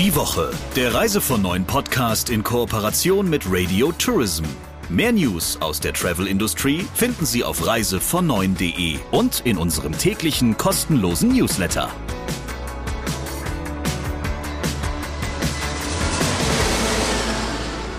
Die 0.00 0.16
Woche, 0.16 0.50
der 0.76 0.94
Reise 0.94 1.20
von 1.20 1.42
neuen 1.42 1.66
Podcast 1.66 2.30
in 2.30 2.42
Kooperation 2.42 3.28
mit 3.28 3.42
Radio 3.46 3.92
Tourism. 3.92 4.44
Mehr 4.88 5.12
News 5.12 5.60
aus 5.60 5.78
der 5.78 5.92
Travel-Industrie 5.92 6.86
finden 6.94 7.26
Sie 7.26 7.44
auf 7.44 7.60
reisevon9.de 7.68 8.98
und 9.10 9.42
in 9.44 9.58
unserem 9.58 9.92
täglichen 9.92 10.56
kostenlosen 10.56 11.36
Newsletter. 11.36 11.90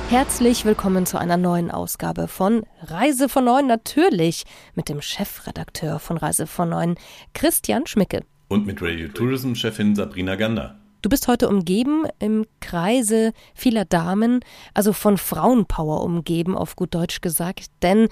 Herzlich 0.09 0.65
willkommen 0.65 1.05
zu 1.05 1.19
einer 1.19 1.37
neuen 1.37 1.69
Ausgabe 1.69 2.27
von 2.27 2.63
Reise 2.81 3.29
von 3.29 3.45
Neun, 3.45 3.67
natürlich 3.67 4.45
mit 4.73 4.89
dem 4.89 5.03
Chefredakteur 5.03 5.99
von 5.99 6.17
Reise 6.17 6.47
von 6.47 6.69
Neun, 6.69 6.95
Christian 7.35 7.85
Schmicke. 7.85 8.23
Und 8.47 8.65
mit 8.65 8.81
Radio 8.81 9.07
Tourism 9.09 9.53
Chefin 9.53 9.95
Sabrina 9.95 10.35
Gander. 10.35 10.80
Du 11.01 11.09
bist 11.09 11.27
heute 11.27 11.49
umgeben 11.49 12.03
im 12.19 12.45
Kreise 12.59 13.33
vieler 13.55 13.85
Damen, 13.85 14.41
also 14.75 14.93
von 14.93 15.17
Frauenpower 15.17 16.03
umgeben, 16.03 16.55
auf 16.55 16.75
gut 16.75 16.93
Deutsch 16.93 17.21
gesagt. 17.21 17.71
Denn 17.81 18.07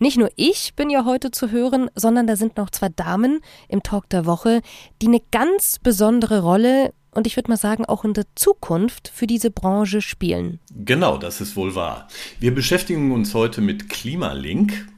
nicht 0.00 0.18
nur 0.18 0.30
ich 0.34 0.74
bin 0.74 0.90
ja 0.90 1.04
heute 1.04 1.30
zu 1.30 1.52
hören, 1.52 1.88
sondern 1.94 2.26
da 2.26 2.34
sind 2.34 2.56
noch 2.56 2.70
zwei 2.70 2.88
Damen 2.88 3.40
im 3.68 3.84
Talk 3.84 4.08
der 4.08 4.26
Woche, 4.26 4.60
die 5.00 5.06
eine 5.06 5.20
ganz 5.30 5.78
besondere 5.78 6.42
Rolle 6.42 6.92
und 7.14 7.26
ich 7.26 7.36
würde 7.36 7.50
mal 7.50 7.58
sagen, 7.58 7.84
auch 7.84 8.04
in 8.04 8.14
der 8.14 8.24
Zukunft 8.34 9.08
für 9.14 9.26
diese 9.26 9.50
Branche 9.50 10.00
spielen. 10.00 10.60
Genau, 10.74 11.18
das 11.18 11.40
ist 11.42 11.56
wohl 11.56 11.74
wahr. 11.74 12.08
Wir 12.40 12.54
beschäftigen 12.54 13.12
uns 13.12 13.34
heute 13.34 13.60
mit 13.60 13.88
Klimalink. 13.88 14.88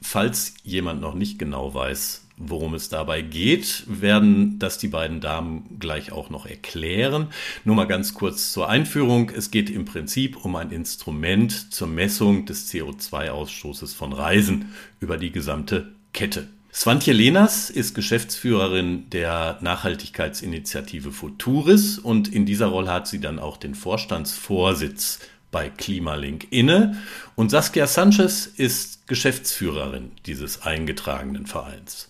Falls 0.00 0.54
jemand 0.62 1.02
noch 1.02 1.12
nicht 1.12 1.38
genau 1.38 1.74
weiß, 1.74 2.21
Worum 2.36 2.74
es 2.74 2.88
dabei 2.88 3.22
geht, 3.22 3.84
werden 3.86 4.58
das 4.58 4.78
die 4.78 4.88
beiden 4.88 5.20
Damen 5.20 5.78
gleich 5.78 6.12
auch 6.12 6.30
noch 6.30 6.46
erklären. 6.46 7.28
Nur 7.64 7.76
mal 7.76 7.86
ganz 7.86 8.14
kurz 8.14 8.52
zur 8.52 8.68
Einführung. 8.68 9.30
Es 9.30 9.50
geht 9.50 9.70
im 9.70 9.84
Prinzip 9.84 10.44
um 10.44 10.56
ein 10.56 10.70
Instrument 10.70 11.72
zur 11.72 11.88
Messung 11.88 12.46
des 12.46 12.72
CO2-Ausstoßes 12.72 13.94
von 13.94 14.12
Reisen 14.12 14.72
über 15.00 15.18
die 15.18 15.30
gesamte 15.30 15.92
Kette. 16.12 16.48
Swantje 16.74 17.12
Lenas 17.12 17.68
ist 17.68 17.94
Geschäftsführerin 17.94 19.10
der 19.10 19.58
Nachhaltigkeitsinitiative 19.60 21.12
Futuris 21.12 21.98
und 21.98 22.32
in 22.32 22.46
dieser 22.46 22.66
Rolle 22.66 22.90
hat 22.90 23.06
sie 23.06 23.20
dann 23.20 23.38
auch 23.38 23.58
den 23.58 23.74
Vorstandsvorsitz 23.74 25.20
bei 25.50 25.68
Klimalink 25.68 26.46
inne. 26.50 26.96
Und 27.36 27.50
Saskia 27.50 27.86
Sanchez 27.86 28.46
ist 28.46 29.06
Geschäftsführerin 29.06 30.12
dieses 30.24 30.62
eingetragenen 30.62 31.46
Vereins. 31.46 32.08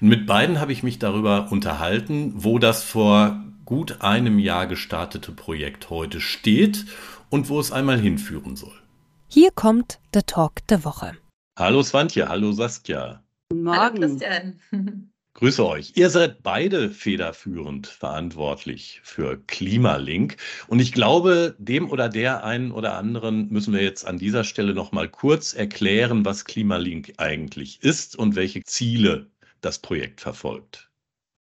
Und 0.00 0.08
mit 0.08 0.26
beiden 0.26 0.60
habe 0.60 0.72
ich 0.72 0.82
mich 0.82 0.98
darüber 0.98 1.50
unterhalten, 1.50 2.32
wo 2.36 2.58
das 2.58 2.82
vor 2.82 3.44
gut 3.64 4.00
einem 4.00 4.38
Jahr 4.38 4.66
gestartete 4.66 5.32
Projekt 5.32 5.90
heute 5.90 6.20
steht 6.20 6.86
und 7.28 7.48
wo 7.48 7.60
es 7.60 7.72
einmal 7.72 8.00
hinführen 8.00 8.56
soll. 8.56 8.80
Hier 9.28 9.52
kommt 9.52 10.00
der 10.12 10.26
Talk 10.26 10.66
der 10.66 10.84
Woche. 10.84 11.12
Hallo 11.56 11.82
Swantje, 11.82 12.28
hallo 12.28 12.52
Saskia. 12.52 13.22
Guten 13.50 13.62
Morgen. 13.62 13.78
Hallo 13.78 13.98
Christian. 13.98 14.60
Grüße 15.34 15.64
euch. 15.64 15.92
Ihr 15.94 16.10
seid 16.10 16.42
beide 16.42 16.90
federführend 16.90 17.86
verantwortlich 17.86 19.00
für 19.04 19.38
Klimalink. 19.46 20.36
Und 20.66 20.80
ich 20.80 20.92
glaube, 20.92 21.54
dem 21.58 21.88
oder 21.88 22.08
der 22.08 22.44
einen 22.44 22.72
oder 22.72 22.96
anderen 22.96 23.48
müssen 23.48 23.72
wir 23.72 23.82
jetzt 23.82 24.04
an 24.06 24.18
dieser 24.18 24.42
Stelle 24.42 24.74
noch 24.74 24.90
mal 24.90 25.08
kurz 25.08 25.54
erklären, 25.54 26.24
was 26.24 26.44
Klimalink 26.44 27.14
eigentlich 27.18 27.82
ist 27.82 28.16
und 28.16 28.34
welche 28.34 28.64
Ziele 28.64 29.30
das 29.60 29.78
Projekt 29.78 30.20
verfolgt. 30.20 30.90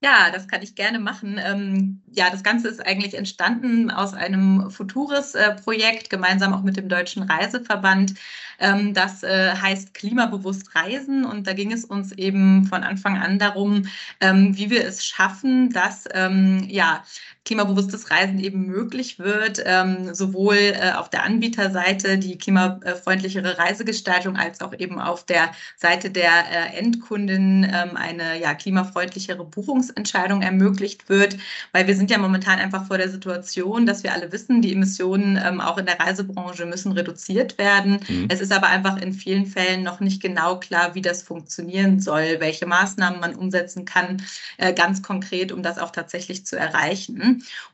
Ja, 0.01 0.31
das 0.31 0.47
kann 0.47 0.63
ich 0.63 0.77
gerne 0.77 1.01
machen. 1.01 1.41
Ähm, 1.45 2.03
ja, 2.07 2.31
das 2.31 2.45
Ganze 2.45 2.69
ist 2.69 2.79
eigentlich 2.87 3.15
entstanden 3.15 3.91
aus 3.91 4.15
einem 4.15 4.71
Futures-Projekt, 4.71 6.05
äh, 6.05 6.09
gemeinsam 6.09 6.55
auch 6.55 6.63
mit 6.63 6.77
dem 6.77 6.89
Deutschen 6.89 7.25
Reiseverband. 7.25 8.15
Ähm, 8.61 8.95
das 8.95 9.25
äh, 9.25 9.57
heißt 9.57 9.95
Klimabewusst 9.95 10.73
Reisen. 10.77 11.25
Und 11.25 11.49
da 11.49 11.53
ging 11.53 11.73
es 11.73 11.85
uns 11.85 12.13
eben 12.13 12.65
von 12.67 12.85
Anfang 12.85 13.19
an 13.19 13.41
darum, 13.41 13.89
ähm, 14.21 14.57
wie 14.57 14.71
wir 14.71 14.87
es 14.87 15.05
schaffen, 15.05 15.71
dass 15.71 16.05
ähm, 16.13 16.65
ja, 16.69 17.03
klimabewusstes 17.45 18.11
Reisen 18.11 18.39
eben 18.39 18.67
möglich 18.67 19.19
wird, 19.19 19.63
ähm, 19.65 20.15
sowohl 20.15 20.57
äh, 20.57 20.93
auf 20.93 21.09
der 21.09 21.23
Anbieterseite 21.23 22.19
die 22.19 22.37
klimafreundlichere 22.37 23.59
Reisegestaltung 23.59 24.37
als 24.37 24.61
auch 24.61 24.75
eben 24.79 25.01
auf 25.01 25.25
der 25.25 25.51
Seite 25.77 26.11
der 26.11 26.31
äh, 26.31 26.79
Endkunden 26.79 27.65
ähm, 27.65 27.97
eine 27.97 28.39
ja, 28.39 28.55
klimafreundlichere 28.55 29.45
Buchungsentscheidung 29.45 30.43
ermöglicht 30.43 31.09
wird, 31.09 31.39
weil 31.73 31.87
wir 31.87 31.97
sind 31.97 32.11
ja 32.11 32.19
momentan 32.19 32.59
einfach 32.59 32.87
vor 32.87 32.99
der 32.99 33.09
Situation, 33.09 33.87
dass 33.87 34.03
wir 34.03 34.13
alle 34.13 34.31
wissen, 34.31 34.61
die 34.61 34.73
Emissionen 34.73 35.41
ähm, 35.43 35.61
auch 35.61 35.79
in 35.79 35.87
der 35.87 35.99
Reisebranche 35.99 36.67
müssen 36.67 36.93
reduziert 36.93 37.57
werden. 37.57 38.01
Mhm. 38.09 38.27
Es 38.29 38.41
ist 38.41 38.53
aber 38.53 38.67
einfach 38.67 38.99
in 38.99 39.15
vielen 39.15 39.47
Fällen 39.47 39.83
noch 39.83 40.01
nicht 40.01 40.21
genau 40.21 40.59
klar, 40.61 40.95
wie 40.95 41.03
das 41.03 41.23
funktionieren 41.23 41.99
soll, 42.01 42.37
welche 42.41 42.67
Maßnahmen 42.67 43.21
man 43.21 43.35
umsetzen 43.35 43.87
kann, 43.87 44.23
äh, 44.59 44.75
ganz 44.75 45.03
konkret, 45.03 45.51
um 45.51 45.63
das 45.63 45.79
auch 45.79 45.91
tatsächlich 45.91 46.45
zu 46.45 46.59
erreichen. 46.59 47.28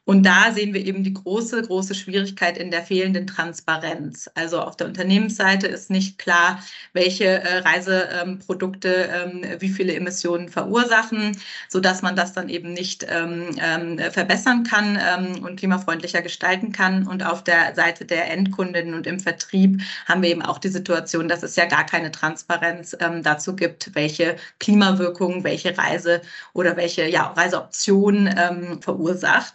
Und 0.07 0.25
da 0.25 0.53
sehen 0.53 0.75
wir 0.75 0.85
eben 0.85 1.03
die 1.03 1.15
große, 1.15 1.63
große 1.63 1.95
Schwierigkeit 1.95 2.59
in 2.59 2.71
der 2.71 2.83
fehlenden 2.83 3.27
Transparenz. 3.27 4.31
Also 4.35 4.61
auf 4.61 4.77
der 4.77 4.87
Unternehmensseite 4.87 5.67
ist 5.67 5.91
nicht 5.91 6.19
klar, 6.19 6.63
welche 6.93 7.25
äh, 7.25 7.59
Reiseprodukte 7.59 9.09
ähm, 9.11 9.45
wie 9.61 9.71
viele 9.71 9.95
Emissionen 9.95 10.51
verursachen, 10.51 11.39
sodass 11.71 12.03
man 12.03 12.17
das 12.17 12.35
dann 12.35 12.51
eben 12.51 12.73
nicht 12.75 13.07
ähm, 13.09 13.57
ähm, 13.59 13.99
verbessern 14.11 14.65
kann 14.65 14.99
und 15.43 15.59
klimafreundlicher 15.59 16.23
gestalten 16.23 16.73
kann. 16.73 17.07
Und 17.07 17.25
auf 17.25 17.43
der 17.43 17.75
Seite 17.75 18.05
der 18.05 18.31
Endkundinnen 18.31 18.95
und 18.95 19.07
im 19.07 19.21
Vertrieb 19.21 19.81
haben 20.07 20.23
wir 20.23 20.31
eben 20.31 20.43
auch 20.43 20.59
die 20.59 20.69
Situation, 20.69 21.29
dass 21.29 21.43
es 21.43 21.57
ja 21.57 21.65
gar 21.65 21.87
keine 21.87 22.11
Transparenz 22.11 22.97
dazu 23.23 23.57
gibt, 23.57 23.95
welche 23.95 24.37
Klimawirkungen, 24.59 25.45
welche 25.45 25.77
Reise 25.77 26.21
oder 26.53 26.77
welche 26.77 27.09
ja, 27.09 27.29
Reiseoptionen 27.29 28.81
verursacht. 28.81 29.54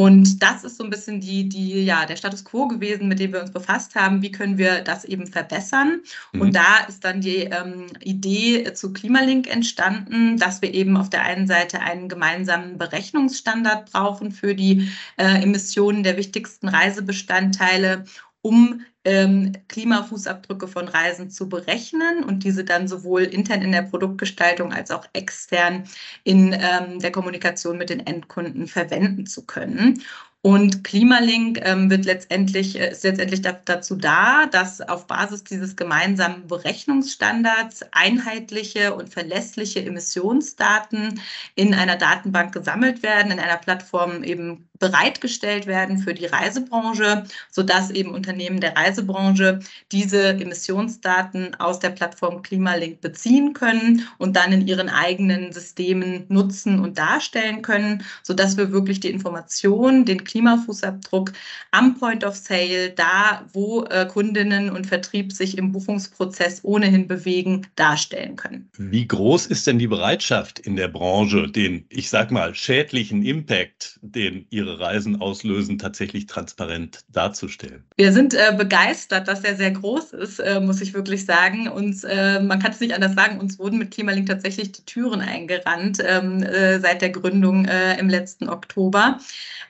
Und 0.00 0.42
das 0.42 0.64
ist 0.64 0.78
so 0.78 0.84
ein 0.84 0.88
bisschen 0.88 1.20
die, 1.20 1.46
die, 1.46 1.84
ja, 1.84 2.06
der 2.06 2.16
Status 2.16 2.42
quo 2.42 2.66
gewesen, 2.66 3.06
mit 3.06 3.18
dem 3.18 3.34
wir 3.34 3.40
uns 3.42 3.52
befasst 3.52 3.94
haben. 3.94 4.22
Wie 4.22 4.32
können 4.32 4.56
wir 4.56 4.80
das 4.80 5.04
eben 5.04 5.26
verbessern? 5.26 6.00
Mhm. 6.32 6.40
Und 6.40 6.56
da 6.56 6.78
ist 6.88 7.04
dann 7.04 7.20
die 7.20 7.40
ähm, 7.40 7.84
Idee 8.00 8.72
zu 8.72 8.94
Klimalink 8.94 9.46
entstanden, 9.46 10.38
dass 10.38 10.62
wir 10.62 10.72
eben 10.72 10.96
auf 10.96 11.10
der 11.10 11.24
einen 11.24 11.46
Seite 11.46 11.80
einen 11.80 12.08
gemeinsamen 12.08 12.78
Berechnungsstandard 12.78 13.92
brauchen 13.92 14.32
für 14.32 14.54
die 14.54 14.88
äh, 15.18 15.42
Emissionen 15.42 16.02
der 16.02 16.16
wichtigsten 16.16 16.68
Reisebestandteile 16.68 18.06
um 18.42 18.82
ähm, 19.04 19.52
Klimafußabdrücke 19.68 20.68
von 20.68 20.88
Reisen 20.88 21.30
zu 21.30 21.48
berechnen 21.48 22.22
und 22.24 22.44
diese 22.44 22.64
dann 22.64 22.88
sowohl 22.88 23.22
intern 23.22 23.62
in 23.62 23.72
der 23.72 23.82
Produktgestaltung 23.82 24.72
als 24.72 24.90
auch 24.90 25.06
extern 25.14 25.84
in 26.24 26.52
ähm, 26.52 26.98
der 27.00 27.12
Kommunikation 27.12 27.78
mit 27.78 27.90
den 27.90 28.06
Endkunden 28.06 28.66
verwenden 28.66 29.26
zu 29.26 29.46
können. 29.46 30.02
Und 30.42 30.84
Klimalink 30.84 31.60
ähm, 31.62 31.90
wird 31.90 32.06
letztendlich, 32.06 32.78
äh, 32.80 32.92
ist 32.92 33.04
letztendlich 33.04 33.42
da, 33.42 33.52
dazu 33.52 33.94
da, 33.94 34.46
dass 34.46 34.80
auf 34.80 35.06
Basis 35.06 35.44
dieses 35.44 35.76
gemeinsamen 35.76 36.46
Berechnungsstandards 36.46 37.84
einheitliche 37.92 38.94
und 38.94 39.10
verlässliche 39.10 39.84
Emissionsdaten 39.84 41.20
in 41.56 41.74
einer 41.74 41.96
Datenbank 41.96 42.54
gesammelt 42.54 43.02
werden, 43.02 43.32
in 43.32 43.38
einer 43.38 43.58
Plattform 43.58 44.24
eben 44.24 44.69
bereitgestellt 44.80 45.66
werden 45.66 45.98
für 45.98 46.14
die 46.14 46.26
Reisebranche, 46.26 47.24
sodass 47.50 47.90
eben 47.90 48.12
Unternehmen 48.12 48.60
der 48.60 48.76
Reisebranche 48.76 49.60
diese 49.92 50.30
Emissionsdaten 50.30 51.54
aus 51.60 51.78
der 51.78 51.90
Plattform 51.90 52.42
Klimalink 52.42 53.00
beziehen 53.00 53.52
können 53.52 54.08
und 54.18 54.34
dann 54.36 54.52
in 54.52 54.66
ihren 54.66 54.88
eigenen 54.88 55.52
Systemen 55.52 56.24
nutzen 56.28 56.80
und 56.80 56.98
darstellen 56.98 57.62
können, 57.62 58.02
sodass 58.22 58.56
wir 58.56 58.72
wirklich 58.72 59.00
die 59.00 59.10
Information, 59.10 60.04
den 60.04 60.24
Klimafußabdruck 60.24 61.32
am 61.70 61.98
Point 61.98 62.24
of 62.24 62.34
Sale, 62.34 62.90
da 62.90 63.44
wo 63.52 63.84
äh, 63.84 64.06
Kundinnen 64.06 64.70
und 64.70 64.86
Vertrieb 64.86 65.32
sich 65.32 65.58
im 65.58 65.72
Buchungsprozess 65.72 66.60
ohnehin 66.64 67.06
bewegen, 67.06 67.66
darstellen 67.76 68.36
können. 68.36 68.70
Wie 68.78 69.06
groß 69.06 69.46
ist 69.46 69.66
denn 69.66 69.78
die 69.78 69.86
Bereitschaft 69.86 70.58
in 70.58 70.76
der 70.76 70.88
Branche, 70.88 71.48
den, 71.48 71.84
ich 71.90 72.08
sag 72.08 72.30
mal, 72.30 72.54
schädlichen 72.54 73.22
Impact, 73.22 73.98
den 74.00 74.46
ihre 74.48 74.69
Reisen 74.78 75.20
auslösen, 75.20 75.78
tatsächlich 75.78 76.26
transparent 76.26 77.00
darzustellen? 77.08 77.84
Wir 77.96 78.12
sind 78.12 78.34
äh, 78.34 78.54
begeistert 78.56 79.30
dass 79.30 79.44
er 79.44 79.54
sehr 79.56 79.70
groß 79.70 80.12
ist, 80.12 80.40
äh, 80.40 80.60
muss 80.60 80.80
ich 80.80 80.94
wirklich 80.94 81.24
sagen. 81.24 81.68
Und 81.68 82.02
äh, 82.04 82.40
man 82.40 82.58
kann 82.58 82.72
es 82.72 82.80
nicht 82.80 82.94
anders 82.94 83.14
sagen, 83.14 83.38
uns 83.38 83.58
wurden 83.58 83.78
mit 83.78 83.92
Klimalink 83.92 84.26
tatsächlich 84.26 84.72
die 84.72 84.84
Türen 84.84 85.20
eingerannt 85.20 86.02
ähm, 86.04 86.42
äh, 86.42 86.80
seit 86.80 87.00
der 87.02 87.10
Gründung 87.10 87.66
äh, 87.66 87.96
im 87.98 88.08
letzten 88.08 88.48
Oktober. 88.48 89.20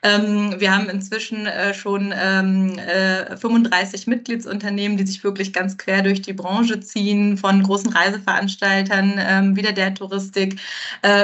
Ähm, 0.02 0.54
wir 0.58 0.74
haben 0.74 0.88
inzwischen 0.88 1.44
äh, 1.46 1.74
schon 1.74 2.14
ähm, 2.16 2.80
35 3.36 4.06
äh, 4.06 4.10
Mitgliedsunternehmen, 4.10 4.96
die 4.96 5.06
sich 5.06 5.22
wirklich 5.22 5.52
ganz 5.52 5.76
quer 5.76 6.00
durch 6.02 6.22
die 6.22 6.32
Branche 6.32 6.80
ziehen, 6.80 7.36
von 7.36 7.62
großen 7.62 7.92
Reiseveranstaltern, 7.92 9.12
ähm, 9.18 9.56
wieder 9.56 9.72
der 9.72 9.92
Touristik, 9.94 10.58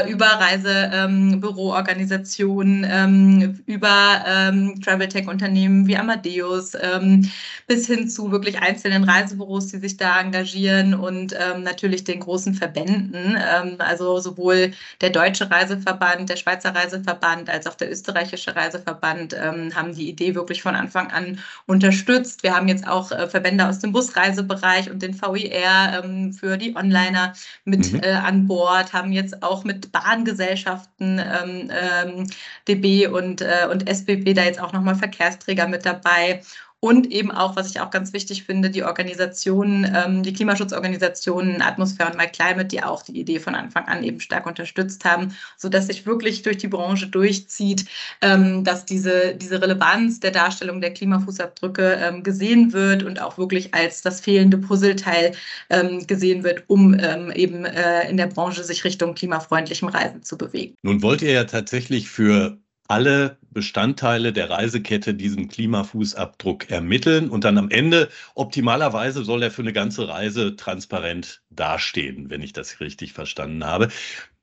über 0.09 0.27
Reisebüroorganisationen, 0.27 2.87
ähm, 2.89 3.61
über 3.67 4.25
ähm, 4.27 4.81
Travel 4.81 5.09
Tech-Unternehmen 5.09 5.87
wie 5.87 5.97
Amadeus, 5.97 6.73
ähm, 6.81 7.31
bis 7.67 7.87
hin 7.87 8.09
zu 8.09 8.31
wirklich 8.31 8.61
einzelnen 8.61 9.05
Reisebüros, 9.05 9.69
die 9.69 9.79
sich 9.79 9.97
da 9.97 10.21
engagieren 10.21 10.95
und 10.95 11.35
ähm, 11.35 11.63
natürlich 11.63 12.05
den 12.05 12.21
großen 12.21 12.55
Verbänden. 12.55 13.37
Ähm, 13.37 13.77
also 13.79 14.21
sowohl 14.21 14.73
der 15.01 15.11
Deutsche 15.11 15.51
Reiseverband, 15.51 16.31
der 16.31 16.37
Schweizer 16.37 16.75
Reiseverband 16.75 17.51
als 17.51 17.67
auch 17.67 17.75
der 17.75 17.91
österreichische 17.91 18.55
Reiseverband 18.55 19.35
ähm, 19.35 19.75
haben 19.75 19.95
die 19.95 20.09
Idee 20.09 20.35
wirklich 20.35 20.63
von 20.63 20.77
Anfang 20.77 21.11
an 21.11 21.41
unterstützt. 21.67 22.43
Wir 22.43 22.55
haben 22.55 22.69
jetzt 22.69 22.87
auch 22.87 23.11
äh, 23.11 23.27
Verbände 23.27 23.69
aus 23.69 23.81
dem 23.81 23.93
Busreisebereich 23.93 24.91
und 24.91 25.03
den 25.03 25.21
VIR 25.21 26.05
ähm, 26.05 26.33
für 26.33 26.57
die 26.57 26.77
Onliner 26.77 27.33
mit 27.65 27.93
mhm. 27.93 28.01
äh, 28.03 28.13
an 28.13 28.47
Bord, 28.47 28.93
haben 28.93 29.13
jetzt 29.13 29.43
auch 29.43 29.65
mit 29.65 29.91
Bahngesellschaften 29.91 31.19
ähm, 31.19 31.71
ähm, 31.71 32.27
DB 32.69 33.09
und, 33.09 33.41
äh, 33.41 33.56
und 33.71 33.89
SBB 33.89 34.35
da 34.35 34.45
jetzt 34.45 34.61
auch 34.61 34.73
nochmal 34.73 34.95
Verkehrsträger 34.95 35.67
mit 35.69 35.87
dabei 35.87 36.43
und 36.81 37.11
eben 37.11 37.31
auch, 37.31 37.57
was 37.57 37.71
ich 37.71 37.81
auch 37.81 37.91
ganz 37.91 38.13
wichtig 38.13 38.45
finde, 38.45 38.71
die 38.71 38.85
Organisationen, 38.85 39.91
ähm, 39.95 40.23
die 40.23 40.33
Klimaschutzorganisationen 40.33 41.63
Atmosphäre 41.63 42.11
und 42.11 42.19
My 42.19 42.27
Climate, 42.27 42.67
die 42.67 42.83
auch 42.83 43.03
die 43.03 43.19
Idee 43.19 43.41
von 43.41 43.55
Anfang 43.55 43.87
an 43.87 44.05
eben 44.05 44.21
stark 44.21 44.47
unterstützt 44.47 45.05
haben, 45.05 45.35
sodass 45.57 45.87
sich 45.87 46.05
wirklich 46.07 46.43
durch 46.43 46.59
die 46.59 46.69
Branche 46.69 47.07
durchzieht, 47.07 47.87
ähm, 48.21 48.63
dass 48.63 48.85
diese, 48.85 49.35
diese 49.35 49.61
Relevanz 49.61 50.21
der 50.21 50.33
Darstellung 50.33 50.81
der 50.81 50.93
Klimafußabdrücke 50.93 51.99
ähm, 52.01 52.23
gesehen 52.23 52.73
wird 52.75 53.03
und 53.03 53.23
auch 53.23 53.39
wirklich 53.39 53.75
als 53.75 54.03
das 54.03 54.21
fehlende 54.21 54.59
Puzzleteil 54.59 55.33
ähm, 55.71 56.07
gesehen 56.07 56.45
wird, 56.45 56.65
um 56.67 56.95
ähm, 57.01 57.33
eben 57.33 57.65
äh, 57.65 58.09
in 58.09 58.19
der 58.19 58.27
Branche 58.27 58.63
sich 58.63 58.85
Richtung 58.85 59.15
klimafreundlichem 59.15 59.89
Reisen 59.89 60.23
zu 60.23 60.37
bewegen. 60.37 60.75
Nun 60.83 61.03
wollt 61.03 61.23
ihr 61.23 61.33
ja 61.33 61.45
tatsächlich 61.45 62.11
für 62.11 62.59
alle 62.89 63.39
Bestandteile 63.51 64.33
der 64.33 64.51
Reisekette 64.51 65.15
diesen 65.15 65.49
Klimafußabdruck 65.49 66.71
ermitteln 66.71 67.31
und 67.31 67.45
dann 67.45 67.59
am 67.59 67.71
Ende 67.71 68.09
optimalerweise 68.35 69.25
soll 69.25 69.43
er 69.43 69.51
für 69.51 69.63
eine 69.63 69.73
ganze 69.73 70.09
Reise 70.09 70.57
transparent 70.57 71.43
dastehen, 71.51 72.31
wenn 72.31 72.43
ich 72.43 72.53
das 72.53 72.81
richtig 72.81 73.13
verstanden 73.13 73.65
habe. 73.65 73.89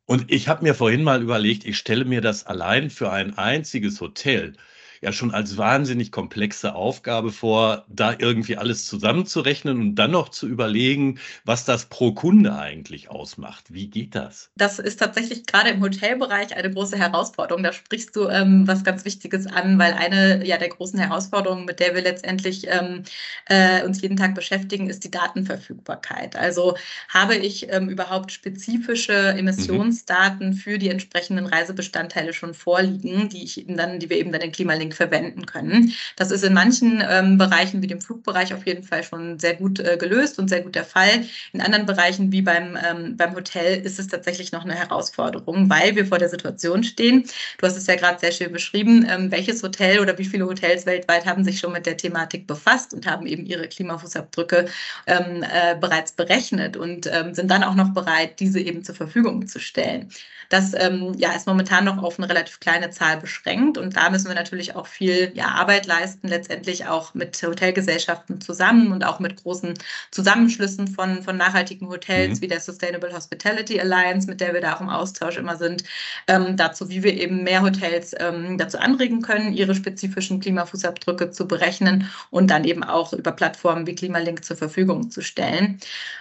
Und 0.05 0.31
ich 0.31 0.47
habe 0.47 0.63
mir 0.63 0.75
vorhin 0.75 1.03
mal 1.03 1.21
überlegt, 1.21 1.65
ich 1.65 1.77
stelle 1.77 2.05
mir 2.05 2.21
das 2.21 2.45
allein 2.45 2.89
für 2.89 3.11
ein 3.11 3.37
einziges 3.37 4.01
Hotel 4.01 4.53
ja 5.03 5.11
schon 5.11 5.33
als 5.33 5.57
wahnsinnig 5.57 6.11
komplexe 6.11 6.75
Aufgabe 6.75 7.31
vor, 7.31 7.85
da 7.87 8.15
irgendwie 8.17 8.57
alles 8.57 8.87
zusammenzurechnen 8.87 9.79
und 9.79 9.95
dann 9.95 10.11
noch 10.11 10.29
zu 10.29 10.47
überlegen, 10.47 11.19
was 11.45 11.65
das 11.65 11.85
pro 11.85 12.13
Kunde 12.13 12.55
eigentlich 12.55 13.09
ausmacht. 13.09 13.65
Wie 13.73 13.87
geht 13.87 14.15
das? 14.15 14.49
Das 14.55 14.79
ist 14.79 14.99
tatsächlich 14.99 15.45
gerade 15.45 15.69
im 15.69 15.81
Hotelbereich 15.81 16.55
eine 16.55 16.71
große 16.71 16.97
Herausforderung. 16.97 17.63
Da 17.63 17.73
sprichst 17.73 18.15
du 18.15 18.27
ähm, 18.29 18.67
was 18.67 18.83
ganz 18.83 19.05
Wichtiges 19.05 19.45
an, 19.47 19.77
weil 19.77 19.93
eine 19.93 20.45
ja, 20.45 20.57
der 20.57 20.69
großen 20.69 20.99
Herausforderungen, 20.99 21.65
mit 21.65 21.79
der 21.79 21.95
wir 21.95 22.01
letztendlich 22.01 22.67
ähm, 22.67 23.03
äh, 23.47 23.83
uns 23.83 24.01
jeden 24.01 24.17
Tag 24.17 24.35
beschäftigen, 24.35 24.89
ist 24.89 25.03
die 25.03 25.11
Datenverfügbarkeit. 25.11 26.35
Also 26.35 26.75
habe 27.09 27.35
ich 27.35 27.71
ähm, 27.71 27.89
überhaupt 27.89 28.31
spezifische 28.31 29.13
Emissionsdaten 29.13 30.49
mhm. 30.49 30.53
für 30.53 30.77
die 30.77 30.89
entsprechenden 30.89 31.45
Reisebestandteile 31.45 32.33
schon 32.33 32.53
vorliegen, 32.53 33.29
die 33.29 33.43
ich 33.43 33.59
eben 33.59 33.75
dann, 33.75 33.99
die 33.99 34.09
wir 34.09 34.17
eben 34.17 34.31
dann 34.31 34.41
in 34.41 34.51
Klimalink 34.51 34.92
verwenden 34.93 35.45
können. 35.45 35.93
Das 36.15 36.31
ist 36.31 36.43
in 36.43 36.53
manchen 36.53 37.03
ähm, 37.07 37.37
Bereichen 37.37 37.81
wie 37.81 37.87
dem 37.87 38.01
Flugbereich 38.01 38.53
auf 38.53 38.65
jeden 38.65 38.83
Fall 38.83 39.03
schon 39.03 39.39
sehr 39.39 39.55
gut 39.55 39.79
äh, 39.79 39.97
gelöst 39.97 40.39
und 40.39 40.49
sehr 40.49 40.61
gut 40.61 40.75
der 40.75 40.85
Fall. 40.85 41.25
In 41.51 41.61
anderen 41.61 41.85
Bereichen 41.85 42.31
wie 42.31 42.41
beim, 42.41 42.77
ähm, 42.77 43.17
beim 43.17 43.35
Hotel 43.35 43.81
ist 43.81 43.99
es 43.99 44.07
tatsächlich 44.07 44.51
noch 44.51 44.63
eine 44.63 44.75
Herausforderung, 44.75 45.69
weil 45.69 45.95
wir 45.95 46.05
vor 46.05 46.19
der 46.19 46.29
Situation 46.29 46.83
stehen. 46.83 47.25
Du 47.57 47.67
hast 47.67 47.77
es 47.77 47.87
ja 47.87 47.95
gerade 47.95 48.19
sehr 48.19 48.31
schön 48.31 48.51
beschrieben. 48.51 49.05
Ähm, 49.09 49.31
welches 49.31 49.63
Hotel 49.63 49.99
oder 49.99 50.17
wie 50.17 50.25
viele 50.25 50.45
Hotels 50.45 50.85
weltweit 50.85 51.25
haben 51.25 51.43
sich 51.43 51.59
schon 51.59 51.73
mit 51.73 51.85
der 51.85 51.97
Thematik 51.97 52.47
befasst 52.47 52.93
und 52.93 53.07
haben 53.07 53.25
eben 53.25 53.45
ihre 53.45 53.67
Klimafußabdrücke 53.67 54.65
ähm, 55.07 55.43
äh, 55.43 55.75
bereits 55.79 56.11
berechnet 56.13 56.77
und 56.77 57.09
ähm, 57.11 57.33
sind 57.33 57.49
dann 57.49 57.63
auch 57.63 57.75
noch 57.75 57.93
bereit, 57.93 58.39
diese 58.39 58.59
eben 58.59 58.83
zur 58.83 58.95
Verfügung 58.95 59.47
zu 59.47 59.59
stellen. 59.59 60.09
Das 60.49 60.73
ähm, 60.75 61.13
ja, 61.17 61.31
ist 61.33 61.47
momentan 61.47 61.85
noch 61.85 62.01
auf 62.03 62.19
eine 62.19 62.29
relativ 62.29 62.59
kleine 62.59 62.89
Zahl 62.91 63.17
beschränkt 63.17 63.77
und 63.77 63.95
da 63.95 64.09
müssen 64.09 64.27
wir 64.27 64.35
natürlich 64.35 64.75
auch 64.75 64.82
viel 64.87 65.31
ja, 65.35 65.49
Arbeit 65.49 65.85
leisten, 65.85 66.27
letztendlich 66.27 66.87
auch 66.87 67.13
mit 67.13 67.41
Hotelgesellschaften 67.41 68.41
zusammen 68.41 68.91
und 68.91 69.03
auch 69.03 69.19
mit 69.19 69.41
großen 69.41 69.73
Zusammenschlüssen 70.11 70.87
von, 70.87 71.23
von 71.23 71.37
nachhaltigen 71.37 71.87
Hotels 71.89 72.37
mhm. 72.37 72.41
wie 72.41 72.47
der 72.47 72.59
Sustainable 72.59 73.13
Hospitality 73.13 73.79
Alliance, 73.79 74.27
mit 74.27 74.41
der 74.41 74.53
wir 74.53 74.61
da 74.61 74.75
auch 74.75 74.81
im 74.81 74.89
Austausch 74.89 75.37
immer 75.37 75.57
sind, 75.57 75.83
ähm, 76.27 76.57
dazu, 76.57 76.89
wie 76.89 77.03
wir 77.03 77.13
eben 77.13 77.43
mehr 77.43 77.61
Hotels 77.61 78.13
ähm, 78.19 78.57
dazu 78.57 78.77
anregen 78.77 79.21
können, 79.21 79.53
ihre 79.53 79.75
spezifischen 79.75 80.39
Klimafußabdrücke 80.39 81.31
zu 81.31 81.47
berechnen 81.47 82.09
und 82.29 82.49
dann 82.49 82.63
eben 82.63 82.83
auch 82.83 83.13
über 83.13 83.31
Plattformen 83.31 83.87
wie 83.87 83.95
Klimalink 83.95 84.43
zur 84.43 84.57
Verfügung 84.57 85.11
zu 85.11 85.21
stellen. 85.21 85.79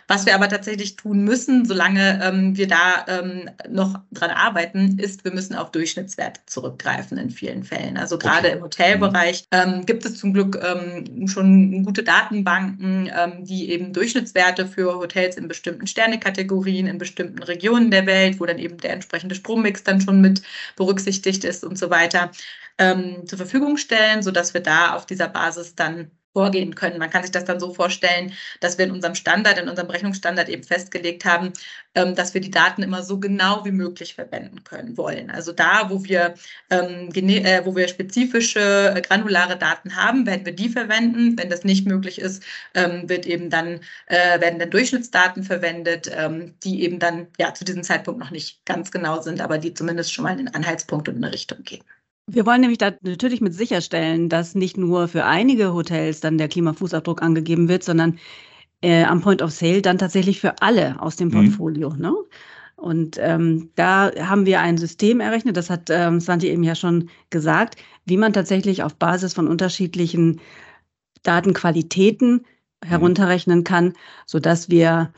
Was 0.08 0.26
wir 0.26 0.34
aber 0.34 0.48
tatsächlich 0.48 0.96
tun 0.96 1.24
müssen, 1.24 1.64
solange 1.64 2.20
ähm, 2.22 2.56
wir 2.56 2.68
da 2.68 3.06
ähm, 3.08 3.50
noch 3.68 4.00
dran 4.10 4.30
arbeiten, 4.30 4.98
ist, 4.98 5.24
wir 5.24 5.32
müssen 5.32 5.54
auf 5.54 5.70
Durchschnittswerte 5.70 6.40
zurückgreifen 6.46 7.18
in 7.18 7.30
vielen 7.30 7.64
Fällen. 7.64 7.96
Also 7.96 8.18
gerade. 8.18 8.51
Im 8.52 8.62
Hotelbereich. 8.62 9.44
Ähm, 9.50 9.86
gibt 9.86 10.04
es 10.04 10.18
zum 10.18 10.32
Glück 10.32 10.60
ähm, 10.62 11.26
schon 11.28 11.84
gute 11.84 12.02
Datenbanken, 12.02 13.10
ähm, 13.16 13.44
die 13.44 13.70
eben 13.70 13.92
Durchschnittswerte 13.92 14.66
für 14.66 14.94
Hotels 14.96 15.36
in 15.36 15.48
bestimmten 15.48 15.86
Sternekategorien, 15.86 16.86
in 16.86 16.98
bestimmten 16.98 17.42
Regionen 17.42 17.90
der 17.90 18.06
Welt, 18.06 18.40
wo 18.40 18.46
dann 18.46 18.58
eben 18.58 18.78
der 18.78 18.92
entsprechende 18.92 19.34
Strommix 19.34 19.82
dann 19.82 20.00
schon 20.00 20.20
mit 20.20 20.42
berücksichtigt 20.76 21.44
ist 21.44 21.64
und 21.64 21.78
so 21.78 21.90
weiter, 21.90 22.30
ähm, 22.78 23.26
zur 23.26 23.38
Verfügung 23.38 23.76
stellen, 23.76 24.22
sodass 24.22 24.54
wir 24.54 24.62
da 24.62 24.94
auf 24.94 25.06
dieser 25.06 25.28
Basis 25.28 25.74
dann 25.74 26.10
vorgehen 26.32 26.74
können. 26.74 26.98
Man 26.98 27.10
kann 27.10 27.22
sich 27.22 27.32
das 27.32 27.44
dann 27.44 27.60
so 27.60 27.72
vorstellen, 27.74 28.32
dass 28.60 28.78
wir 28.78 28.86
in 28.86 28.90
unserem 28.90 29.14
Standard, 29.14 29.58
in 29.58 29.68
unserem 29.68 29.90
Rechnungsstandard 29.90 30.48
eben 30.48 30.62
festgelegt 30.62 31.24
haben, 31.24 31.52
ähm, 31.94 32.14
dass 32.14 32.34
wir 32.34 32.40
die 32.40 32.50
Daten 32.50 32.82
immer 32.82 33.02
so 33.02 33.18
genau 33.20 33.64
wie 33.64 33.70
möglich 33.72 34.14
verwenden 34.14 34.64
können 34.64 34.96
wollen. 34.96 35.30
Also 35.30 35.52
da, 35.52 35.90
wo 35.90 36.04
wir, 36.04 36.34
ähm, 36.70 37.10
äh, 37.14 37.64
wo 37.64 37.76
wir 37.76 37.88
spezifische 37.88 38.94
äh, 38.96 39.00
granulare 39.02 39.56
Daten 39.58 39.96
haben, 39.96 40.26
werden 40.26 40.46
wir 40.46 40.54
die 40.54 40.68
verwenden. 40.68 41.38
Wenn 41.38 41.50
das 41.50 41.64
nicht 41.64 41.86
möglich 41.86 42.18
ist, 42.18 42.42
ähm, 42.74 43.08
wird 43.08 43.26
eben 43.26 43.50
dann 43.50 43.80
äh, 44.06 44.40
werden 44.40 44.58
dann 44.58 44.70
Durchschnittsdaten 44.70 45.42
verwendet, 45.44 46.10
ähm, 46.14 46.54
die 46.62 46.82
eben 46.82 46.98
dann 46.98 47.28
ja 47.38 47.54
zu 47.54 47.64
diesem 47.64 47.82
Zeitpunkt 47.82 48.20
noch 48.20 48.30
nicht 48.30 48.64
ganz 48.64 48.90
genau 48.90 49.20
sind, 49.20 49.40
aber 49.40 49.58
die 49.58 49.74
zumindest 49.74 50.12
schon 50.12 50.24
mal 50.24 50.32
einen 50.32 50.48
Anhaltspunkt 50.48 51.08
und 51.08 51.16
eine 51.16 51.32
Richtung 51.32 51.62
geben. 51.62 51.84
Wir 52.26 52.46
wollen 52.46 52.60
nämlich 52.60 52.78
da 52.78 52.92
natürlich 53.02 53.40
mit 53.40 53.54
sicherstellen, 53.54 54.28
dass 54.28 54.54
nicht 54.54 54.76
nur 54.76 55.08
für 55.08 55.24
einige 55.24 55.74
Hotels 55.74 56.20
dann 56.20 56.38
der 56.38 56.48
Klimafußabdruck 56.48 57.20
angegeben 57.20 57.68
wird, 57.68 57.82
sondern 57.82 58.18
äh, 58.80 59.04
am 59.04 59.20
Point 59.20 59.42
of 59.42 59.50
Sale 59.50 59.82
dann 59.82 59.98
tatsächlich 59.98 60.40
für 60.40 60.60
alle 60.60 61.00
aus 61.00 61.16
dem 61.16 61.28
mhm. 61.28 61.32
Portfolio. 61.32 61.90
Mhm. 61.90 62.00
Ne? 62.00 62.14
Und 62.76 63.16
ähm, 63.20 63.70
da 63.76 64.10
haben 64.18 64.46
wir 64.46 64.60
ein 64.60 64.78
System 64.78 65.20
errechnet, 65.20 65.56
das 65.56 65.70
hat 65.70 65.88
ähm, 65.90 66.20
Santi 66.20 66.48
eben 66.48 66.64
ja 66.64 66.74
schon 66.74 67.10
gesagt, 67.30 67.76
wie 68.04 68.16
man 68.16 68.32
tatsächlich 68.32 68.82
auf 68.82 68.96
Basis 68.96 69.34
von 69.34 69.46
unterschiedlichen 69.46 70.40
Datenqualitäten 71.22 72.32
mhm. 72.32 72.86
herunterrechnen 72.86 73.62
kann, 73.64 73.94
sodass 74.26 74.68
wir, 74.68 75.12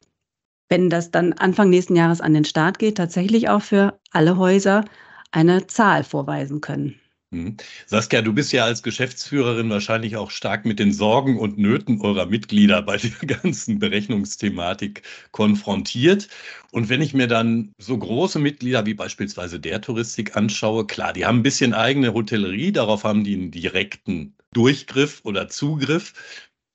wenn 0.68 0.90
das 0.90 1.10
dann 1.10 1.32
Anfang 1.34 1.70
nächsten 1.70 1.96
Jahres 1.96 2.20
an 2.20 2.34
den 2.34 2.44
Start 2.44 2.78
geht, 2.78 2.96
tatsächlich 2.96 3.48
auch 3.48 3.62
für 3.62 3.98
alle 4.10 4.36
Häuser 4.36 4.84
eine 5.32 5.66
Zahl 5.66 6.04
vorweisen 6.04 6.60
können. 6.60 7.00
Hm. 7.34 7.56
Saskia, 7.86 8.22
du 8.22 8.32
bist 8.32 8.52
ja 8.52 8.64
als 8.64 8.84
Geschäftsführerin 8.84 9.68
wahrscheinlich 9.68 10.16
auch 10.16 10.30
stark 10.30 10.64
mit 10.64 10.78
den 10.78 10.92
Sorgen 10.92 11.36
und 11.36 11.58
Nöten 11.58 12.00
eurer 12.00 12.26
Mitglieder 12.26 12.80
bei 12.80 12.96
der 12.96 13.10
ganzen 13.42 13.80
Berechnungsthematik 13.80 15.02
konfrontiert. 15.32 16.28
Und 16.70 16.88
wenn 16.88 17.02
ich 17.02 17.12
mir 17.12 17.26
dann 17.26 17.72
so 17.78 17.98
große 17.98 18.38
Mitglieder 18.38 18.86
wie 18.86 18.94
beispielsweise 18.94 19.58
der 19.58 19.80
Touristik 19.80 20.36
anschaue, 20.36 20.86
klar, 20.86 21.12
die 21.12 21.26
haben 21.26 21.40
ein 21.40 21.42
bisschen 21.42 21.74
eigene 21.74 22.14
Hotellerie, 22.14 22.70
darauf 22.70 23.02
haben 23.02 23.24
die 23.24 23.34
einen 23.34 23.50
direkten 23.50 24.36
Durchgriff 24.52 25.20
oder 25.24 25.48
Zugriff 25.48 26.12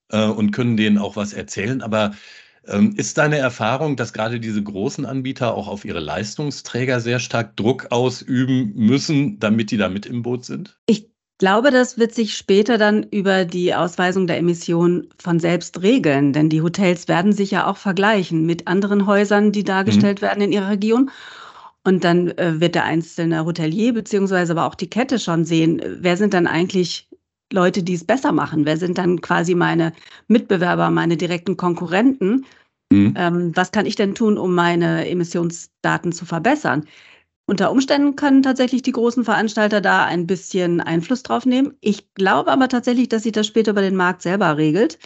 äh, 0.09 0.25
und 0.25 0.51
können 0.51 0.75
denen 0.75 0.97
auch 0.97 1.15
was 1.15 1.31
erzählen. 1.31 1.81
Aber 1.81 2.11
ist 2.95 3.17
deine 3.17 3.37
Erfahrung, 3.37 3.95
dass 3.95 4.13
gerade 4.13 4.39
diese 4.39 4.61
großen 4.61 5.05
Anbieter 5.05 5.55
auch 5.55 5.67
auf 5.67 5.85
ihre 5.85 5.99
Leistungsträger 5.99 6.99
sehr 6.99 7.19
stark 7.19 7.55
Druck 7.57 7.87
ausüben 7.91 8.73
müssen, 8.75 9.39
damit 9.39 9.71
die 9.71 9.77
da 9.77 9.89
mit 9.89 10.05
im 10.05 10.21
Boot 10.21 10.45
sind? 10.45 10.77
Ich 10.85 11.09
glaube, 11.39 11.71
das 11.71 11.97
wird 11.97 12.13
sich 12.13 12.35
später 12.35 12.77
dann 12.77 13.03
über 13.03 13.45
die 13.45 13.73
Ausweisung 13.73 14.27
der 14.27 14.37
Emissionen 14.37 15.07
von 15.17 15.39
selbst 15.39 15.81
regeln, 15.81 16.33
denn 16.33 16.49
die 16.49 16.61
Hotels 16.61 17.07
werden 17.07 17.33
sich 17.33 17.51
ja 17.51 17.65
auch 17.65 17.77
vergleichen 17.77 18.45
mit 18.45 18.67
anderen 18.67 19.07
Häusern, 19.07 19.51
die 19.51 19.63
dargestellt 19.63 20.21
mhm. 20.21 20.25
werden 20.25 20.43
in 20.43 20.51
ihrer 20.51 20.69
Region. 20.69 21.09
Und 21.85 22.03
dann 22.03 22.27
äh, 22.37 22.59
wird 22.59 22.75
der 22.75 22.83
einzelne 22.83 23.45
Hotelier 23.45 23.93
beziehungsweise 23.93 24.51
aber 24.51 24.65
auch 24.65 24.75
die 24.75 24.89
Kette 24.89 25.17
schon 25.17 25.45
sehen, 25.45 25.81
wer 26.01 26.17
sind 26.17 26.33
dann 26.33 26.45
eigentlich 26.45 27.07
Leute, 27.51 27.83
die 27.83 27.95
es 27.95 28.03
besser 28.03 28.31
machen? 28.31 28.65
Wer 28.65 28.77
sind 28.77 28.97
dann 28.97 29.21
quasi 29.21 29.55
meine 29.55 29.93
Mitbewerber, 30.27 30.91
meine 30.91 31.17
direkten 31.17 31.57
Konkurrenten? 31.57 32.45
Mhm. 32.91 33.13
Ähm, 33.17 33.51
was 33.55 33.71
kann 33.71 33.85
ich 33.85 33.95
denn 33.95 34.15
tun, 34.15 34.37
um 34.37 34.55
meine 34.55 35.07
Emissionsdaten 35.07 36.11
zu 36.11 36.25
verbessern? 36.25 36.85
Unter 37.45 37.71
Umständen 37.71 38.15
können 38.15 38.43
tatsächlich 38.43 38.83
die 38.83 38.91
großen 38.91 39.23
Veranstalter 39.23 39.81
da 39.81 40.05
ein 40.05 40.27
bisschen 40.27 40.81
Einfluss 40.81 41.23
drauf 41.23 41.47
nehmen. 41.47 41.73
Ich 41.81 42.13
glaube 42.13 42.51
aber 42.51 42.67
tatsächlich, 42.67 43.09
dass 43.09 43.23
sich 43.23 43.31
das 43.31 43.47
später 43.47 43.71
über 43.71 43.81
den 43.81 43.95
Markt 43.95 44.21
selber 44.21 44.57
regelt 44.57 44.99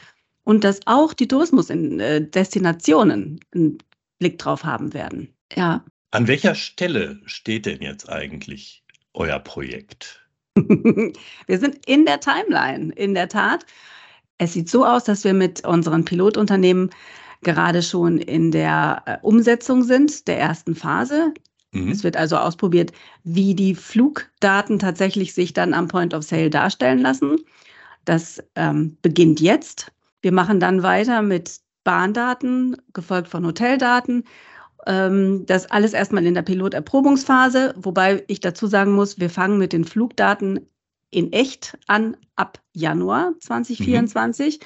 und 0.44 0.66
dass 0.66 0.82
auch 0.86 1.14
die 1.14 1.30
Tourismusdestinationen 1.30 3.38
äh, 3.38 3.58
einen 3.58 3.78
Blick 4.20 4.38
drauf 4.40 4.66
haben 4.66 4.94
werden. 4.94 5.34
Ja. 5.56 5.86
An 6.12 6.28
welcher 6.28 6.56
Stelle 6.56 7.22
steht 7.26 7.66
denn 7.66 7.82
jetzt 7.82 8.10
eigentlich 8.10 8.84
euer 9.14 9.40
Projekt? 9.40 10.28
wir 10.56 11.60
sind 11.60 11.86
in 11.88 12.06
der 12.06 12.20
Timeline, 12.20 12.92
in 12.94 13.14
der 13.14 13.30
Tat. 13.30 13.66
Es 14.38 14.52
sieht 14.54 14.70
so 14.70 14.86
aus, 14.86 15.06
dass 15.06 15.24
wir 15.24 15.34
mit 15.34 15.66
unseren 15.66 16.06
Pilotunternehmen 16.06 16.92
gerade 17.44 17.82
schon 17.82 18.18
in 18.18 18.52
der 18.52 19.04
äh, 19.06 19.18
Umsetzung 19.22 19.84
sind, 19.84 20.28
der 20.28 20.40
ersten 20.40 20.76
Phase. 20.76 21.34
Mhm. 21.72 21.92
Es 21.92 22.04
wird 22.04 22.18
also 22.18 22.38
ausprobiert, 22.38 22.92
wie 23.24 23.56
die 23.56 23.76
Flugdaten 23.76 24.80
tatsächlich 24.80 25.34
sich 25.34 25.54
dann 25.54 25.74
am 25.74 25.88
Point 25.88 26.14
of 26.14 26.24
Sale 26.24 26.50
darstellen 26.50 27.00
lassen. 27.00 27.38
Das 28.06 28.44
ähm, 28.56 28.98
beginnt 29.02 29.40
jetzt. 29.40 29.92
Wir 30.22 30.32
machen 30.32 30.60
dann 30.60 30.84
weiter 30.84 31.22
mit 31.22 31.60
Bahndaten, 31.84 32.78
gefolgt 32.94 33.28
von 33.28 33.46
Hoteldaten. 33.46 34.24
Ähm, 34.86 35.46
das 35.46 35.70
alles 35.72 35.94
erstmal 35.94 36.26
in 36.26 36.34
der 36.34 36.42
Piloterprobungsphase, 36.42 37.74
wobei 37.78 38.24
ich 38.28 38.40
dazu 38.40 38.68
sagen 38.68 38.94
muss, 38.94 39.20
wir 39.20 39.30
fangen 39.30 39.58
mit 39.58 39.74
den 39.74 39.86
Flugdaten 39.86 40.68
in 41.10 41.32
echt 41.32 41.78
an 41.88 42.18
ab 42.36 42.60
Januar 42.74 43.34
2024. 43.40 44.60
Mhm. 44.60 44.66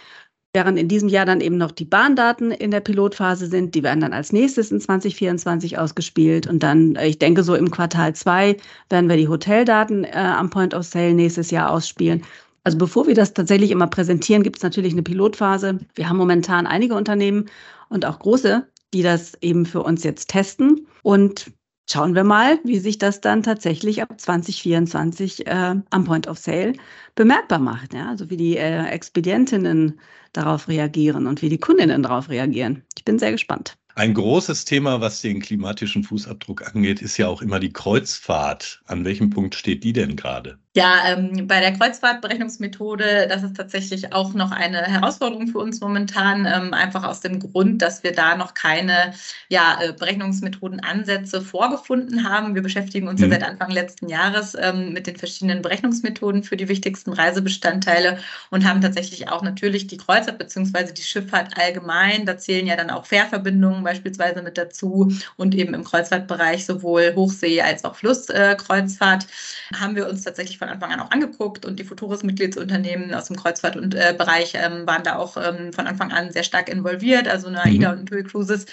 Während 0.54 0.80
in 0.80 0.88
diesem 0.88 1.10
Jahr 1.10 1.26
dann 1.26 1.42
eben 1.42 1.58
noch 1.58 1.72
die 1.72 1.86
Bahndaten 1.86 2.52
in 2.52 2.72
der 2.72 2.80
Pilotphase 2.80 3.48
sind, 3.48 3.76
die 3.76 3.84
werden 3.84 4.00
dann 4.00 4.14
als 4.14 4.32
nächstes 4.32 4.72
in 4.72 4.80
2024 4.80 5.78
ausgespielt. 5.78 6.48
Und 6.48 6.64
dann, 6.64 6.96
äh, 6.96 7.08
ich 7.08 7.20
denke, 7.20 7.44
so 7.44 7.54
im 7.54 7.70
Quartal 7.70 8.16
zwei 8.16 8.58
werden 8.90 9.10
wir 9.10 9.18
die 9.18 9.28
Hoteldaten 9.28 10.04
äh, 10.04 10.12
am 10.12 10.50
Point 10.50 10.74
of 10.74 10.86
Sale 10.86 11.14
nächstes 11.14 11.52
Jahr 11.52 11.72
ausspielen. 11.72 12.24
Also 12.64 12.78
bevor 12.78 13.08
wir 13.08 13.16
das 13.16 13.34
tatsächlich 13.34 13.72
immer 13.72 13.88
präsentieren, 13.88 14.44
gibt 14.44 14.58
es 14.58 14.64
natürlich 14.64 14.94
eine 14.94 15.04
Pilotphase. 15.04 15.80
Wir 15.96 16.10
haben 16.10 16.18
momentan 16.18 16.68
einige 16.68 16.96
Unternehmen 16.96 17.46
und 17.90 18.06
auch 18.06 18.20
große, 18.20 18.68
die 18.94 19.04
das 19.04 19.36
eben 19.42 19.66
für 19.66 19.84
uns 19.84 20.04
jetzt 20.04 20.30
testen. 20.30 20.88
Und 21.04 21.52
schauen 21.90 22.16
wir 22.16 22.24
mal, 22.24 22.60
wie 22.64 22.80
sich 22.80 22.98
das 22.98 23.22
dann 23.22 23.44
tatsächlich 23.44 24.02
ab 24.02 24.20
2024 24.20 25.48
äh, 25.48 25.76
am 25.90 26.04
Point 26.04 26.28
of 26.28 26.38
Sale 26.38 26.74
bemerkbar 27.16 27.60
macht. 27.60 27.94
Ja? 27.94 28.10
Also 28.10 28.30
wie 28.30 28.38
die 28.38 28.58
äh, 28.58 28.86
Expedientinnen 28.88 30.00
darauf 30.34 30.68
reagieren 30.68 31.28
und 31.28 31.42
wie 31.42 31.50
die 31.50 31.60
Kundinnen 31.60 32.04
darauf 32.04 32.30
reagieren. 32.30 32.84
Ich 32.98 33.06
bin 33.06 33.20
sehr 33.20 33.32
gespannt. 33.32 33.78
Ein 33.98 34.14
großes 34.14 34.66
Thema, 34.66 35.02
was 35.02 35.22
den 35.22 35.40
klimatischen 35.40 36.04
Fußabdruck 36.04 36.68
angeht, 36.68 37.02
ist 37.02 37.18
ja 37.18 37.28
auch 37.28 37.42
immer 37.42 37.60
die 37.60 37.74
Kreuzfahrt. 37.74 38.80
An 38.86 39.04
welchem 39.06 39.32
Punkt 39.32 39.56
steht 39.56 39.84
die 39.84 39.92
denn 39.92 40.16
gerade? 40.16 40.60
Ja, 40.78 41.02
ähm, 41.08 41.48
bei 41.48 41.60
der 41.60 41.74
Kreuzfahrtberechnungsmethode, 41.74 43.26
das 43.28 43.42
ist 43.42 43.58
tatsächlich 43.58 44.14
auch 44.14 44.36
noch 44.36 44.52
eine 44.52 44.84
Herausforderung 44.84 45.48
für 45.48 45.58
uns 45.58 45.82
momentan, 45.82 46.46
ähm, 46.46 46.72
einfach 46.72 47.04
aus 47.04 47.22
dem 47.22 47.40
Grund, 47.40 47.82
dass 47.82 48.04
wir 48.04 48.12
da 48.12 48.38
noch 48.38 48.54
keine 48.54 49.16
ja, 49.50 49.80
äh, 49.82 49.94
Berechnungsmethodenansätze 49.94 51.42
vorgefunden 51.42 52.30
haben. 52.30 52.54
Wir 52.54 52.62
beschäftigen 52.62 53.08
uns 53.08 53.20
mhm. 53.20 53.32
ja 53.32 53.40
seit 53.40 53.50
Anfang 53.50 53.72
letzten 53.72 54.08
Jahres 54.08 54.56
ähm, 54.62 54.94
mit 54.94 55.08
den 55.08 55.16
verschiedenen 55.16 55.64
Berechnungsmethoden 55.64 56.44
für 56.44 56.58
die 56.58 56.68
wichtigsten 56.68 57.12
Reisebestandteile 57.12 58.20
und 58.52 58.64
haben 58.64 58.80
tatsächlich 58.80 59.30
auch 59.30 59.42
natürlich 59.42 59.88
die 59.88 59.98
Kreuzfahrt 59.98 60.38
bzw. 60.38 60.94
die 60.94 61.02
Schifffahrt 61.02 61.58
allgemein. 61.58 62.28
Da 62.28 62.38
zählen 62.38 62.68
ja 62.68 62.76
dann 62.76 62.92
auch 62.92 63.08
Fährverbindungen 63.08 63.84
beispielsweise 63.88 64.42
mit 64.42 64.58
dazu 64.58 65.10
und 65.38 65.56
eben 65.56 65.74
im 65.74 65.86
Kreuzfahrtbereich 65.86 66.66
sowohl 66.66 67.14
Hochsee 67.16 67.62
als 67.62 67.86
auch 67.86 67.96
Flusskreuzfahrt 67.96 69.24
äh, 69.24 69.76
haben 69.76 69.96
wir 69.96 70.10
uns 70.10 70.24
tatsächlich 70.24 70.58
von 70.58 70.68
Anfang 70.68 70.92
an 70.92 71.00
auch 71.00 71.12
angeguckt 71.12 71.66
und 71.66 71.80
die 71.80 71.86
Futuris-Mitgliedsunternehmen 71.86 73.14
aus 73.14 73.26
dem 73.26 73.38
Kreuzfahrtbereich 73.38 74.54
ähm, 74.56 74.86
waren 74.86 75.04
da 75.04 75.16
auch 75.16 75.38
ähm, 75.38 75.72
von 75.72 75.88
Anfang 75.88 76.12
an 76.12 76.32
sehr 76.32 76.44
stark 76.44 76.68
involviert, 76.70 77.28
also 77.30 77.48
eine 77.48 77.64
AIDA 77.64 77.94
mhm. 77.94 78.00
und 78.00 78.06
TUI 78.08 78.24
Cruises, 78.24 78.66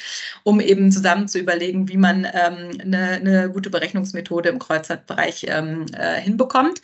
um 0.43 0.61
eben 0.61 0.91
zusammen 0.91 1.29
zu 1.29 1.39
überlegen, 1.39 1.89
wie 1.89 1.97
man 1.97 2.25
ähm, 2.25 2.71
eine, 2.81 3.09
eine, 3.13 3.51
gute 3.51 3.71
Berechnungsmethode 3.71 4.49
im 4.49 4.59
Kreuzfahrtbereich 4.59 5.45
äh, 5.45 6.21
hinbekommt. 6.21 6.81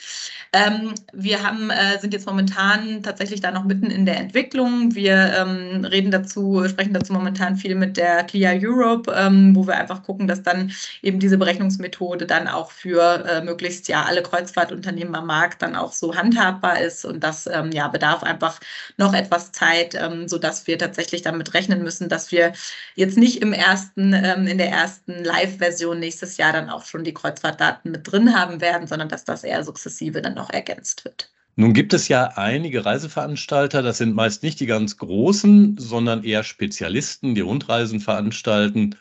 Wir 1.13 1.43
haben, 1.43 1.71
äh, 1.71 1.99
sind 2.01 2.13
jetzt 2.13 2.27
momentan 2.27 3.03
tatsächlich 3.03 3.41
da 3.41 3.51
noch 3.51 3.65
mitten 3.65 3.91
in 3.91 4.05
der 4.05 4.19
Entwicklung. 4.19 4.95
Wir 4.95 5.47
reden 5.91 6.11
dazu, 6.11 6.65
sprechen 6.69 6.93
dazu 6.93 7.13
momentan 7.13 7.57
viel 7.57 7.75
mit 7.75 7.97
der 7.97 8.20
CLIA 8.25 8.59
Europe, 8.63 9.11
wo 9.55 9.67
wir 9.67 9.77
einfach 9.77 10.03
gucken, 10.03 10.27
dass 10.27 10.43
dann 10.43 10.73
eben 11.03 11.19
diese 11.19 11.39
Berechnungsmethode 11.39 12.27
dann 12.27 12.49
auch 12.49 12.71
für 12.71 13.25
äh, 13.27 13.43
möglichst 13.43 13.89
ja 13.89 14.05
alle 14.05 14.23
Kreuzfahrtunternehmen 14.23 15.01
Unternehmen 15.01 15.15
am 15.15 15.27
Markt 15.27 15.63
dann 15.63 15.77
auch 15.77 15.93
so 15.93 16.15
handhabbar 16.15 16.81
ist. 16.81 17.05
Und 17.05 17.23
das 17.23 17.47
ähm, 17.47 17.71
ja, 17.73 17.89
bedarf 17.89 18.23
einfach 18.23 18.61
noch 18.97 19.15
etwas 19.15 19.53
Zeit, 19.53 19.95
ähm, 19.95 20.29
sodass 20.29 20.67
wir 20.67 20.79
tatsächlich 20.79 21.23
damit 21.23 21.55
rechnen 21.55 21.83
müssen, 21.83 22.09
dass 22.09 22.33
wir 22.33 22.53
jetzt 22.95 23.17
nicht 23.17 23.43
im 23.43 23.53
ersten, 23.53 24.13
ähm, 24.13 24.47
in 24.47 24.59
der 24.59 24.71
ersten 24.71 25.25
Live-Version 25.25 25.99
nächstes 25.99 26.37
Jahr 26.37 26.53
dann 26.53 26.71
auch 26.71 26.85
schon 26.85 27.05
die 27.05 27.15
Kreuzfahrtdaten 27.15 27.91
mit 27.93 28.11
drin 28.11 28.35
haben 28.35 28.61
werden, 28.61 28.87
sondern 28.87 29.09
dass 29.09 29.25
das 29.25 29.45
eher 29.45 29.65
sukzessive 29.65 30.23
dann 30.23 30.35
noch 30.35 30.51
ergänzt 30.51 31.05
wird. 31.05 31.31
Nun 31.61 31.75
gibt 31.75 31.93
es 31.93 32.09
ja 32.09 32.25
einige 32.37 32.87
Reiseveranstalter, 32.87 33.83
das 33.83 33.99
sind 33.99 34.15
meist 34.15 34.43
nicht 34.43 34.61
die 34.61 34.67
ganz 34.67 34.97
großen, 34.97 35.77
sondern 35.77 36.25
eher 36.25 36.43
Spezialisten, 36.43 37.35
die 37.35 37.43
Rundreisen 37.43 38.01
veranstalten 38.01 38.97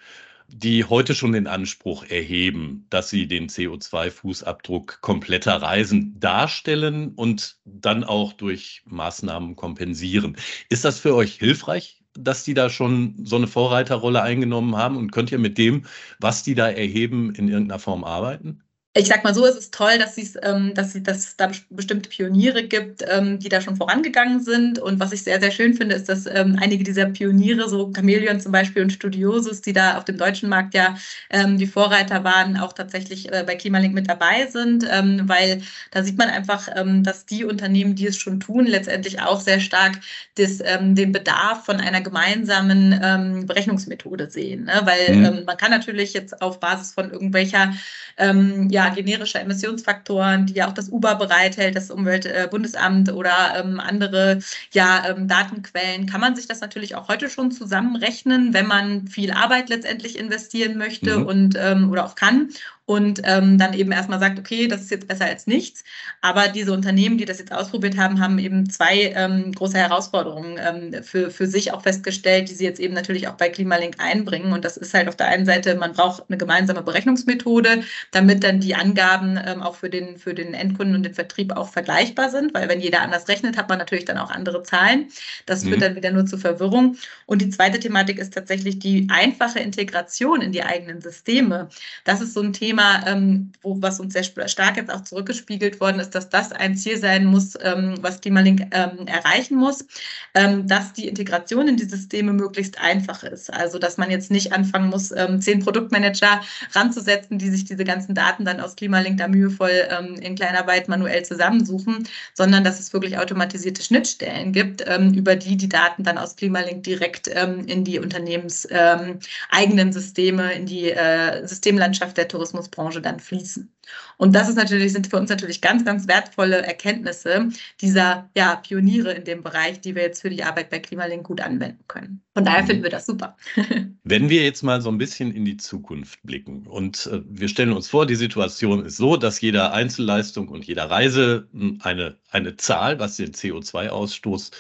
die 0.52 0.84
heute 0.84 1.16
schon 1.16 1.32
den 1.32 1.48
Anspruch 1.48 2.04
erheben, 2.04 2.86
dass 2.90 3.10
sie 3.10 3.28
den 3.28 3.48
CO2-Fußabdruck 3.50 5.00
kompletter 5.00 5.62
Reisen 5.62 6.20
darstellen 6.20 7.14
und 7.16 7.58
dann 7.66 8.04
auch 8.04 8.34
durch 8.34 8.82
Maßnahmen 8.86 9.56
kompensieren. 9.56 10.36
Ist 10.70 10.86
das 10.86 11.00
für 11.00 11.16
euch 11.16 11.36
hilfreich, 11.36 12.02
dass 12.14 12.44
die 12.44 12.56
da 12.56 12.70
schon 12.70 13.24
so 13.24 13.36
eine 13.36 13.48
Vorreiterrolle 13.48 14.22
eingenommen 14.24 14.76
haben 14.76 14.98
und 14.98 15.12
könnt 15.12 15.32
ihr 15.32 15.40
mit 15.40 15.58
dem, 15.58 15.86
was 16.20 16.44
die 16.44 16.56
da 16.56 16.68
erheben, 16.68 17.34
in 17.36 17.48
irgendeiner 17.48 17.80
Form 17.80 18.04
arbeiten? 18.04 18.64
Ich 19.00 19.08
sag 19.08 19.24
mal 19.24 19.34
so, 19.34 19.46
es 19.46 19.56
ist 19.56 19.74
toll, 19.74 19.98
dass, 19.98 20.18
ähm, 20.44 20.74
dass, 20.74 20.94
sie, 20.94 21.02
dass 21.02 21.18
es 21.20 21.38
da 21.38 21.50
bestimmte 21.70 22.10
Pioniere 22.10 22.64
gibt, 22.64 23.04
ähm, 23.08 23.40
die 23.40 23.50
da 23.50 23.62
schon 23.62 23.78
vorangegangen 23.78 24.42
sind. 24.42 24.78
Und 24.78 25.00
was 25.00 25.14
ich 25.14 25.24
sehr, 25.24 25.40
sehr 25.40 25.52
schön 25.52 25.74
finde, 25.74 25.96
ist, 25.96 26.10
dass 26.10 26.26
ähm, 26.26 26.58
einige 26.60 26.84
dieser 26.84 27.06
Pioniere, 27.06 27.70
so 27.70 27.92
Chameleon 27.94 28.40
zum 28.42 28.52
Beispiel 28.52 28.84
und 28.84 28.92
Studiosus, 28.92 29.62
die 29.62 29.74
da 29.74 29.98
auf 29.98 30.06
dem 30.06 30.18
deutschen 30.18 30.50
Markt 30.50 30.74
ja 30.74 30.96
ähm, 31.30 31.58
die 31.58 31.68
Vorreiter 31.68 32.24
waren, 32.24 32.58
auch 32.58 32.74
tatsächlich 32.74 33.32
äh, 33.32 33.44
bei 33.46 33.56
Klimalink 33.56 33.94
mit 33.94 34.10
dabei 34.10 34.48
sind, 34.48 34.86
ähm, 34.92 35.24
weil 35.28 35.62
da 35.92 36.04
sieht 36.04 36.18
man 36.18 36.30
einfach, 36.30 36.68
ähm, 36.76 37.04
dass 37.04 37.26
die 37.26 37.46
Unternehmen, 37.46 37.96
die 37.96 38.08
es 38.08 38.18
schon 38.18 38.40
tun, 38.40 38.66
letztendlich 38.66 39.22
auch 39.22 39.40
sehr 39.40 39.60
stark 39.60 40.00
das, 40.36 40.60
den 40.60 41.12
Bedarf 41.12 41.66
von 41.66 41.78
einer 41.78 42.02
gemeinsamen 42.02 43.46
Berechnungsmethode 43.46 44.30
sehen. 44.30 44.66
Ne? 44.66 44.82
Weil 44.84 45.16
mhm. 45.16 45.46
man 45.46 45.58
kann 45.58 45.72
natürlich 45.72 46.14
jetzt 46.14 46.42
auf 46.42 46.60
Basis 46.60 46.94
von 46.94 47.12
irgendwelcher 47.12 47.74
ja, 48.18 48.89
ja, 48.90 48.96
generische 48.96 49.40
Emissionsfaktoren, 49.40 50.46
die 50.46 50.54
ja 50.54 50.68
auch 50.68 50.74
das 50.74 50.90
Uber 50.90 51.16
bereithält, 51.16 51.76
das 51.76 51.92
Umweltbundesamt 51.92 53.12
oder 53.12 53.56
ähm, 53.58 53.80
andere 53.80 54.40
ja, 54.72 55.10
ähm, 55.10 55.28
Datenquellen, 55.28 56.06
kann 56.06 56.22
man 56.22 56.36
sich 56.36 56.48
das 56.48 56.62
natürlich 56.62 56.96
auch 56.96 57.08
heute 57.08 57.30
schon 57.30 57.52
zusammenrechnen, 57.52 58.54
wenn 58.54 58.68
man 58.68 59.08
viel 59.08 59.32
Arbeit 59.32 59.70
letztendlich 59.70 60.18
investieren 60.18 60.78
möchte 60.78 61.20
mhm. 61.20 61.26
und 61.26 61.56
ähm, 61.58 61.90
oder 61.92 62.06
auch 62.06 62.16
kann 62.16 62.50
und 62.90 63.22
ähm, 63.24 63.60
dann 63.60 63.76
eben 63.76 63.92
erstmal 63.92 64.20
sagt, 64.20 64.40
okay, 64.40 64.68
das 64.68 64.82
ist 64.82 64.90
jetzt 64.90 65.08
besser 65.08 65.26
als 65.26 65.46
nichts. 65.46 65.84
Aber 66.22 66.48
diese 66.48 66.74
Unternehmen, 66.74 67.20
die 67.20 67.26
das 67.26 67.38
jetzt 67.38 67.54
ausprobiert 67.54 67.98
haben, 67.98 68.20
haben 68.20 68.40
eben 68.40 68.68
zwei 68.68 69.14
ähm, 69.16 69.52
große 69.52 69.78
Herausforderungen 69.78 70.58
ähm, 70.58 71.04
für, 71.04 71.30
für 71.30 71.46
sich 71.46 71.72
auch 71.72 71.84
festgestellt, 71.84 72.50
die 72.50 72.56
sie 72.56 72.64
jetzt 72.64 72.80
eben 72.80 72.96
natürlich 72.96 73.28
auch 73.28 73.36
bei 73.36 73.50
Klimalink 73.50 73.98
einbringen. 74.00 74.54
Und 74.54 74.66
das 74.66 74.76
ist 74.76 74.96
halt 74.96 75.08
auf 75.08 75.16
der 75.16 75.28
einen 75.28 75.46
Seite, 75.46 75.76
man 75.76 75.94
braucht 75.94 76.24
eine 76.28 76.40
gemeinsame 76.40 76.82
Berechnungsmethode, 76.82 77.84
damit 78.10 78.44
dann 78.44 78.60
die 78.60 78.74
Angaben 78.74 79.40
ähm, 79.46 79.62
auch 79.62 79.76
für 79.76 79.92
den, 79.92 80.18
für 80.18 80.34
den 80.34 80.56
Endkunden 80.56 80.96
und 80.96 81.04
den 81.04 81.14
Vertrieb 81.14 81.56
auch 81.56 81.70
vergleichbar 81.70 82.32
sind, 82.32 82.56
weil 82.56 82.70
wenn 82.70 82.82
jeder 82.82 83.02
anders 83.02 83.28
rechnet, 83.28 83.56
hat 83.56 83.70
man 83.70 83.78
natürlich 83.78 84.06
dann 84.06 84.18
auch 84.18 84.32
andere 84.32 84.64
Zahlen. 84.64 85.10
Das 85.46 85.62
führt 85.64 85.78
mhm. 85.78 85.82
dann 85.82 85.96
wieder 85.96 86.10
nur 86.10 86.26
zu 86.26 86.40
Verwirrung. 86.40 86.98
Und 87.28 87.44
die 87.44 87.52
zweite 87.52 87.80
Thematik 87.80 88.18
ist 88.18 88.34
tatsächlich 88.34 88.80
die 88.80 89.08
einfache 89.12 89.60
Integration 89.60 90.42
in 90.42 90.52
die 90.52 90.64
eigenen 90.64 91.02
Systeme. 91.02 91.70
Das 92.04 92.20
ist 92.20 92.34
so 92.34 92.42
ein 92.42 92.52
Thema, 92.52 92.79
Thema, 92.80 93.04
ähm, 93.08 93.52
wo, 93.62 93.82
was 93.82 94.00
uns 94.00 94.14
sehr 94.14 94.24
stark 94.24 94.78
jetzt 94.78 94.92
auch 94.92 95.04
zurückgespiegelt 95.04 95.82
worden 95.82 96.00
ist, 96.00 96.16
dass 96.16 96.30
das 96.30 96.52
ein 96.52 96.78
Ziel 96.78 96.98
sein 96.98 97.26
muss, 97.26 97.56
ähm, 97.62 97.96
was 98.02 98.22
Klimalink 98.22 98.62
ähm, 98.72 99.06
erreichen 99.06 99.58
muss, 99.58 99.86
ähm, 100.34 100.68
dass 100.68 100.94
die 100.94 101.08
Integration 101.08 101.68
in 101.68 101.78
die 101.78 101.86
Systeme 101.86 102.32
möglichst 102.34 102.80
einfach 102.82 103.24
ist. 103.24 103.54
Also 103.54 103.80
dass 103.80 103.98
man 103.98 104.12
jetzt 104.12 104.32
nicht 104.32 104.54
anfangen 104.54 104.90
muss, 104.90 105.12
ähm, 105.12 105.42
zehn 105.42 105.60
Produktmanager 105.60 106.42
ranzusetzen, 106.74 107.38
die 107.38 107.50
sich 107.50 107.66
diese 107.66 107.84
ganzen 107.84 108.16
Daten 108.16 108.46
dann 108.46 108.62
aus 108.62 108.76
Klimalink 108.76 109.18
da 109.18 109.28
mühevoll 109.28 109.88
ähm, 109.90 110.16
in 110.16 110.36
Kleinarbeit 110.36 110.88
manuell 110.88 111.24
zusammensuchen, 111.24 112.08
sondern 112.34 112.64
dass 112.64 112.80
es 112.80 112.94
wirklich 112.94 113.18
automatisierte 113.18 113.84
Schnittstellen 113.84 114.54
gibt, 114.54 114.84
über 115.14 115.36
die 115.36 115.58
die 115.58 115.70
Daten 115.70 116.04
dann 116.04 116.18
aus 116.18 116.36
Klimalink 116.36 116.84
direkt 116.84 117.28
in 117.28 117.84
die 117.84 118.00
unternehmenseigenen 118.00 119.92
Systeme, 119.92 120.54
in 120.54 120.66
die 120.66 120.92
äh, 120.92 121.46
Systemlandschaft 121.46 122.18
der 122.18 122.28
Tourismusbranche 122.70 123.02
dann 123.02 123.20
fließen. 123.20 123.72
Und 124.18 124.36
das 124.36 124.50
ist 124.50 124.56
natürlich, 124.56 124.94
sind 124.94 125.08
für 125.08 125.18
uns 125.18 125.30
natürlich 125.30 125.62
ganz, 125.62 125.84
ganz 125.84 126.08
wertvolle 126.08 126.62
Erkenntnisse 126.62 127.50
dieser 127.82 128.30
ja, 128.38 128.58
Pioniere 128.58 129.14
in 129.14 129.24
dem 129.24 129.42
Bereich, 129.42 129.82
die 129.82 129.96
wir 129.96 130.04
jetzt 130.04 130.22
für 130.22 130.30
die 130.30 130.44
Arbeit 130.44 130.70
bei 130.70 130.78
Klimalink 130.80 131.24
gut 131.26 131.42
anwenden 131.42 131.84
können. 131.88 132.22
Von 132.36 132.46
daher 132.46 132.64
finden 132.66 132.84
wir 132.84 132.92
das 132.92 133.08
super. 133.08 133.36
Wenn 134.04 134.30
wir 134.30 134.44
jetzt 134.44 134.62
mal 134.62 134.82
so 134.82 134.90
ein 134.90 135.00
bisschen 135.00 135.34
in 135.34 135.44
die 135.44 135.58
Zukunft 135.58 136.22
blicken 136.24 136.68
und 136.68 137.08
äh, 137.08 137.22
wir 137.26 137.48
stellen 137.48 137.74
uns 137.74 137.90
vor, 137.90 138.06
die 138.06 138.16
Situation 138.16 138.86
ist 138.86 138.98
so, 138.98 139.18
dass 139.18 139.42
jeder 139.42 139.74
Einzelleistung 139.74 140.50
und 140.50 140.66
jeder 140.66 140.90
Reise 140.92 141.48
hm, 141.52 141.80
eine, 141.82 142.18
eine 142.30 142.58
Zahl, 142.58 143.00
was 143.00 143.18
den 143.18 143.32
CO2-Ausstoß 143.32 144.52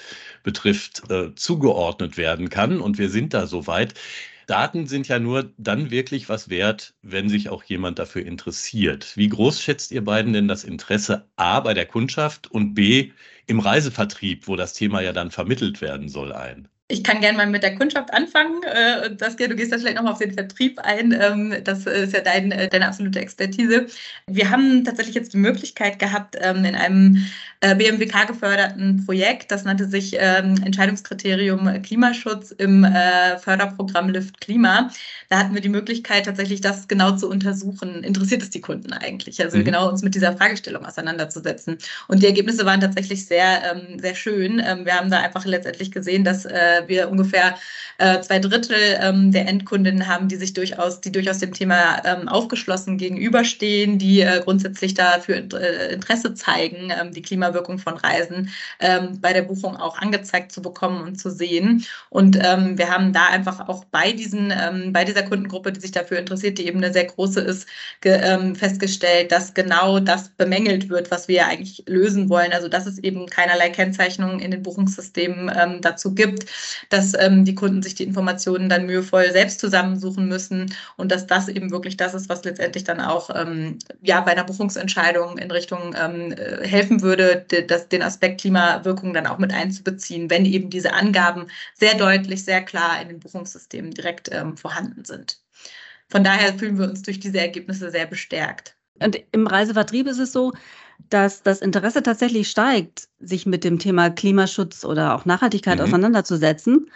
betrifft, 0.41 1.03
äh, 1.11 1.35
zugeordnet 1.35 2.17
werden 2.17 2.49
kann 2.49 2.81
und 2.81 2.97
wir 2.97 3.09
sind 3.09 3.35
da 3.35 3.45
soweit. 3.45 3.93
Daten 4.49 4.87
sind 4.87 5.07
ja 5.07 5.19
nur 5.19 5.53
dann 5.57 5.91
wirklich 5.91 6.27
was 6.29 6.49
wert, 6.49 6.95
wenn 7.01 7.29
sich 7.29 7.49
auch 7.49 7.63
jemand 7.63 7.99
dafür 7.99 8.25
interessiert. 8.25 9.15
Wie 9.15 9.29
groß 9.29 9.61
schätzt 9.61 9.91
ihr 9.91 10.03
beiden 10.03 10.33
denn 10.33 10.47
das 10.47 10.63
Interesse 10.63 11.29
A 11.35 11.59
bei 11.59 11.73
der 11.73 11.85
Kundschaft 11.85 12.49
und 12.51 12.73
B 12.73 13.11
im 13.47 13.59
Reisevertrieb, 13.59 14.47
wo 14.47 14.55
das 14.55 14.73
Thema 14.73 15.01
ja 15.01 15.13
dann 15.13 15.31
vermittelt 15.31 15.81
werden 15.81 16.09
soll, 16.09 16.33
ein? 16.33 16.67
Ich 16.91 17.03
kann 17.03 17.21
gerne 17.21 17.37
mal 17.37 17.45
mit 17.45 17.61
der 17.61 17.75
Kundschaft 17.75 18.11
anfangen. 18.11 18.63
Äh, 18.63 19.15
das, 19.15 19.35
du 19.35 19.55
gehst 19.55 19.71
dann 19.71 19.79
vielleicht 19.79 19.97
nochmal 19.97 20.13
auf 20.13 20.17
den 20.17 20.33
Vertrieb 20.33 20.79
ein. 20.79 21.11
Ähm, 21.11 21.53
das 21.63 21.85
ist 21.85 22.13
ja 22.13 22.21
dein, 22.21 22.51
äh, 22.51 22.67
deine 22.67 22.87
absolute 22.87 23.19
Expertise. 23.19 23.85
Wir 24.25 24.49
haben 24.49 24.83
tatsächlich 24.83 25.13
jetzt 25.13 25.33
die 25.33 25.37
Möglichkeit 25.37 25.99
gehabt, 25.99 26.35
ähm, 26.41 26.65
in 26.65 26.73
einem 26.73 27.27
äh, 27.59 27.75
BMWK 27.75 28.25
geförderten 28.25 29.05
Projekt, 29.05 29.51
das 29.51 29.65
nannte 29.65 29.87
sich 29.87 30.15
ähm, 30.17 30.55
Entscheidungskriterium 30.65 31.81
Klimaschutz 31.83 32.51
im 32.51 32.87
Förderprogramm 33.39 34.09
Lift 34.09 34.39
Klima. 34.39 34.89
Da 35.29 35.39
hatten 35.39 35.53
wir 35.53 35.61
die 35.61 35.69
Möglichkeit, 35.69 36.25
tatsächlich 36.25 36.61
das 36.61 36.87
genau 36.87 37.17
zu 37.17 37.29
untersuchen. 37.29 38.03
Interessiert 38.03 38.41
es 38.41 38.49
die 38.49 38.61
Kunden 38.61 38.93
eigentlich? 38.93 39.41
Also 39.43 39.57
mhm. 39.57 39.65
genau 39.65 39.89
uns 39.89 40.01
mit 40.01 40.15
dieser 40.15 40.35
Fragestellung 40.37 40.85
auseinanderzusetzen. 40.85 41.77
Und 42.07 42.23
die 42.23 42.27
Ergebnisse 42.27 42.65
waren 42.65 42.79
tatsächlich 42.79 43.25
sehr, 43.25 43.75
sehr 43.97 44.15
schön. 44.15 44.57
Wir 44.57 44.95
haben 44.95 45.09
da 45.09 45.19
einfach 45.19 45.45
letztendlich 45.45 45.91
gesehen, 45.91 46.23
dass 46.23 46.45
wir 46.87 47.09
ungefähr 47.09 47.55
äh, 47.99 48.21
zwei 48.21 48.39
Drittel 48.39 48.77
ähm, 49.01 49.33
der 49.33 49.45
Endkundinnen 49.45 50.07
haben, 50.07 50.29
die 50.29 50.37
sich 50.37 50.53
durchaus, 50.53 51.01
die 51.01 51.11
durchaus 51.11 51.39
dem 51.39 51.53
Thema 51.53 52.01
ähm, 52.05 52.29
aufgeschlossen 52.29 52.97
gegenüberstehen, 52.97 53.97
die 53.99 54.21
äh, 54.21 54.41
grundsätzlich 54.41 54.93
dafür 54.93 55.35
äh, 55.35 55.93
Interesse 55.93 56.33
zeigen, 56.33 56.93
ähm, 56.97 57.11
die 57.11 57.21
Klimawirkung 57.21 57.77
von 57.77 57.97
Reisen 57.97 58.49
bei 58.79 59.33
der 59.33 59.41
Buchung 59.41 59.75
auch 59.75 59.97
angezeigt 59.97 60.51
zu 60.51 60.61
bekommen 60.61 61.01
und 61.01 61.19
zu 61.19 61.29
sehen. 61.29 61.85
Und 62.09 62.35
wir 62.35 62.89
haben 62.89 63.11
da 63.13 63.25
einfach 63.25 63.67
auch 63.67 63.83
bei 63.85 64.13
diesen, 64.13 64.53
bei 64.93 65.03
dieser 65.03 65.23
Kundengruppe, 65.23 65.71
die 65.71 65.79
sich 65.79 65.91
dafür 65.91 66.17
interessiert, 66.17 66.57
die 66.57 66.67
eben 66.67 66.77
eine 66.77 66.93
sehr 66.93 67.05
große 67.05 67.41
ist, 67.41 67.67
festgestellt, 68.01 69.31
dass 69.31 69.53
genau 69.53 69.99
das 69.99 70.29
bemängelt 70.29 70.89
wird, 70.89 71.11
was 71.11 71.27
wir 71.27 71.35
ja 71.35 71.47
eigentlich 71.47 71.83
lösen 71.87 72.29
wollen. 72.29 72.53
Also 72.53 72.67
dass 72.67 72.85
es 72.85 72.99
eben 72.99 73.25
keinerlei 73.27 73.69
Kennzeichnungen 73.69 74.39
in 74.39 74.51
den 74.51 74.63
Buchungssystemen 74.63 75.81
dazu 75.81 76.13
gibt, 76.13 76.45
dass 76.89 77.13
ähm, 77.19 77.45
die 77.45 77.55
Kunden 77.55 77.81
sich 77.81 77.95
die 77.95 78.03
Informationen 78.03 78.69
dann 78.69 78.85
mühevoll 78.85 79.31
selbst 79.31 79.59
zusammensuchen 79.59 80.27
müssen 80.27 80.73
und 80.97 81.11
dass 81.11 81.27
das 81.27 81.47
eben 81.47 81.71
wirklich 81.71 81.97
das 81.97 82.13
ist, 82.13 82.29
was 82.29 82.43
letztendlich 82.43 82.83
dann 82.83 83.01
auch 83.01 83.29
ähm, 83.35 83.79
ja, 84.01 84.21
bei 84.21 84.31
einer 84.31 84.43
Buchungsentscheidung 84.43 85.37
in 85.37 85.51
Richtung 85.51 85.95
ähm, 85.99 86.31
äh, 86.31 86.67
helfen 86.67 87.01
würde, 87.01 87.45
das, 87.67 87.89
den 87.89 88.01
Aspekt 88.01 88.41
Klimawirkung 88.41 89.13
dann 89.13 89.27
auch 89.27 89.37
mit 89.37 89.53
einzubeziehen, 89.53 90.29
wenn 90.29 90.45
eben 90.45 90.69
diese 90.69 90.93
Angaben 90.93 91.47
sehr 91.73 91.95
deutlich, 91.95 92.43
sehr 92.43 92.61
klar 92.61 93.01
in 93.01 93.09
den 93.09 93.19
Buchungssystemen 93.19 93.91
direkt 93.91 94.29
ähm, 94.31 94.57
vorhanden 94.57 95.05
sind. 95.05 95.39
Von 96.09 96.23
daher 96.23 96.53
fühlen 96.55 96.77
wir 96.79 96.89
uns 96.89 97.03
durch 97.03 97.19
diese 97.19 97.39
Ergebnisse 97.39 97.91
sehr 97.91 98.07
bestärkt. 98.07 98.75
Und 99.01 99.19
im 99.31 99.47
Reisevertrieb 99.47 100.07
ist 100.07 100.19
es 100.19 100.31
so, 100.31 100.53
dass 101.09 101.43
das 101.43 101.61
Interesse 101.61 102.03
tatsächlich 102.03 102.49
steigt, 102.49 103.07
sich 103.19 103.45
mit 103.45 103.63
dem 103.63 103.79
Thema 103.79 104.09
Klimaschutz 104.09 104.85
oder 104.85 105.15
auch 105.15 105.25
Nachhaltigkeit 105.25 105.79
mhm. 105.79 105.85
auseinanderzusetzen. 105.85 106.89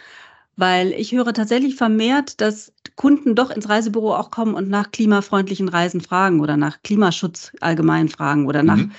Weil 0.56 0.92
ich 0.92 1.12
höre 1.12 1.34
tatsächlich 1.34 1.76
vermehrt, 1.76 2.40
dass 2.40 2.74
Kunden 2.96 3.34
doch 3.34 3.50
ins 3.50 3.70
Reisebüro 3.70 4.14
auch 4.16 4.30
kommen 4.30 4.54
und 4.54 4.70
nach 4.70 4.92
klimafreundlichen 4.92 5.68
Reisen 5.68 6.02
fragen 6.02 6.42
oder 6.42 6.58
nach 6.58 6.84
Klimaschutz 6.84 7.52
allgemein 7.60 8.08
fragen 8.08 8.46
oder 8.46 8.62
nach 8.62 8.78
mhm. 8.78 8.92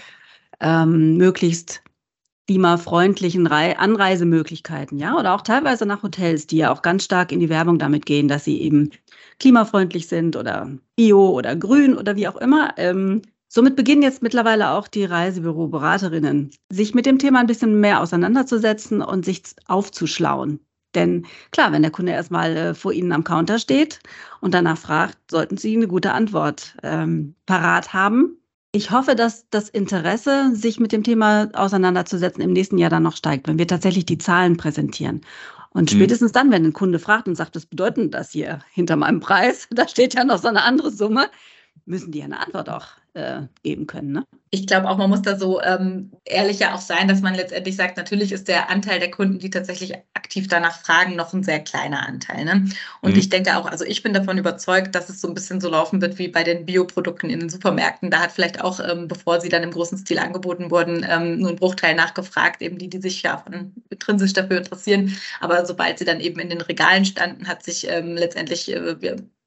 ähm, 0.59 1.17
möglichst 1.17 1.85
klimafreundlichen 2.47 3.47
Re 3.47 3.79
Anreisemöglichkeiten, 3.79 4.99
ja, 4.99 5.17
oder 5.17 5.35
auch 5.35 5.43
teilweise 5.43 5.87
nach 5.87 6.03
Hotels, 6.03 6.47
die 6.47 6.59
ja 6.59 6.73
auch 6.73 6.83
ganz 6.83 7.05
stark 7.05 7.33
in 7.33 7.41
die 7.41 7.49
Werbung 7.49 7.79
damit 7.79 8.05
gehen, 8.05 8.29
dass 8.29 8.45
sie 8.45 8.61
eben 8.61 8.91
klimafreundlich 9.39 10.09
sind 10.09 10.37
oder 10.37 10.71
bio 10.97 11.31
oder 11.31 11.57
grün 11.57 11.97
oder 11.97 12.17
wie 12.17 12.29
auch 12.29 12.37
immer. 12.37 12.75
Ähm, 12.77 13.23
somit 13.55 13.77
beginnen 13.77 14.03
jetzt 14.03 14.21
mittlerweile 14.21 14.71
auch 14.71 14.89
die 14.89 15.05
Reisebüroberaterinnen, 15.05 16.51
sich 16.71 16.93
mit 16.93 17.07
dem 17.07 17.21
Thema 17.21 17.39
ein 17.39 17.47
bisschen 17.47 17.79
mehr 17.81 18.01
auseinanderzusetzen 18.01 19.01
und 19.01 19.25
sich 19.25 19.43
aufzuschlauen. 19.69 20.59
Denn 20.97 21.27
klar, 21.53 21.71
wenn 21.73 21.83
der 21.83 21.93
Kunde 21.93 22.13
erstmal 22.13 22.57
äh, 22.57 22.75
vor 22.75 22.93
Ihnen 22.93 23.13
am 23.13 23.23
Counter 23.23 23.61
steht 23.61 24.01
und 24.41 24.55
danach 24.55 24.79
fragt, 24.79 25.19
sollten 25.31 25.57
Sie 25.57 25.77
eine 25.77 25.87
gute 25.87 26.13
Antwort 26.13 26.77
ähm, 26.83 27.37
parat 27.47 27.93
haben. 27.93 28.39
Ich 28.73 28.91
hoffe, 28.91 29.15
dass 29.15 29.49
das 29.51 29.69
Interesse, 29.69 30.55
sich 30.55 30.81
mit 30.81 30.91
dem 30.91 31.05
Thema 31.05 31.49
auseinanderzusetzen, 31.53 32.43
im 32.43 32.53
nächsten 32.53 32.79
Jahr 32.79 32.91
dann 32.91 33.05
noch 33.05 33.17
steigt, 33.17 33.47
wenn 33.47 33.59
wir 33.59 33.69
tatsächlich 33.69 34.05
die 34.05 34.19
Zahlen 34.19 34.57
präsentieren. 34.57 35.21
Und 35.71 35.93
mhm. 35.93 35.97
spätestens 35.97 36.33
dann, 36.33 36.51
wenn 36.51 36.65
ein 36.65 36.73
Kunde 36.73 36.99
fragt 36.99 37.29
und 37.29 37.37
sagt, 37.37 37.55
was 37.55 37.67
bedeutet 37.67 38.15
das 38.15 38.33
hier 38.33 38.61
hinter 38.73 38.97
meinem 38.97 39.21
Preis? 39.21 39.69
Da 39.75 39.87
steht 39.87 40.15
ja 40.15 40.25
noch 40.25 40.39
so 40.39 40.49
eine 40.49 40.63
andere 40.63 40.91
Summe, 40.91 41.29
müssen 41.87 42.11
die 42.11 42.23
eine 42.23 42.41
Antwort 42.41 42.69
auch 42.69 42.87
äh, 43.15 43.43
geben 43.63 43.87
können. 43.87 44.13
Ne? 44.13 44.27
Ich 44.51 44.67
glaube 44.67 44.89
auch, 44.89 44.97
man 44.97 45.11
muss 45.11 45.23
da 45.23 45.37
so 45.37 45.61
ähm, 45.63 46.13
ehrlicher 46.25 46.75
auch 46.75 46.81
sein, 46.81 47.09
dass 47.09 47.23
man 47.23 47.35
letztendlich 47.35 47.77
sagt, 47.77 47.97
natürlich 47.97 48.33
ist 48.33 48.49
der 48.49 48.71
Anteil 48.71 49.01
der 49.01 49.11
Kunden, 49.11 49.39
die 49.39 49.51
tatsächlich 49.51 49.95
aktiv 50.15 50.49
danach 50.49 50.81
fragen, 50.81 51.17
noch 51.17 51.33
ein 51.33 51.43
sehr 51.43 51.61
kleiner 51.61 52.07
Anteil. 52.07 52.45
Ne? 52.45 52.69
Und 53.01 53.13
mhm. 53.13 53.19
ich 53.19 53.29
denke 53.31 53.57
auch, 53.57 53.67
also 53.67 53.85
ich 53.85 54.03
bin 54.03 54.13
davon 54.13 54.39
überzeugt, 54.39 54.95
dass 54.95 55.09
es 55.09 55.21
so 55.21 55.29
ein 55.29 55.35
bisschen 55.35 55.61
so 55.61 55.69
laufen 55.71 56.01
wird 56.01 56.19
wie 56.19 56.29
bei 56.29 56.43
den 56.43 56.67
Bioprodukten 56.67 57.31
in 57.31 57.41
den 57.41 57.49
Supermärkten. 57.49 58.11
Da 58.11 58.21
hat 58.21 58.33
vielleicht 58.33 58.61
auch, 58.63 58.81
ähm, 58.81 59.09
bevor 59.09 59.41
sie 59.41 59.49
dann 59.49 59.63
im 59.63 59.71
großen 59.71 59.99
Stil 59.99 60.19
angeboten 60.19 60.71
wurden, 60.71 61.07
ähm, 61.09 61.39
nur 61.39 61.51
ein 61.51 61.57
Bruchteil 61.57 61.95
nachgefragt, 61.95 62.63
eben 62.63 62.79
die, 62.79 62.89
die 62.89 63.01
sich 63.01 63.23
ja 63.23 63.39
von 63.39 63.73
intrinsisch 63.91 64.33
dafür 64.33 64.59
interessieren. 64.59 65.17
Aber 65.41 65.67
sobald 65.67 65.99
sie 65.99 66.05
dann 66.05 66.21
eben 66.21 66.41
in 66.41 66.51
den 66.51 66.61
Regalen 66.61 67.05
standen, 67.05 67.49
hat 67.49 67.63
sich 67.63 67.89
ähm, 67.89 68.17
letztendlich 68.17 68.73
äh, 68.73 68.97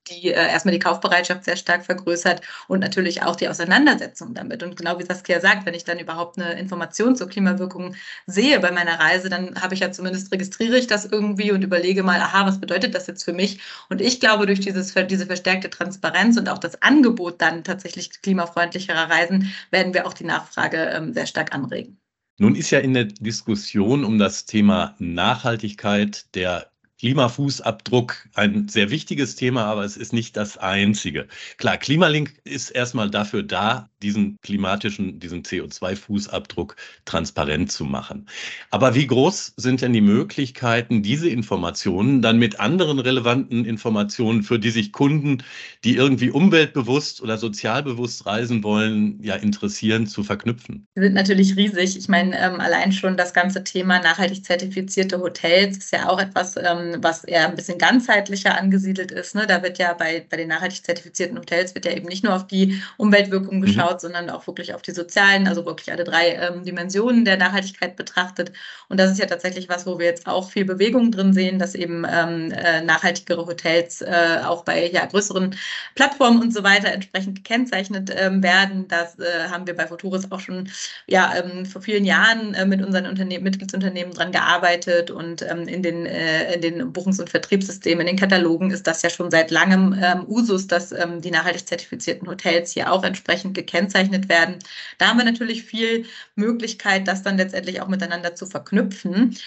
die 0.09 0.29
äh, 0.29 0.33
erstmal 0.33 0.73
die 0.73 0.79
Kaufbereitschaft 0.79 1.43
sehr 1.43 1.55
stark 1.57 1.85
vergrößert 1.85 2.41
und 2.67 2.79
natürlich 2.79 3.23
auch 3.23 3.35
die 3.35 3.47
Auseinandersetzung 3.47 4.33
damit. 4.33 4.63
Und 4.63 4.75
genau 4.75 4.99
wie 4.99 5.05
Saskia 5.05 5.39
sagt, 5.39 5.65
wenn 5.65 5.73
ich 5.73 5.83
dann 5.83 5.99
überhaupt 5.99 6.39
eine 6.39 6.59
Information 6.59 7.15
zur 7.15 7.29
Klimawirkung 7.29 7.95
sehe 8.25 8.59
bei 8.59 8.71
meiner 8.71 8.99
Reise, 8.99 9.29
dann 9.29 9.61
habe 9.61 9.73
ich 9.73 9.81
ja 9.81 9.91
zumindest 9.91 10.31
registriere 10.31 10.77
ich 10.77 10.87
das 10.87 11.05
irgendwie 11.05 11.51
und 11.51 11.63
überlege 11.63 12.03
mal, 12.03 12.19
aha, 12.19 12.45
was 12.45 12.59
bedeutet 12.59 12.95
das 12.95 13.07
jetzt 13.07 13.23
für 13.23 13.33
mich? 13.33 13.59
Und 13.89 14.01
ich 14.01 14.19
glaube, 14.19 14.45
durch 14.45 14.59
dieses, 14.59 14.93
diese 14.93 15.25
verstärkte 15.25 15.69
Transparenz 15.69 16.37
und 16.37 16.49
auch 16.49 16.59
das 16.59 16.81
Angebot 16.81 17.41
dann 17.41 17.63
tatsächlich 17.63 18.21
klimafreundlicherer 18.21 19.09
Reisen 19.09 19.53
werden 19.71 19.93
wir 19.93 20.07
auch 20.07 20.13
die 20.13 20.25
Nachfrage 20.25 20.77
ähm, 20.93 21.13
sehr 21.13 21.27
stark 21.27 21.53
anregen. 21.53 21.99
Nun 22.39 22.53
ist 22.53 22.69
ja 22.69 22.79
in 22.79 22.93
der 22.93 23.05
Diskussion 23.05 24.03
um 24.05 24.19
das 24.19 24.45
Thema 24.45 24.95
Nachhaltigkeit 24.99 26.35
der 26.35 26.71
Klimafußabdruck 26.99 28.27
ein 28.33 28.67
sehr 28.67 28.89
wichtiges 28.89 29.35
Thema, 29.35 29.65
aber 29.65 29.83
es 29.83 29.97
ist 29.97 30.13
nicht 30.13 30.35
das 30.35 30.57
einzige. 30.57 31.27
Klar, 31.57 31.77
Klimalink 31.77 32.33
ist 32.43 32.71
erstmal 32.71 33.09
dafür 33.09 33.43
da, 33.43 33.89
diesen 34.01 34.37
klimatischen, 34.41 35.19
diesen 35.19 35.43
CO2-Fußabdruck 35.43 36.75
transparent 37.05 37.71
zu 37.71 37.85
machen. 37.85 38.27
Aber 38.69 38.95
wie 38.95 39.07
groß 39.07 39.53
sind 39.57 39.81
denn 39.81 39.93
die 39.93 40.01
Möglichkeiten, 40.01 41.01
diese 41.01 41.29
Informationen 41.29 42.21
dann 42.21 42.37
mit 42.37 42.59
anderen 42.59 42.99
relevanten 42.99 43.65
Informationen, 43.65 44.43
für 44.43 44.59
die 44.59 44.69
sich 44.69 44.91
Kunden, 44.91 45.43
die 45.83 45.95
irgendwie 45.95 46.29
umweltbewusst 46.29 47.21
oder 47.21 47.37
sozialbewusst 47.37 48.25
reisen 48.25 48.63
wollen, 48.63 49.21
ja 49.21 49.35
interessieren, 49.35 50.07
zu 50.07 50.23
verknüpfen? 50.23 50.87
Die 50.95 51.01
sind 51.01 51.13
natürlich 51.13 51.55
riesig. 51.55 51.97
Ich 51.97 52.07
meine, 52.07 52.37
ähm, 52.39 52.59
allein 52.59 52.91
schon 52.91 53.17
das 53.17 53.33
ganze 53.33 53.63
Thema 53.63 53.99
nachhaltig 53.99 54.45
zertifizierte 54.45 55.19
Hotels 55.19 55.77
ist 55.77 55.91
ja 55.91 56.09
auch 56.09 56.19
etwas, 56.19 56.55
ähm, 56.57 56.86
ähm, 56.93 57.03
was 57.03 57.23
eher 57.23 57.47
ein 57.47 57.55
bisschen 57.55 57.77
ganzheitlicher 57.77 58.57
angesiedelt 58.57 59.11
ist. 59.11 59.35
Ne? 59.35 59.45
Da 59.47 59.63
wird 59.63 59.77
ja 59.77 59.93
bei, 59.93 60.25
bei 60.29 60.37
den 60.37 60.47
nachhaltig 60.47 60.83
zertifizierten 60.85 61.37
Hotels 61.37 61.75
wird 61.75 61.85
ja 61.85 61.91
eben 61.91 62.07
nicht 62.07 62.23
nur 62.23 62.35
auf 62.35 62.47
die 62.47 62.81
Umweltwirkung 62.97 63.57
mhm. 63.57 63.61
geschaut, 63.61 63.95
mhm. 63.95 63.99
sondern 63.99 64.29
auch 64.29 64.47
wirklich 64.47 64.73
auf 64.73 64.81
die 64.81 64.91
sozialen, 64.91 65.47
also 65.47 65.65
wirklich 65.65 65.91
alle 65.91 66.03
drei 66.03 66.33
ähm, 66.33 66.63
Dimensionen 66.63 67.25
der 67.25 67.37
Nachhaltigkeit 67.37 67.95
betrachtet. 67.95 68.51
Und 68.89 68.99
das 68.99 69.11
ist 69.11 69.19
ja 69.19 69.25
tatsächlich 69.25 69.69
was, 69.69 69.85
wo 69.85 69.99
wir 69.99 70.05
jetzt 70.05 70.27
auch 70.27 70.49
viel 70.49 70.65
Bewegung 70.65 71.11
drin 71.11 71.33
sehen, 71.33 71.59
dass 71.59 71.75
eben 71.75 72.05
ähm, 72.09 72.51
äh, 72.51 72.81
nachhaltigere 72.81 73.45
Hotels 73.45 74.01
äh, 74.01 74.39
auch 74.45 74.63
bei 74.63 74.89
ja, 74.89 75.05
größeren 75.05 75.55
Plattformen 75.95 76.41
und 76.41 76.53
so 76.53 76.63
weiter 76.63 76.91
entsprechend 76.91 77.35
gekennzeichnet 77.35 78.11
ähm, 78.15 78.43
werden. 78.43 78.87
Das 78.87 79.19
äh, 79.19 79.49
haben 79.49 79.67
wir 79.67 79.75
bei 79.75 79.87
Futuris 79.87 80.31
auch 80.31 80.39
schon 80.39 80.69
ja, 81.07 81.33
ähm, 81.35 81.65
vor 81.65 81.81
vielen 81.81 82.05
Jahren 82.05 82.53
äh, 82.53 82.65
mit 82.65 82.83
unseren 82.83 83.05
Unternehmen, 83.05 83.43
Mitgliedsunternehmen 83.43 84.13
dran 84.13 84.31
gearbeitet 84.31 85.11
und 85.11 85.41
ähm, 85.41 85.67
in, 85.67 85.83
den, 85.83 86.05
äh, 86.05 86.53
in 86.53 86.61
den 86.61 86.76
Buchungs- 86.81 87.19
und 87.19 87.29
Vertriebssystemen, 87.29 88.01
in 88.01 88.07
den 88.07 88.19
Katalogen 88.19 88.71
ist 88.71 88.87
das 88.87 89.01
ja 89.01 89.09
schon 89.09 89.31
seit 89.31 89.51
langem 89.51 89.97
ähm, 90.01 90.25
Usus, 90.27 90.67
dass 90.67 90.91
ähm, 90.91 91.21
die 91.21 91.31
nachhaltig 91.31 91.67
zertifizierten 91.67 92.27
Hotels 92.27 92.71
hier 92.71 92.91
auch 92.91 93.03
entsprechend 93.03 93.53
gekennzeichnet 93.53 94.29
werden. 94.29 94.59
Da 94.97 95.07
haben 95.07 95.17
wir 95.17 95.25
natürlich 95.25 95.63
viel 95.63 96.05
Möglichkeit, 96.35 97.07
das 97.07 97.23
dann 97.23 97.37
letztendlich 97.37 97.81
auch 97.81 97.87
miteinander 97.87 98.35
zu 98.35 98.45
verknüpfen. 98.45 99.37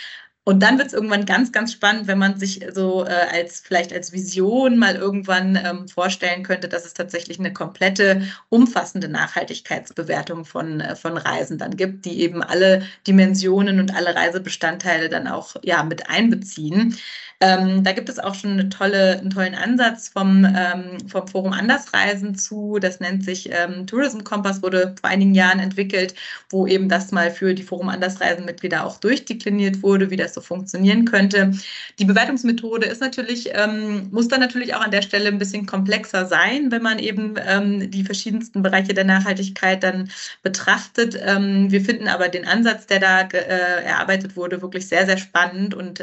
Und 0.45 0.63
dann 0.63 0.79
wird 0.79 0.89
es 0.89 0.95
irgendwann 0.95 1.27
ganz, 1.27 1.53
ganz 1.53 1.73
spannend, 1.73 2.07
wenn 2.07 2.19
man 2.19 2.39
sich 2.39 2.61
so 2.73 3.05
äh, 3.05 3.11
als 3.11 3.61
vielleicht 3.61 3.93
als 3.93 4.13
Vision 4.13 4.79
mal 4.79 4.97
irgendwann 4.97 5.57
ähm, 5.57 5.87
vorstellen 5.87 6.43
könnte, 6.43 6.69
dass 6.69 6.87
es 6.87 6.95
tatsächlich 6.95 7.39
eine 7.39 7.53
komplette, 7.53 8.23
umfassende 8.49 9.09
Nachhaltigkeitsbewertung 9.09 10.47
von, 10.47 10.81
äh, 10.81 10.97
von 10.97 11.19
Reisen 11.19 11.59
dann 11.59 11.77
gibt, 11.77 12.07
die 12.07 12.21
eben 12.23 12.43
alle 12.43 12.83
Dimensionen 13.07 13.81
und 13.81 13.95
alle 13.95 14.15
Reisebestandteile 14.15 15.11
dann 15.11 15.29
auch 15.29 15.57
ja, 15.63 15.83
mit 15.83 16.09
einbeziehen. 16.09 16.97
Ähm, 17.43 17.83
da 17.85 17.93
gibt 17.93 18.11
es 18.11 18.19
auch 18.19 18.35
schon 18.35 18.53
eine 18.53 18.69
tolle, 18.69 19.19
einen 19.19 19.31
tollen 19.31 19.55
Ansatz 19.55 20.11
vom, 20.11 20.45
ähm, 20.45 21.09
vom 21.09 21.27
Forum 21.27 21.55
Andersreisen 21.55 22.35
zu. 22.35 22.79
Das 22.79 23.01
nennt 23.01 23.25
sich 23.25 23.49
ähm, 23.51 23.87
Tourism 23.87 24.21
Compass, 24.25 24.63
wurde 24.63 24.95
vor 25.01 25.09
einigen 25.09 25.35
Jahren 25.35 25.59
entwickelt, 25.59 26.15
wo 26.51 26.67
eben 26.67 26.91
das 26.91 27.13
mal 27.13 27.31
für 27.31 27.55
die 27.55 27.63
Forum 27.63 27.89
Andersreisen-Mitglieder 27.89 28.85
auch 28.85 28.99
durchdekliniert 28.99 29.83
wurde, 29.83 30.11
wie 30.11 30.17
das 30.17 30.35
so 30.35 30.43
funktionieren 30.43 31.07
könnte. 31.07 31.53
Die 31.99 32.05
Bewertungsmethode 32.05 32.87
ist 32.87 33.01
natürlich, 33.01 33.49
ähm, 33.55 34.09
muss 34.11 34.29
dann 34.29 34.41
natürlich 34.41 34.75
auch 34.75 34.83
an 34.83 34.91
der 34.91 35.01
Stelle 35.01 35.29
ein 35.29 35.39
bisschen 35.39 35.65
komplexer 35.65 36.27
sein, 36.27 36.71
wenn 36.71 36.83
man 36.83 36.99
eben 36.99 37.37
ähm, 37.39 37.91
die 37.91 38.05
verschiedensten 38.05 38.63
Bereiche 38.63 38.93
der 38.93 39.05
Nachhaltigkeit 39.05 39.83
dann 39.83 40.11
betrachtet. 40.43 41.19
Ähm, 41.19 41.71
wir 41.71 41.81
finden 41.81 42.07
aber 42.07 42.29
den 42.29 42.47
Ansatz, 42.47 42.87
der 42.87 43.01
da 43.01 43.23
äh, 43.23 43.85
erarbeitet 43.85 44.37
wurde, 44.37 44.61
wirklich 44.61 44.89
sehr, 44.89 45.07
sehr 45.07 45.17
spannend 45.17 45.75
und 45.75 46.01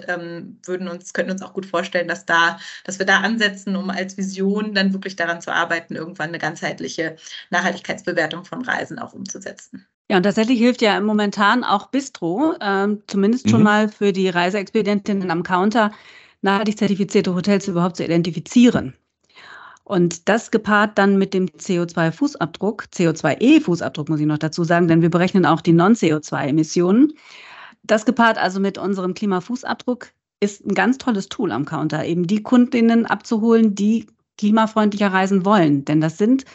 würden 0.65 0.87
uns, 0.87 1.13
könnten 1.13 1.26
uns 1.31 1.41
auch 1.41 1.53
gut 1.53 1.65
vorstellen, 1.65 2.07
dass 2.07 2.25
da, 2.25 2.59
dass 2.83 2.99
wir 2.99 3.05
da 3.05 3.21
ansetzen, 3.21 3.75
um 3.75 3.89
als 3.89 4.17
Vision 4.17 4.73
dann 4.73 4.93
wirklich 4.93 5.15
daran 5.15 5.41
zu 5.41 5.53
arbeiten, 5.53 5.95
irgendwann 5.95 6.29
eine 6.29 6.39
ganzheitliche 6.39 7.15
Nachhaltigkeitsbewertung 7.49 8.45
von 8.45 8.63
Reisen 8.63 8.99
auch 8.99 9.13
umzusetzen. 9.13 9.87
Ja, 10.09 10.17
und 10.17 10.23
tatsächlich 10.23 10.59
hilft 10.59 10.81
ja 10.81 10.99
momentan 11.01 11.63
auch 11.63 11.87
Bistro, 11.87 12.55
ähm, 12.61 13.03
zumindest 13.07 13.49
schon 13.49 13.59
mhm. 13.59 13.65
mal 13.65 13.89
für 13.89 14.13
die 14.13 14.29
Reiseexpedientinnen 14.29 15.29
am 15.29 15.43
Counter, 15.43 15.91
nachhaltig 16.41 16.77
zertifizierte 16.77 17.35
Hotels 17.35 17.67
überhaupt 17.67 17.97
zu 17.97 18.05
identifizieren. 18.05 18.93
Und 19.83 20.27
das 20.27 20.51
gepaart 20.51 20.97
dann 20.97 21.17
mit 21.17 21.33
dem 21.33 21.45
CO2-Fußabdruck, 21.47 22.89
CO2-E-Fußabdruck 22.93 24.09
muss 24.09 24.19
ich 24.19 24.25
noch 24.25 24.37
dazu 24.37 24.65
sagen, 24.65 24.89
denn 24.89 25.01
wir 25.01 25.09
berechnen 25.09 25.45
auch 25.45 25.61
die 25.61 25.71
Non-CO2-Emissionen. 25.71 27.13
Das 27.83 28.05
gepaart 28.05 28.37
also 28.37 28.59
mit 28.59 28.77
unserem 28.77 29.13
Klimafußabdruck 29.13 30.09
ist 30.39 30.65
ein 30.65 30.75
ganz 30.75 30.97
tolles 30.97 31.29
Tool 31.29 31.51
am 31.51 31.65
Counter, 31.65 32.05
eben 32.05 32.27
die 32.27 32.43
Kundinnen 32.43 33.05
abzuholen, 33.05 33.75
die 33.75 34.07
klimafreundlicher 34.37 35.11
reisen 35.11 35.45
wollen. 35.45 35.85
Denn 35.85 36.01
das 36.01 36.17
sind 36.17 36.45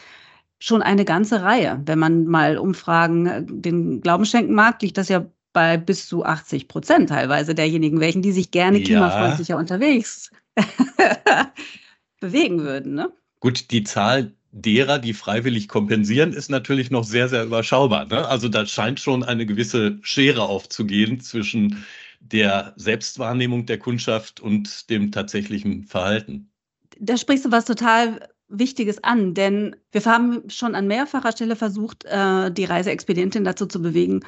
schon 0.58 0.82
eine 0.82 1.04
ganze 1.04 1.42
Reihe. 1.42 1.80
Wenn 1.84 1.98
man 1.98 2.26
mal 2.26 2.56
Umfragen 2.56 3.26
äh, 3.26 3.42
den 3.44 4.00
Glauben 4.00 4.24
schenken 4.24 4.54
mag, 4.54 4.80
liegt 4.80 4.96
das 4.96 5.08
ja 5.08 5.26
bei 5.52 5.76
bis 5.76 6.06
zu 6.06 6.24
80 6.24 6.68
Prozent 6.68 7.08
teilweise 7.08 7.54
derjenigen, 7.54 8.00
welchen 8.00 8.22
die 8.22 8.32
sich 8.32 8.52
gerne 8.52 8.78
ja. 8.78 8.84
klimafreundlicher 8.84 9.56
unterwegs 9.56 10.30
bewegen 12.20 12.60
würden. 12.60 12.94
Ne? 12.94 13.12
Gut, 13.40 13.70
die 13.70 13.82
Zahl 13.82 14.32
derer, 14.52 14.98
die 14.98 15.14
freiwillig 15.14 15.68
kompensieren, 15.68 16.32
ist 16.32 16.50
natürlich 16.50 16.90
noch 16.90 17.04
sehr, 17.04 17.28
sehr 17.28 17.44
überschaubar. 17.44 18.06
Ne? 18.06 18.26
Also 18.28 18.48
da 18.48 18.64
scheint 18.64 19.00
schon 19.00 19.24
eine 19.24 19.46
gewisse 19.46 19.98
Schere 20.02 20.42
aufzugehen 20.42 21.20
zwischen 21.20 21.84
der 22.22 22.72
Selbstwahrnehmung 22.76 23.66
der 23.66 23.78
Kundschaft 23.78 24.40
und 24.40 24.88
dem 24.90 25.12
tatsächlichen 25.12 25.84
Verhalten. 25.84 26.50
Da 26.98 27.16
sprichst 27.16 27.44
du 27.44 27.50
was 27.50 27.64
total 27.64 28.28
Wichtiges 28.48 29.02
an, 29.02 29.34
denn 29.34 29.76
wir 29.92 30.04
haben 30.04 30.48
schon 30.48 30.74
an 30.74 30.86
mehrfacher 30.86 31.32
Stelle 31.32 31.56
versucht, 31.56 32.04
äh, 32.04 32.50
die 32.50 32.64
Reiseexpedientin 32.64 33.44
dazu 33.44 33.66
zu 33.66 33.80
bewegen, 33.80 34.20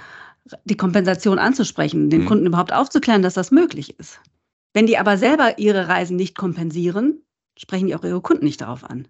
die 0.65 0.77
Kompensation 0.77 1.39
anzusprechen, 1.39 2.11
den 2.11 2.23
mhm. 2.23 2.27
Kunden 2.27 2.47
überhaupt 2.47 2.73
aufzuklären, 2.73 3.23
dass 3.23 3.35
das 3.35 3.51
möglich 3.51 3.99
ist. 3.99 4.21
Wenn 4.73 4.87
die 4.87 4.99
aber 4.99 5.17
selber 5.17 5.59
ihre 5.59 5.89
Reisen 5.89 6.17
nicht 6.17 6.37
kompensieren, 6.37 7.23
sprechen 7.57 7.87
die 7.87 7.95
auch 7.95 8.05
ihre 8.05 8.21
Kunden 8.21 8.45
nicht 8.45 8.61
darauf 8.61 8.85
an. 8.85 9.09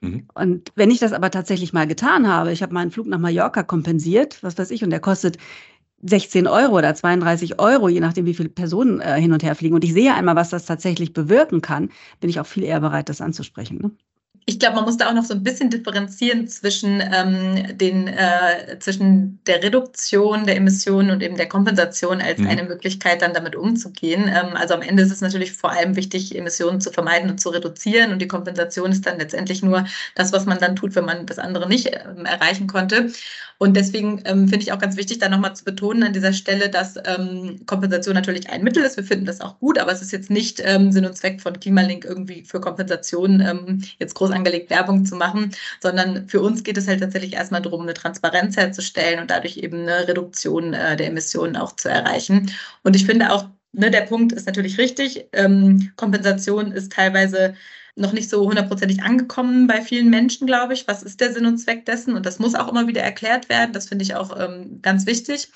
Mhm. 0.00 0.26
Und 0.34 0.72
wenn 0.74 0.90
ich 0.90 0.98
das 0.98 1.12
aber 1.12 1.30
tatsächlich 1.30 1.72
mal 1.72 1.86
getan 1.86 2.26
habe, 2.26 2.52
ich 2.52 2.62
habe 2.62 2.74
meinen 2.74 2.90
Flug 2.90 3.06
nach 3.06 3.18
Mallorca 3.18 3.62
kompensiert, 3.62 4.42
was 4.42 4.58
weiß 4.58 4.70
ich, 4.70 4.82
und 4.82 4.90
der 4.90 5.00
kostet 5.00 5.38
16 6.02 6.46
Euro 6.46 6.78
oder 6.78 6.94
32 6.94 7.58
Euro, 7.60 7.88
je 7.88 8.00
nachdem, 8.00 8.26
wie 8.26 8.34
viele 8.34 8.48
Personen 8.48 9.00
äh, 9.00 9.20
hin 9.20 9.32
und 9.32 9.42
her 9.42 9.54
fliegen. 9.54 9.74
Und 9.74 9.84
ich 9.84 9.92
sehe 9.92 10.14
einmal, 10.14 10.36
was 10.36 10.50
das 10.50 10.66
tatsächlich 10.66 11.12
bewirken 11.12 11.60
kann, 11.60 11.90
bin 12.20 12.30
ich 12.30 12.40
auch 12.40 12.46
viel 12.46 12.64
eher 12.64 12.80
bereit, 12.80 13.08
das 13.08 13.20
anzusprechen. 13.20 13.78
Ne? 13.78 13.90
ich 14.44 14.58
glaube, 14.58 14.76
man 14.76 14.84
muss 14.84 14.96
da 14.96 15.08
auch 15.08 15.14
noch 15.14 15.24
so 15.24 15.34
ein 15.34 15.42
bisschen 15.42 15.70
differenzieren 15.70 16.48
zwischen, 16.48 17.00
ähm, 17.00 17.76
den, 17.78 18.08
äh, 18.08 18.78
zwischen 18.80 19.40
der 19.46 19.62
Reduktion 19.62 20.46
der 20.46 20.56
Emissionen 20.56 21.10
und 21.10 21.22
eben 21.22 21.36
der 21.36 21.48
Kompensation 21.48 22.20
als 22.20 22.40
mhm. 22.40 22.48
eine 22.48 22.64
Möglichkeit, 22.64 23.22
dann 23.22 23.34
damit 23.34 23.54
umzugehen. 23.54 24.24
Ähm, 24.28 24.56
also 24.56 24.74
am 24.74 24.82
Ende 24.82 25.04
ist 25.04 25.12
es 25.12 25.20
natürlich 25.20 25.52
vor 25.52 25.70
allem 25.70 25.94
wichtig, 25.94 26.36
Emissionen 26.36 26.80
zu 26.80 26.90
vermeiden 26.90 27.30
und 27.30 27.38
zu 27.40 27.50
reduzieren. 27.50 28.12
Und 28.12 28.20
die 28.20 28.28
Kompensation 28.28 28.90
ist 28.90 29.06
dann 29.06 29.18
letztendlich 29.18 29.62
nur 29.62 29.86
das, 30.16 30.32
was 30.32 30.44
man 30.44 30.58
dann 30.58 30.74
tut, 30.74 30.96
wenn 30.96 31.04
man 31.04 31.24
das 31.26 31.38
andere 31.38 31.68
nicht 31.68 31.86
ähm, 31.86 32.24
erreichen 32.24 32.66
konnte. 32.66 33.12
Und 33.58 33.76
deswegen 33.76 34.22
ähm, 34.24 34.48
finde 34.48 34.64
ich 34.64 34.72
auch 34.72 34.78
ganz 34.78 34.96
wichtig, 34.96 35.18
da 35.18 35.28
nochmal 35.28 35.54
zu 35.54 35.64
betonen 35.64 36.02
an 36.02 36.12
dieser 36.12 36.32
Stelle, 36.32 36.68
dass 36.68 36.96
ähm, 37.04 37.60
Kompensation 37.66 38.14
natürlich 38.14 38.50
ein 38.50 38.64
Mittel 38.64 38.82
ist. 38.82 38.96
Wir 38.96 39.04
finden 39.04 39.24
das 39.24 39.40
auch 39.40 39.58
gut, 39.58 39.78
aber 39.78 39.92
es 39.92 40.02
ist 40.02 40.12
jetzt 40.12 40.30
nicht 40.30 40.60
ähm, 40.64 40.92
Sinn 40.92 41.06
und 41.06 41.16
Zweck 41.16 41.40
von 41.40 41.58
Klimalink 41.58 42.04
irgendwie 42.04 42.42
für 42.44 42.60
Kompensation 42.60 43.40
ähm, 43.40 43.82
jetzt 43.98 44.14
groß 44.14 44.30
angelegt 44.30 44.70
Werbung 44.70 45.04
zu 45.04 45.16
machen, 45.16 45.52
sondern 45.80 46.28
für 46.28 46.40
uns 46.40 46.62
geht 46.62 46.76
es 46.76 46.88
halt 46.88 47.00
tatsächlich 47.00 47.34
erstmal 47.34 47.62
darum, 47.62 47.82
eine 47.82 47.94
Transparenz 47.94 48.56
herzustellen 48.56 49.20
und 49.20 49.30
dadurch 49.30 49.56
eben 49.56 49.82
eine 49.82 50.08
Reduktion 50.08 50.74
äh, 50.74 50.96
der 50.96 51.08
Emissionen 51.08 51.56
auch 51.56 51.76
zu 51.76 51.88
erreichen. 51.88 52.50
Und 52.82 52.96
ich 52.96 53.06
finde 53.06 53.32
auch, 53.32 53.46
ne, 53.72 53.90
der 53.90 54.02
Punkt 54.02 54.32
ist 54.32 54.46
natürlich 54.46 54.78
richtig. 54.78 55.26
Ähm, 55.32 55.92
Kompensation 55.96 56.72
ist 56.72 56.92
teilweise 56.92 57.54
noch 57.94 58.12
nicht 58.12 58.30
so 58.30 58.46
hundertprozentig 58.46 59.02
angekommen 59.02 59.66
bei 59.66 59.82
vielen 59.82 60.08
Menschen, 60.08 60.46
glaube 60.46 60.72
ich. 60.72 60.88
Was 60.88 61.02
ist 61.02 61.20
der 61.20 61.32
Sinn 61.32 61.46
und 61.46 61.58
Zweck 61.58 61.84
dessen? 61.84 62.14
Und 62.14 62.24
das 62.24 62.38
muss 62.38 62.54
auch 62.54 62.68
immer 62.68 62.86
wieder 62.86 63.02
erklärt 63.02 63.48
werden. 63.48 63.72
Das 63.72 63.88
finde 63.88 64.04
ich 64.04 64.14
auch 64.14 64.38
ähm, 64.38 64.80
ganz 64.82 65.06
wichtig. 65.06 65.48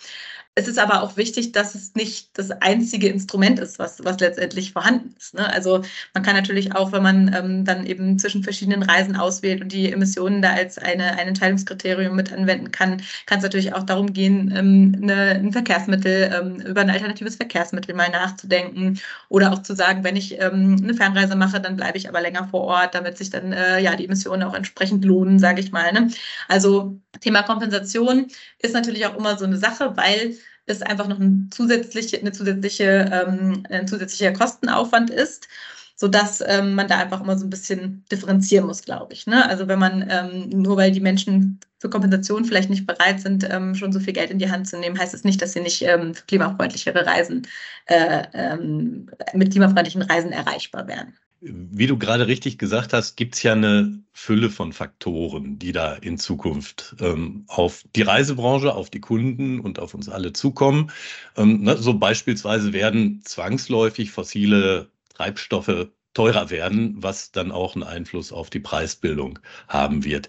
Es 0.58 0.68
ist 0.68 0.78
aber 0.78 1.02
auch 1.02 1.18
wichtig, 1.18 1.52
dass 1.52 1.74
es 1.74 1.94
nicht 1.94 2.30
das 2.38 2.50
einzige 2.50 3.08
Instrument 3.08 3.58
ist, 3.58 3.78
was, 3.78 4.02
was 4.02 4.18
letztendlich 4.20 4.72
vorhanden 4.72 5.14
ist. 5.18 5.34
Ne? 5.34 5.46
Also 5.52 5.82
man 6.14 6.22
kann 6.22 6.34
natürlich 6.34 6.74
auch, 6.74 6.92
wenn 6.92 7.02
man 7.02 7.34
ähm, 7.34 7.66
dann 7.66 7.84
eben 7.84 8.18
zwischen 8.18 8.42
verschiedenen 8.42 8.82
Reisen 8.82 9.16
auswählt 9.16 9.60
und 9.60 9.70
die 9.70 9.92
Emissionen 9.92 10.40
da 10.40 10.54
als 10.54 10.78
eine, 10.78 11.18
ein 11.18 11.28
Entscheidungskriterium 11.28 12.16
mit 12.16 12.32
anwenden 12.32 12.72
kann, 12.72 13.02
kann 13.26 13.36
es 13.36 13.42
natürlich 13.44 13.74
auch 13.74 13.82
darum 13.82 14.14
gehen, 14.14 14.50
ähm, 14.56 14.98
eine, 15.02 15.32
ein 15.32 15.52
Verkehrsmittel, 15.52 16.32
ähm, 16.34 16.56
über 16.66 16.80
ein 16.80 16.88
alternatives 16.88 17.36
Verkehrsmittel 17.36 17.94
mal 17.94 18.08
nachzudenken 18.08 18.98
oder 19.28 19.52
auch 19.52 19.60
zu 19.62 19.74
sagen, 19.74 20.04
wenn 20.04 20.16
ich 20.16 20.40
ähm, 20.40 20.80
eine 20.82 20.94
Fernreise 20.94 21.36
mache, 21.36 21.60
dann 21.60 21.76
bleibe 21.76 21.98
ich 21.98 22.08
aber 22.08 22.22
länger 22.22 22.48
vor 22.48 22.62
Ort, 22.62 22.94
damit 22.94 23.18
sich 23.18 23.28
dann 23.28 23.52
äh, 23.52 23.80
ja 23.80 23.94
die 23.94 24.06
Emissionen 24.06 24.42
auch 24.42 24.54
entsprechend 24.54 25.04
lohnen, 25.04 25.38
sage 25.38 25.60
ich 25.60 25.70
mal. 25.70 25.92
Ne? 25.92 26.08
Also 26.48 26.98
Thema 27.20 27.42
Kompensation 27.42 28.28
ist 28.58 28.72
natürlich 28.72 29.04
auch 29.04 29.16
immer 29.18 29.36
so 29.36 29.44
eine 29.44 29.58
Sache, 29.58 29.94
weil 29.98 30.34
es 30.66 30.82
einfach 30.82 31.08
noch 31.08 31.18
ein 31.18 31.48
zusätzliche, 31.52 32.18
eine 32.18 32.32
zusätzliche, 32.32 33.10
ähm, 33.12 33.62
ein 33.70 33.86
zusätzlicher 33.88 34.32
Kostenaufwand 34.32 35.10
ist, 35.10 35.48
sodass 35.94 36.42
ähm, 36.46 36.74
man 36.74 36.88
da 36.88 36.98
einfach 36.98 37.22
immer 37.22 37.38
so 37.38 37.46
ein 37.46 37.50
bisschen 37.50 38.04
differenzieren 38.12 38.66
muss, 38.66 38.82
glaube 38.82 39.14
ich. 39.14 39.26
Ne? 39.26 39.48
Also 39.48 39.68
wenn 39.68 39.78
man 39.78 40.06
ähm, 40.10 40.48
nur 40.50 40.76
weil 40.76 40.92
die 40.92 41.00
Menschen 41.00 41.60
für 41.78 41.88
Kompensation 41.90 42.44
vielleicht 42.44 42.70
nicht 42.70 42.86
bereit 42.86 43.20
sind, 43.20 43.48
ähm, 43.50 43.74
schon 43.74 43.92
so 43.92 44.00
viel 44.00 44.12
Geld 44.12 44.30
in 44.30 44.38
die 44.38 44.50
Hand 44.50 44.68
zu 44.68 44.78
nehmen, 44.78 44.98
heißt 44.98 45.14
es 45.14 45.24
nicht, 45.24 45.40
dass 45.40 45.52
sie 45.52 45.60
nicht 45.60 45.82
ähm, 45.82 46.12
klimafreundlichere 46.26 47.06
Reisen 47.06 47.46
äh, 47.86 48.24
ähm, 48.34 49.10
mit 49.34 49.52
klimafreundlichen 49.52 50.02
Reisen 50.02 50.32
erreichbar 50.32 50.86
wären. 50.88 51.14
Wie 51.40 51.86
du 51.86 51.98
gerade 51.98 52.26
richtig 52.26 52.58
gesagt 52.58 52.92
hast, 52.94 53.16
gibt 53.16 53.34
es 53.34 53.42
ja 53.42 53.52
eine 53.52 54.02
Fülle 54.12 54.48
von 54.48 54.72
Faktoren, 54.72 55.58
die 55.58 55.72
da 55.72 55.92
in 55.94 56.18
Zukunft 56.18 56.96
ähm, 56.98 57.44
auf 57.48 57.84
die 57.94 58.02
Reisebranche, 58.02 58.74
auf 58.74 58.88
die 58.88 59.00
Kunden 59.00 59.60
und 59.60 59.78
auf 59.78 59.92
uns 59.92 60.08
alle 60.08 60.32
zukommen. 60.32 60.90
Ähm, 61.36 61.62
ne, 61.62 61.76
so 61.76 61.94
beispielsweise 61.94 62.72
werden 62.72 63.20
zwangsläufig 63.24 64.10
fossile 64.10 64.90
Treibstoffe 65.14 65.88
teurer 66.14 66.48
werden, 66.48 66.94
was 67.02 67.32
dann 67.32 67.52
auch 67.52 67.74
einen 67.74 67.84
Einfluss 67.84 68.32
auf 68.32 68.48
die 68.48 68.60
Preisbildung 68.60 69.38
haben 69.68 70.04
wird. 70.04 70.28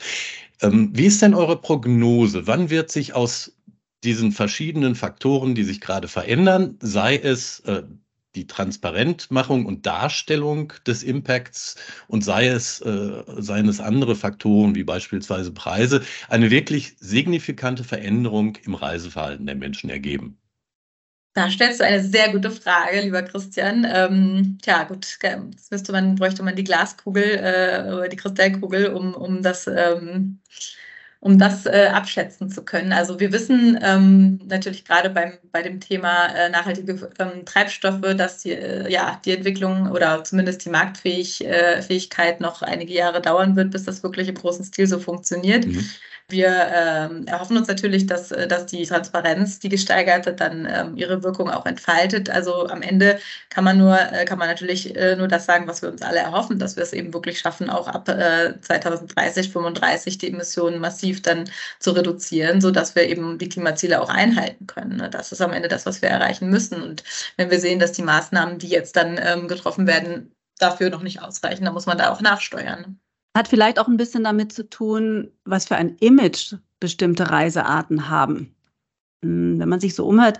Ähm, 0.62 0.92
wie 0.94 1.06
ist 1.06 1.22
denn 1.22 1.34
eure 1.34 1.62
Prognose? 1.62 2.48
Wann 2.48 2.70
wird 2.70 2.92
sich 2.92 3.14
aus 3.14 3.58
diesen 4.04 4.34
verschiedenen 4.34 4.96
Faktoren, 4.96 5.56
die 5.56 5.64
sich 5.64 5.80
gerade 5.80 6.10
verändern, 6.10 6.78
sei 6.82 7.16
es 7.16 7.62
äh, 7.62 7.84
die 8.38 8.48
Transparentmachung 8.48 9.66
und 9.66 9.86
Darstellung 9.86 10.74
des 10.86 11.04
Impacts 11.04 11.76
und 12.08 12.24
sei 12.24 12.48
es, 12.48 12.80
äh, 12.82 13.24
seien 13.38 13.68
es 13.68 13.80
andere 13.80 14.16
Faktoren 14.16 14.76
wie 14.76 14.84
beispielsweise 14.84 15.52
Preise, 15.52 16.04
eine 16.30 16.52
wirklich 16.52 16.96
signifikante 17.00 17.84
Veränderung 17.84 18.58
im 18.64 18.76
Reiseverhalten 18.76 19.48
der 19.48 19.56
Menschen 19.56 19.90
ergeben? 19.90 20.38
Da 21.34 21.52
stellst 21.52 21.80
du 21.80 21.86
eine 21.86 22.04
sehr 22.04 22.32
gute 22.32 22.50
Frage, 22.50 23.02
lieber 23.02 23.22
Christian. 23.22 23.86
Ähm, 23.88 24.58
tja, 24.62 24.84
gut, 24.86 25.20
das 25.22 25.70
müsste 25.70 25.92
man, 25.92 26.16
bräuchte 26.16 26.42
man 26.42 26.56
die 26.56 26.64
Glaskugel, 26.64 27.24
äh, 27.24 28.10
die 28.10 28.16
Kristallkugel, 28.16 28.88
um, 28.88 29.14
um 29.14 29.44
das, 29.44 29.68
ähm, 29.68 30.40
um 31.28 31.38
das 31.38 31.66
äh, 31.66 31.90
abschätzen 31.94 32.50
zu 32.50 32.64
können. 32.64 32.94
Also 32.94 33.20
wir 33.20 33.34
wissen 33.34 33.78
ähm, 33.84 34.40
natürlich 34.48 34.86
gerade 34.86 35.10
beim, 35.10 35.34
bei 35.52 35.62
dem 35.62 35.82
Thema 35.82 36.28
äh, 36.28 36.50
nachhaltige 36.50 37.12
ähm, 37.20 37.44
Treibstoffe, 37.44 38.16
dass 38.16 38.44
die, 38.44 38.54
äh, 38.54 38.90
ja, 38.90 39.20
die 39.26 39.34
Entwicklung 39.34 39.92
oder 39.92 40.24
zumindest 40.24 40.64
die 40.64 40.70
Marktfähigkeit 40.70 42.40
äh, 42.40 42.42
noch 42.42 42.62
einige 42.62 42.94
Jahre 42.94 43.22
dauern 43.22 43.58
wird, 43.58 43.72
bis 43.72 43.84
das 43.84 44.04
wirklich 44.04 44.30
im 44.30 44.36
großen 44.36 44.64
Stil 44.64 44.88
so 44.88 45.00
funktioniert. 45.00 45.68
Mhm. 45.68 45.86
Wir 46.30 46.50
ähm, 46.50 47.26
erhoffen 47.26 47.56
uns 47.56 47.70
natürlich, 47.70 48.06
dass, 48.06 48.32
äh, 48.32 48.50
dass 48.50 48.66
die 48.66 48.86
Transparenz, 48.86 49.60
die 49.60 49.70
gesteigert 49.70 50.26
wird, 50.26 50.42
dann 50.42 50.66
ähm, 50.70 50.98
ihre 50.98 51.24
Wirkung 51.24 51.50
auch 51.50 51.66
entfaltet. 51.66 52.30
Also 52.30 52.68
am 52.68 52.82
Ende 52.82 53.20
kann 53.50 53.64
man 53.64 53.78
nur, 53.78 53.98
äh, 53.98 54.26
kann 54.26 54.38
man 54.38 54.50
natürlich 54.50 54.94
äh, 54.98 55.16
nur 55.16 55.30
das 55.30 55.46
sagen, 55.46 55.68
was 55.68 55.82
wir 55.82 55.90
uns 55.90 56.02
alle 56.02 56.20
erhoffen, 56.20 56.60
dass 56.60 56.76
wir 56.76 56.84
es 56.84 56.92
eben 56.92 57.14
wirklich 57.14 57.40
schaffen, 57.40 57.70
auch 57.70 57.88
ab 57.88 58.10
äh, 58.10 58.60
2030, 58.60 59.50
35 59.52 60.18
die 60.18 60.28
Emissionen 60.28 60.82
massiv 60.82 61.22
dann 61.22 61.50
zu 61.80 61.92
reduzieren, 61.92 62.60
sodass 62.60 62.94
wir 62.96 63.04
eben 63.08 63.38
die 63.38 63.48
Klimaziele 63.48 64.02
auch 64.02 64.10
einhalten 64.10 64.68
können. 64.68 64.98
Ne? 64.98 65.10
Das 65.10 65.32
ist 65.32 65.42
am 65.42 65.54
Ende 65.54 65.70
das, 65.70 65.86
was 65.86 66.02
wir 66.02 66.10
erreichen 66.10 66.50
müssen. 66.50 66.84
Und 66.84 67.06
wenn 67.38 67.52
wir 67.52 67.62
sehen, 67.62 67.80
dass 67.80 67.94
die 67.94 68.04
Maßnahmen, 68.04 68.60
die 68.60 68.68
jetzt 68.68 68.98
dann 68.98 69.18
ähm, 69.24 69.48
getroffen 69.48 69.88
werden, 69.88 70.34
dafür 70.60 70.90
noch 70.90 71.04
nicht 71.04 71.22
ausreichen, 71.22 71.64
dann 71.64 71.74
muss 71.74 71.86
man 71.86 71.98
da 71.98 72.12
auch 72.12 72.20
nachsteuern. 72.22 73.00
Hat 73.38 73.48
vielleicht 73.48 73.78
auch 73.78 73.88
ein 73.88 73.98
bisschen 73.98 74.24
damit 74.24 74.52
zu 74.52 74.68
tun, 74.68 75.30
was 75.46 75.68
für 75.68 75.76
ein 75.76 75.96
Image 76.00 76.56
bestimmte 76.80 77.30
Reisearten 77.30 78.10
haben. 78.10 78.56
Hm, 79.24 79.60
wenn 79.60 79.70
man 79.70 79.80
sich 79.80 79.94
so 79.94 80.08
umhört, 80.08 80.40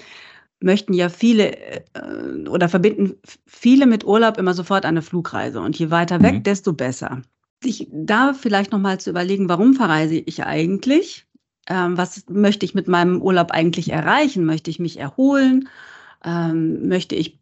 möchten 0.60 0.94
ja 0.94 1.10
viele 1.10 1.56
äh, 1.58 2.48
oder 2.50 2.68
verbinden 2.68 3.14
viele 3.46 3.86
mit 3.86 4.04
Urlaub 4.04 4.40
immer 4.40 4.56
sofort 4.56 4.84
eine 4.84 5.04
Flugreise. 5.04 5.62
Und 5.62 5.78
je 5.78 5.92
weiter 5.92 6.24
weg, 6.24 6.34
mhm. 6.34 6.44
desto 6.44 6.74
besser. 6.74 7.22
Sich 7.64 7.88
da 7.92 8.34
vielleicht 8.34 8.72
nochmal 8.72 9.00
zu 9.00 9.12
überlegen, 9.12 9.48
warum 9.48 9.76
verreise 9.76 10.16
ich 10.16 10.44
eigentlich? 10.44 11.28
Ähm, 11.70 12.00
was 12.00 12.26
möchte 12.30 12.66
ich 12.66 12.74
mit 12.74 12.88
meinem 12.88 13.22
Urlaub 13.22 13.52
eigentlich 13.52 13.92
erreichen? 13.92 14.44
Möchte 14.44 14.72
ich 14.72 14.80
mich 14.80 14.98
erholen? 14.98 15.70
Ähm, 16.26 16.88
möchte 16.88 17.14
ich 17.14 17.38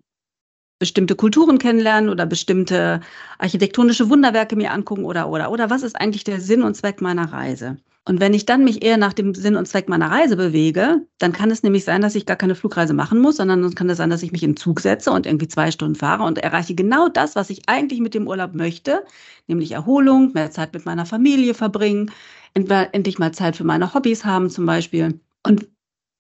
bestimmte 0.80 1.16
Kulturen 1.16 1.58
kennenlernen 1.58 2.10
oder 2.10 2.26
bestimmte 2.26 3.02
architektonische 3.38 4.10
Wunderwerke 4.10 4.56
mir 4.56 4.72
angucken 4.72 5.06
oder, 5.06 5.30
oder, 5.30 5.52
oder 5.52 5.70
was 5.70 5.84
ist 5.84 5.96
eigentlich 5.96 6.24
der 6.24 6.42
Sinn 6.42 6.64
und 6.64 6.76
Zweck 6.76 7.02
meiner 7.02 7.32
Reise? 7.32 7.78
Und 8.08 8.20
wenn 8.20 8.36
ich 8.36 8.46
dann 8.46 8.64
mich 8.64 8.84
eher 8.84 8.98
nach 8.98 9.14
dem 9.14 9.34
Sinn 9.34 9.56
und 9.56 9.68
Zweck 9.68 9.90
meiner 9.90 10.12
Reise 10.12 10.38
bewege, 10.38 11.08
dann 11.18 11.32
kann 11.32 11.50
es 11.50 11.64
nämlich 11.64 11.86
sein, 11.86 12.02
dass 12.02 12.14
ich 12.14 12.28
gar 12.28 12.36
keine 12.36 12.54
Flugreise 12.54 12.94
machen 12.94 13.20
muss, 13.20 13.38
sondern 13.38 13.64
dann 13.64 13.74
kann 13.74 13.90
es 13.90 13.98
sein, 13.98 14.12
dass 14.12 14.22
ich 14.22 14.32
mich 14.32 14.44
in 14.44 14.52
den 14.52 14.58
Zug 14.58 14.80
setze 14.80 15.10
und 15.10 15.26
irgendwie 15.26 15.48
zwei 15.48 15.72
Stunden 15.72 15.96
fahre 15.96 16.24
und 16.24 16.38
erreiche 16.38 16.76
genau 16.76 17.10
das, 17.10 17.36
was 17.36 17.50
ich 17.50 17.68
eigentlich 17.68 18.02
mit 18.02 18.14
dem 18.14 18.28
Urlaub 18.28 18.54
möchte, 18.54 19.04
nämlich 19.48 19.72
Erholung, 19.72 20.34
mehr 20.34 20.52
Zeit 20.52 20.74
mit 20.74 20.86
meiner 20.86 21.08
Familie 21.08 21.56
verbringen, 21.56 22.12
endlich 22.54 23.18
mal 23.18 23.34
Zeit 23.34 23.56
für 23.56 23.64
meine 23.64 23.96
Hobbys 23.96 24.24
haben 24.24 24.52
zum 24.52 24.68
Beispiel. 24.68 25.20
Und 25.44 25.68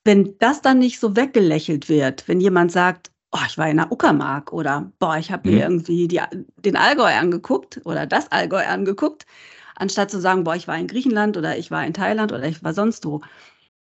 wenn 0.04 0.38
das 0.40 0.62
dann 0.64 0.80
nicht 0.80 1.00
so 1.00 1.16
weggelächelt 1.16 1.88
wird, 1.88 2.28
wenn 2.28 2.42
jemand 2.42 2.72
sagt, 2.72 3.12
oh, 3.36 3.46
ich 3.48 3.58
war 3.58 3.70
in 3.70 3.78
der 3.78 3.92
Uckermark 3.92 4.54
oder 4.54 4.92
boah, 5.00 5.18
ich 5.18 5.32
habe 5.32 5.50
mir 5.50 5.56
mhm. 5.56 5.62
irgendwie 5.62 6.08
die, 6.08 6.22
den 6.58 6.76
Allgäu 6.78 7.14
angeguckt 7.14 7.82
oder 7.84 8.06
das 8.06 8.32
Allgäu 8.32 8.66
angeguckt, 8.66 9.26
anstatt 9.76 10.10
zu 10.10 10.22
sagen, 10.22 10.46
boah, 10.46 10.56
ich 10.56 10.68
war 10.68 10.78
in 10.78 10.88
Griechenland 10.88 11.36
oder 11.36 11.58
ich 11.58 11.70
war 11.70 11.86
in 11.86 11.94
Thailand 11.94 12.32
oder 12.32 12.46
ich 12.46 12.64
war 12.64 12.74
sonst 12.74 13.06
wo. 13.06 13.22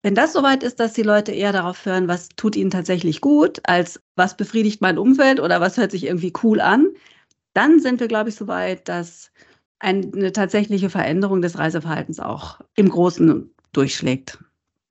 Wenn 0.03 0.15
das 0.15 0.33
soweit 0.33 0.63
ist, 0.63 0.79
dass 0.79 0.93
die 0.93 1.03
Leute 1.03 1.31
eher 1.31 1.53
darauf 1.53 1.85
hören, 1.85 2.07
was 2.07 2.29
tut 2.29 2.55
ihnen 2.55 2.71
tatsächlich 2.71 3.21
gut, 3.21 3.61
als 3.63 4.01
was 4.15 4.37
befriedigt 4.37 4.81
mein 4.81 4.97
Umfeld 4.97 5.39
oder 5.39 5.61
was 5.61 5.77
hört 5.77 5.91
sich 5.91 6.05
irgendwie 6.05 6.33
cool 6.43 6.61
an, 6.61 6.87
dann 7.53 7.79
sind 7.79 7.99
wir, 7.99 8.07
glaube 8.07 8.29
ich, 8.29 8.35
so 8.35 8.47
weit, 8.47 8.87
dass 8.87 9.31
eine 9.79 10.31
tatsächliche 10.33 10.89
Veränderung 10.89 11.41
des 11.41 11.57
Reiseverhaltens 11.57 12.19
auch 12.19 12.59
im 12.75 12.89
Großen 12.89 13.49
durchschlägt. 13.71 14.39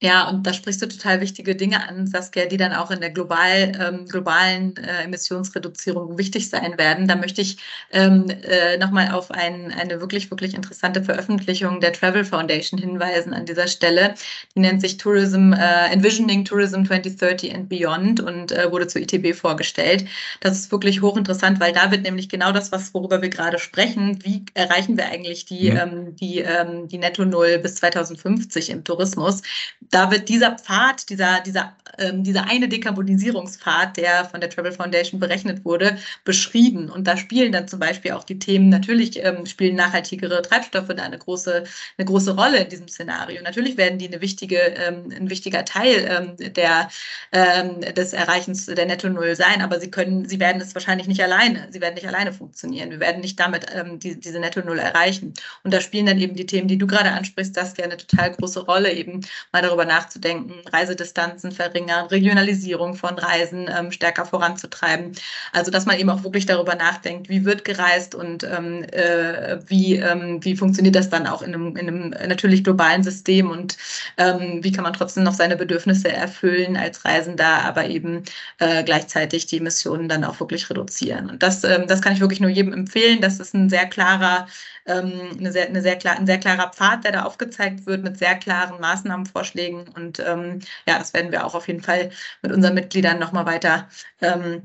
Ja, 0.03 0.29
und 0.29 0.47
da 0.47 0.53
sprichst 0.53 0.83
du 0.83 0.89
total 0.89 1.23
wichtige 1.23 1.57
Dinge 1.57 1.89
an, 1.89 2.07
Saskia, 2.07 2.45
die 2.45 2.59
dann 2.59 2.75
auch 2.75 2.91
in 2.91 3.01
der 3.01 3.09
global, 3.09 3.73
ähm, 3.81 4.05
globalen 4.07 4.77
äh, 4.77 5.05
Emissionsreduzierung 5.05 6.19
wichtig 6.19 6.51
sein 6.51 6.77
werden. 6.77 7.09
Da 7.09 7.17
möchte 7.17 7.41
ich 7.41 7.57
ähm, 7.93 8.27
äh, 8.29 8.77
nochmal 8.77 9.13
auf 9.13 9.31
ein, 9.31 9.73
eine 9.73 9.99
wirklich, 10.03 10.31
wirklich 10.31 10.53
interessante 10.53 11.03
Veröffentlichung 11.03 11.81
der 11.81 11.95
Travel 11.95 12.27
Foundation 12.27 12.79
hinweisen 12.79 13.33
an 13.33 13.47
dieser 13.47 13.69
Stelle. 13.69 14.15
Die 14.55 14.61
nennt 14.61 14.83
sich 14.83 14.99
Tourism, 14.99 15.55
äh, 15.55 15.87
Envisioning 15.91 16.45
Tourism 16.45 16.85
2030 16.85 17.55
and 17.55 17.71
Beyond 17.71 18.21
und 18.21 18.53
äh, 18.53 18.71
wurde 18.71 18.89
zur 18.89 19.01
ITB 19.01 19.35
vorgestellt. 19.35 20.05
Das 20.41 20.59
ist 20.59 20.71
wirklich 20.71 21.01
hochinteressant, 21.01 21.59
weil 21.59 21.73
da 21.73 21.91
wird 21.91 22.03
nämlich 22.03 22.29
genau 22.29 22.53
das, 22.53 22.71
was, 22.71 22.93
worüber 22.93 23.23
wir 23.23 23.31
gerade 23.31 23.59
sprechen, 23.59 24.19
wie 24.23 24.45
erreichen 24.53 24.99
wir 24.99 25.07
eigentlich 25.07 25.47
die, 25.47 25.69
ja. 25.69 25.85
ähm, 25.85 26.15
die, 26.17 26.41
ähm, 26.41 26.87
die 26.87 26.99
Netto 26.99 27.25
Null 27.25 27.59
bis 27.61 27.77
2050 27.77 28.69
im 28.69 28.85
Tourismus 28.85 29.41
da 29.91 30.11
wird 30.11 30.29
dieser 30.29 30.57
Pfad, 30.57 31.09
dieser, 31.09 31.41
dieser, 31.41 31.73
ähm, 31.99 32.25
dieser 32.25 32.49
eine 32.49 32.69
Dekarbonisierungspfad, 32.69 33.97
der 33.97 34.25
von 34.25 34.41
der 34.41 34.51
Travel 34.51 34.73
Foundation 34.73 35.21
berechnet 35.21 35.65
wurde, 35.65 35.99
beschrieben. 36.25 36.91
Und 36.91 37.07
da 37.07 37.17
spielen 37.17 37.53
dann 37.53 37.69
zum 37.69 37.79
Beispiel 37.79 38.13
auch 38.13 38.25
die 38.25 38.39
Themen, 38.39 38.69
natürlich 38.69 39.25
ähm, 39.25 39.47
spielen 39.47 39.77
nachhaltigere 39.77 40.43
Treibstoffe 40.43 40.89
da 40.89 41.03
eine 41.03 41.19
große, 41.19 41.65
eine 41.99 42.05
große 42.05 42.35
Rolle 42.35 42.59
in 42.59 42.69
diesem 42.69 42.89
Szenario. 42.89 43.43
Natürlich 43.43 43.77
werden 43.77 43.99
die 43.99 44.09
eine 44.09 44.21
wichtige, 44.21 44.59
ähm, 44.59 45.13
ein 45.15 45.31
wichtiger 45.31 45.65
Teil 45.65 46.37
ähm, 46.39 46.55
der, 46.55 46.89
ähm, 47.33 47.81
des 47.81 48.13
Erreichens 48.13 48.67
der 48.67 48.87
Netto 48.87 49.09
Null 49.09 49.37
sein, 49.37 49.63
aber 49.63 49.81
sie 49.81 49.91
können, 49.91 50.29
sie 50.29 50.41
werden 50.41 50.61
es 50.61 50.75
wahrscheinlich 50.75 51.07
nicht 51.07 51.23
alleine, 51.23 51.69
sie 51.71 51.81
werden 51.81 51.95
nicht 51.95 52.09
alleine 52.09 52.33
funktionieren. 52.33 52.91
Wir 52.91 53.01
werden 53.01 53.21
nicht 53.21 53.39
damit 53.39 53.67
ähm, 53.75 53.99
die, 53.99 54.19
diese 54.19 54.41
Netto 54.41 54.61
Null 54.61 54.79
erreichen. 54.79 55.35
Und 55.63 55.73
da 55.73 55.81
spielen 55.81 56.07
dann 56.07 56.19
eben 56.19 56.35
die 56.35 56.47
Themen, 56.47 56.69
die 56.69 56.79
du 56.79 56.87
gerade 56.87 57.11
ansprichst, 57.11 57.57
das 57.57 57.77
ja 57.77 57.85
eine 57.85 57.97
total 57.97 58.33
große 58.33 58.61
Rolle, 58.61 58.93
eben 58.93 59.21
mal 59.53 59.63
darüber 59.63 59.85
nachzudenken, 59.85 60.55
Reisedistanzen 60.73 61.53
verringern, 61.53 61.86
Regionalisierung 61.89 62.95
von 62.95 63.19
Reisen 63.19 63.69
ähm, 63.69 63.93
stärker 63.93 64.25
voranzutreiben. 64.25 65.13
Also 65.53 65.71
dass 65.71 65.87
man 65.87 65.99
eben 65.99 66.11
auch 66.11 66.23
wirklich 66.25 66.47
darüber 66.47 66.75
nachdenkt, 66.75 67.29
wie 67.29 67.45
wird 67.45 67.65
gereist 67.65 68.15
und 68.15 68.45
ähm, 68.45 68.85
äh, 68.93 69.59
wie, 69.67 69.97
ähm, 69.97 70.45
wie 70.45 70.57
funktioniert 70.57 70.95
das 70.95 71.11
dann 71.11 71.27
auch 71.27 71.43
in 71.43 71.55
einem, 71.55 71.77
in 71.77 71.89
einem 71.89 72.11
natürlich 72.29 72.65
globalen 72.65 73.03
System 73.03 73.51
und 73.51 73.77
ähm, 74.19 74.63
wie 74.63 74.73
kann 74.73 74.85
man 74.85 74.93
trotzdem 74.93 75.25
noch 75.25 75.35
seine 75.35 75.57
Bedürfnisse 75.57 76.13
erfüllen 76.13 76.77
als 76.77 77.05
Reisender, 77.05 77.65
aber 77.65 77.87
eben 77.87 78.23
äh, 78.59 78.85
gleichzeitig 78.85 79.47
die 79.47 79.59
Emissionen 79.59 80.09
dann 80.09 80.25
auch 80.25 80.41
wirklich 80.41 80.69
reduzieren. 80.71 81.31
Und 81.31 81.43
das, 81.43 81.65
ähm, 81.65 81.87
das 81.87 82.03
kann 82.03 82.13
ich 82.13 82.21
wirklich 82.21 82.41
nur 82.41 82.51
jedem 82.51 82.73
empfehlen. 82.73 83.21
Das 83.21 83.41
ist 83.41 83.55
ein 83.55 83.69
sehr 83.69 83.87
klarer 83.87 84.47
ähm, 84.87 85.37
eine 85.39 85.53
sehr, 85.53 85.67
eine 85.67 85.83
sehr 85.83 85.97
klar, 85.97 86.17
ein 86.17 86.27
sehr 86.27 86.39
klarer 86.39 86.71
Pfad, 86.71 87.05
der 87.05 87.13
da 87.13 87.25
aufgezeigt 87.25 87.87
wird 87.87 88.03
mit 88.03 88.19
sehr 88.19 88.35
klaren 88.37 88.81
Maßnahmenvorschlägen. 88.81 89.89
Und 89.89 90.21
ähm, 90.21 90.61
ja, 90.89 90.99
das 90.99 91.13
werden 91.15 91.33
wir 91.33 91.45
auch 91.45 91.55
auf 91.55 91.69
jeden 91.69 91.83
Fall 91.83 92.11
mit 92.43 92.53
unseren 92.53 92.75
Mitgliedern 92.75 93.19
nochmal 93.19 93.47
weiter 93.47 93.89
ähm, 94.21 94.63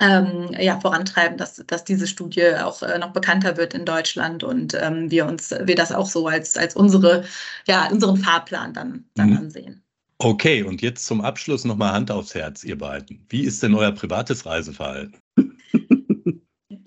ähm, 0.00 0.50
ja, 0.58 0.80
vorantreiben, 0.80 1.36
dass, 1.36 1.62
dass 1.66 1.84
diese 1.84 2.06
Studie 2.06 2.54
auch 2.56 2.82
äh, 2.82 2.98
noch 2.98 3.12
bekannter 3.12 3.56
wird 3.56 3.74
in 3.74 3.84
Deutschland 3.84 4.42
und 4.42 4.74
ähm, 4.80 5.10
wir 5.10 5.26
uns, 5.26 5.50
wir 5.50 5.74
das 5.74 5.92
auch 5.92 6.08
so 6.08 6.26
als, 6.26 6.56
als 6.56 6.74
unsere, 6.74 7.24
ja, 7.66 7.88
unseren 7.90 8.16
Fahrplan 8.16 8.72
dann, 8.72 9.04
dann 9.14 9.30
mhm. 9.30 9.36
ansehen. 9.36 9.82
Okay, 10.22 10.62
und 10.62 10.82
jetzt 10.82 11.06
zum 11.06 11.20
Abschluss 11.20 11.64
nochmal 11.64 11.92
Hand 11.92 12.10
aufs 12.10 12.34
Herz, 12.34 12.64
ihr 12.64 12.76
beiden. 12.76 13.24
Wie 13.28 13.42
ist 13.42 13.62
denn 13.62 13.74
euer 13.74 13.92
privates 13.92 14.44
Reiseverhalten? 14.44 15.18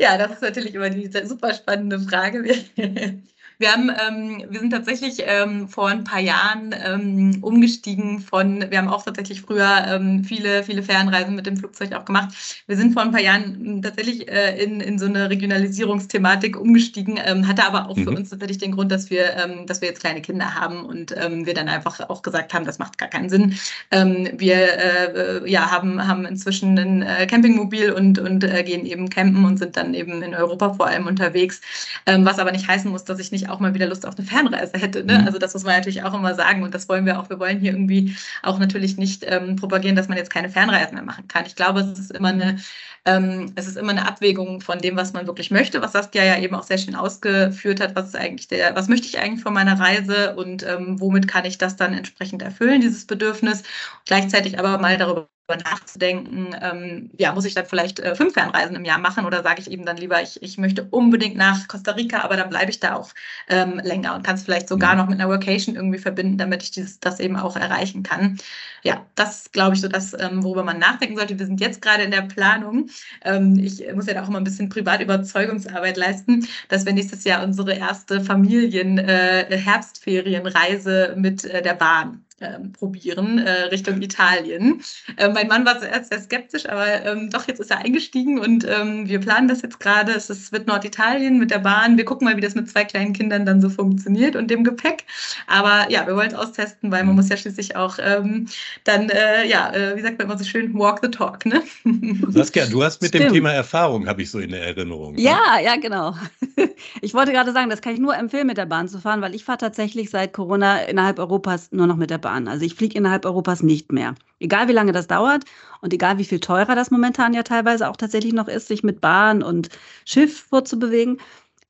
Ja, 0.03 0.17
das 0.17 0.31
ist 0.33 0.41
natürlich 0.41 0.75
immer 0.75 0.89
die 0.89 1.09
super 1.25 1.53
spannende 1.53 1.97
Frage. 1.97 2.43
Wir, 3.59 3.71
haben, 3.71 3.89
ähm, 3.89 4.43
wir 4.49 4.59
sind 4.59 4.71
tatsächlich 4.71 5.23
ähm, 5.25 5.67
vor 5.67 5.87
ein 5.87 6.03
paar 6.03 6.19
Jahren 6.19 6.73
ähm, 6.85 7.37
umgestiegen 7.41 8.19
von, 8.19 8.65
wir 8.69 8.77
haben 8.77 8.87
auch 8.87 9.03
tatsächlich 9.03 9.41
früher 9.41 9.85
ähm, 9.87 10.23
viele, 10.23 10.63
viele 10.63 10.83
Fernreisen 10.83 11.35
mit 11.35 11.45
dem 11.45 11.57
Flugzeug 11.57 11.93
auch 11.93 12.05
gemacht. 12.05 12.33
Wir 12.67 12.77
sind 12.77 12.93
vor 12.93 13.03
ein 13.03 13.11
paar 13.11 13.21
Jahren 13.21 13.43
hm, 13.43 13.81
tatsächlich 13.81 14.27
äh, 14.29 14.61
in, 14.63 14.81
in 14.81 14.97
so 14.99 15.05
eine 15.05 15.29
Regionalisierungsthematik 15.29 16.59
umgestiegen, 16.59 17.19
ähm, 17.23 17.47
hatte 17.47 17.65
aber 17.65 17.89
auch 17.89 17.95
mhm. 17.95 18.03
für 18.03 18.11
uns 18.11 18.29
tatsächlich 18.29 18.57
den 18.57 18.71
Grund, 18.71 18.91
dass 18.91 19.09
wir, 19.09 19.35
ähm, 19.37 19.65
dass 19.67 19.81
wir 19.81 19.87
jetzt 19.87 20.01
kleine 20.01 20.21
Kinder 20.21 20.55
haben 20.55 20.85
und 20.85 21.13
ähm, 21.17 21.45
wir 21.45 21.53
dann 21.53 21.69
einfach 21.69 22.09
auch 22.09 22.21
gesagt 22.21 22.53
haben, 22.53 22.65
das 22.65 22.79
macht 22.79 22.97
gar 22.97 23.09
keinen 23.09 23.29
Sinn. 23.29 23.55
Ähm, 23.91 24.29
wir 24.37 25.43
äh, 25.43 25.49
ja, 25.49 25.69
haben, 25.69 26.05
haben 26.05 26.25
inzwischen 26.25 26.77
ein 26.77 27.01
äh, 27.01 27.27
Campingmobil 27.27 27.91
und, 27.91 28.19
und 28.19 28.43
äh, 28.43 28.63
gehen 28.63 28.85
eben 28.85 29.09
campen 29.09 29.45
und 29.45 29.57
sind 29.57 29.77
dann 29.77 29.93
eben 29.93 30.21
in 30.21 30.33
Europa 30.33 30.73
vor 30.73 30.87
allem 30.87 31.07
unterwegs, 31.07 31.61
ähm, 32.05 32.25
was 32.25 32.39
aber 32.39 32.51
nicht 32.51 32.67
heißen 32.67 32.89
muss, 32.89 33.03
dass 33.03 33.19
ich 33.19 33.31
nicht 33.31 33.42
auch 33.49 33.59
mal 33.59 33.73
wieder 33.73 33.87
Lust 33.87 34.05
auf 34.05 34.17
eine 34.17 34.27
Fernreise 34.27 34.77
hätte. 34.77 35.03
Ne? 35.03 35.19
Mhm. 35.19 35.25
Also 35.25 35.39
das 35.39 35.53
muss 35.53 35.63
man 35.63 35.75
natürlich 35.75 36.03
auch 36.03 36.13
immer 36.13 36.35
sagen 36.35 36.63
und 36.63 36.73
das 36.73 36.89
wollen 36.89 37.05
wir 37.05 37.19
auch. 37.19 37.29
Wir 37.29 37.39
wollen 37.39 37.59
hier 37.59 37.71
irgendwie 37.71 38.15
auch 38.41 38.59
natürlich 38.59 38.97
nicht 38.97 39.25
ähm, 39.27 39.55
propagieren, 39.55 39.95
dass 39.95 40.07
man 40.07 40.17
jetzt 40.17 40.31
keine 40.31 40.49
Fernreisen 40.49 40.95
mehr 40.95 41.03
machen 41.03 41.27
kann. 41.27 41.45
Ich 41.45 41.55
glaube, 41.55 41.81
es 41.81 41.99
ist 41.99 42.11
immer 42.11 42.29
eine 42.29 42.57
ähm, 43.05 43.51
es 43.55 43.67
ist 43.67 43.77
immer 43.77 43.91
eine 43.91 44.07
Abwägung 44.07 44.61
von 44.61 44.79
dem, 44.79 44.95
was 44.95 45.13
man 45.13 45.27
wirklich 45.27 45.51
möchte, 45.51 45.81
was 45.81 45.91
Saskia 45.91 46.23
ja 46.23 46.39
eben 46.39 46.55
auch 46.55 46.63
sehr 46.63 46.77
schön 46.77 46.95
ausgeführt 46.95 47.81
hat, 47.81 47.95
was 47.95 48.07
ist 48.07 48.15
eigentlich 48.15 48.47
der, 48.47 48.75
was 48.75 48.87
möchte 48.87 49.07
ich 49.07 49.19
eigentlich 49.19 49.43
von 49.43 49.53
meiner 49.53 49.77
Reise 49.79 50.35
und 50.35 50.63
ähm, 50.63 50.99
womit 51.01 51.27
kann 51.27 51.45
ich 51.45 51.57
das 51.57 51.75
dann 51.75 51.93
entsprechend 51.93 52.41
erfüllen, 52.41 52.81
dieses 52.81 53.05
Bedürfnis. 53.05 53.63
Gleichzeitig 54.05 54.57
aber 54.57 54.77
mal 54.77 54.97
darüber 54.97 55.27
nachzudenken, 55.49 56.55
ähm, 56.61 57.09
ja, 57.17 57.33
muss 57.33 57.45
ich 57.45 57.53
dann 57.53 57.65
vielleicht 57.65 57.99
äh, 57.99 58.15
fünf 58.15 58.33
Fernreisen 58.33 58.77
im 58.77 58.85
Jahr 58.85 58.97
machen 58.97 59.25
oder 59.25 59.43
sage 59.43 59.59
ich 59.59 59.69
eben 59.69 59.85
dann 59.85 59.97
lieber, 59.97 60.21
ich, 60.21 60.41
ich 60.41 60.57
möchte 60.57 60.87
unbedingt 60.89 61.35
nach 61.35 61.67
Costa 61.67 61.91
Rica, 61.91 62.21
aber 62.21 62.37
dann 62.37 62.47
bleibe 62.49 62.71
ich 62.71 62.79
da 62.79 62.95
auch 62.95 63.09
ähm, 63.49 63.81
länger 63.83 64.15
und 64.15 64.23
kann 64.23 64.35
es 64.35 64.43
vielleicht 64.43 64.69
sogar 64.69 64.93
mhm. 64.93 64.99
noch 64.99 65.09
mit 65.09 65.19
einer 65.19 65.27
Workation 65.29 65.75
irgendwie 65.75 65.99
verbinden, 65.99 66.37
damit 66.37 66.63
ich 66.63 66.71
dieses, 66.71 67.01
das 67.01 67.19
eben 67.19 67.35
auch 67.35 67.57
erreichen 67.57 68.03
kann. 68.03 68.37
Ja, 68.83 69.05
das 69.15 69.51
glaube 69.51 69.75
ich 69.75 69.81
so 69.81 69.89
das, 69.89 70.13
ähm, 70.13 70.43
worüber 70.43 70.63
man 70.63 70.79
nachdenken 70.79 71.17
sollte. 71.17 71.37
Wir 71.37 71.45
sind 71.45 71.59
jetzt 71.59 71.81
gerade 71.81 72.03
in 72.03 72.11
der 72.11 72.21
Planung. 72.21 72.89
Ähm, 73.23 73.59
ich 73.59 73.83
muss 73.93 74.07
ja 74.07 74.13
da 74.13 74.23
auch 74.23 74.29
immer 74.29 74.39
ein 74.39 74.45
bisschen 74.45 74.69
privat 74.69 75.01
Überzeugungsarbeit 75.01 75.97
leisten, 75.97 76.47
dass 76.69 76.85
wir 76.85 76.93
nächstes 76.93 77.25
Jahr 77.25 77.43
unsere 77.43 77.73
erste 77.73 78.21
Familien-Herbstferienreise 78.21 81.13
äh, 81.13 81.15
mit 81.17 81.43
äh, 81.43 81.61
der 81.61 81.73
Bahn 81.73 82.23
ähm, 82.43 82.71
probieren 82.73 83.39
äh, 83.39 83.63
Richtung 83.63 84.01
Italien. 84.01 84.81
Äh, 85.17 85.29
mein 85.29 85.47
Mann 85.47 85.65
war 85.65 85.79
zuerst 85.79 86.09
sehr 86.09 86.21
skeptisch, 86.21 86.67
aber 86.67 87.05
ähm, 87.05 87.29
doch, 87.29 87.47
jetzt 87.47 87.59
ist 87.59 87.71
er 87.71 87.79
eingestiegen 87.79 88.39
und 88.39 88.67
ähm, 88.67 89.07
wir 89.07 89.19
planen 89.19 89.47
das 89.47 89.61
jetzt 89.61 89.79
gerade. 89.79 90.11
Es 90.11 90.29
ist, 90.29 90.51
wird 90.51 90.67
Norditalien 90.67 91.39
mit 91.39 91.51
der 91.51 91.59
Bahn. 91.59 91.97
Wir 91.97 92.05
gucken 92.05 92.25
mal, 92.25 92.37
wie 92.37 92.41
das 92.41 92.55
mit 92.55 92.69
zwei 92.69 92.83
kleinen 92.83 93.13
Kindern 93.13 93.45
dann 93.45 93.61
so 93.61 93.69
funktioniert 93.69 94.35
und 94.35 94.51
dem 94.51 94.63
Gepäck. 94.63 95.05
Aber 95.47 95.89
ja, 95.89 96.05
wir 96.05 96.15
wollen 96.15 96.29
es 96.29 96.35
austesten, 96.35 96.91
weil 96.91 97.03
man 97.03 97.15
muss 97.15 97.29
ja 97.29 97.37
schließlich 97.37 97.75
auch 97.75 97.97
ähm, 98.01 98.47
dann, 98.83 99.09
äh, 99.09 99.47
ja, 99.47 99.73
äh, 99.73 99.95
wie 99.95 100.01
sagt 100.01 100.17
man 100.17 100.27
immer 100.27 100.37
so 100.37 100.43
schön, 100.43 100.73
walk 100.73 100.99
the 101.01 101.09
talk. 101.09 101.45
Ne? 101.45 101.63
Saskia, 102.29 102.65
du 102.65 102.83
hast 102.83 103.01
mit 103.01 103.09
Stimmt. 103.09 103.25
dem 103.25 103.33
Thema 103.33 103.51
Erfahrung, 103.51 104.07
habe 104.07 104.21
ich 104.21 104.31
so 104.31 104.39
in 104.39 104.51
der 104.51 104.63
Erinnerung. 104.63 105.17
Ja, 105.17 105.57
ne? 105.57 105.65
ja, 105.65 105.75
genau. 105.77 106.15
Ich 107.01 107.13
wollte 107.13 107.31
gerade 107.31 107.51
sagen, 107.51 107.69
das 107.69 107.81
kann 107.81 107.93
ich 107.93 107.99
nur 107.99 108.15
empfehlen, 108.15 108.47
mit 108.47 108.57
der 108.57 108.65
Bahn 108.65 108.87
zu 108.87 108.99
fahren, 108.99 109.21
weil 109.21 109.35
ich 109.35 109.43
fahre 109.43 109.57
tatsächlich 109.57 110.09
seit 110.09 110.33
Corona 110.33 110.81
innerhalb 110.83 111.19
Europas 111.19 111.71
nur 111.71 111.87
noch 111.87 111.95
mit 111.95 112.09
der 112.09 112.17
Bahn. 112.17 112.32
Also 112.33 112.65
ich 112.65 112.75
fliege 112.75 112.97
innerhalb 112.97 113.25
Europas 113.25 113.63
nicht 113.63 113.91
mehr. 113.91 114.15
Egal 114.39 114.67
wie 114.67 114.73
lange 114.73 114.91
das 114.91 115.07
dauert 115.07 115.43
und 115.81 115.93
egal 115.93 116.17
wie 116.17 116.25
viel 116.25 116.39
teurer 116.39 116.75
das 116.75 116.91
momentan 116.91 117.33
ja 117.33 117.43
teilweise 117.43 117.89
auch 117.89 117.97
tatsächlich 117.97 118.33
noch 118.33 118.47
ist, 118.47 118.67
sich 118.67 118.83
mit 118.83 119.01
Bahn 119.01 119.43
und 119.43 119.69
Schiff 120.05 120.45
vorzubewegen. 120.49 121.19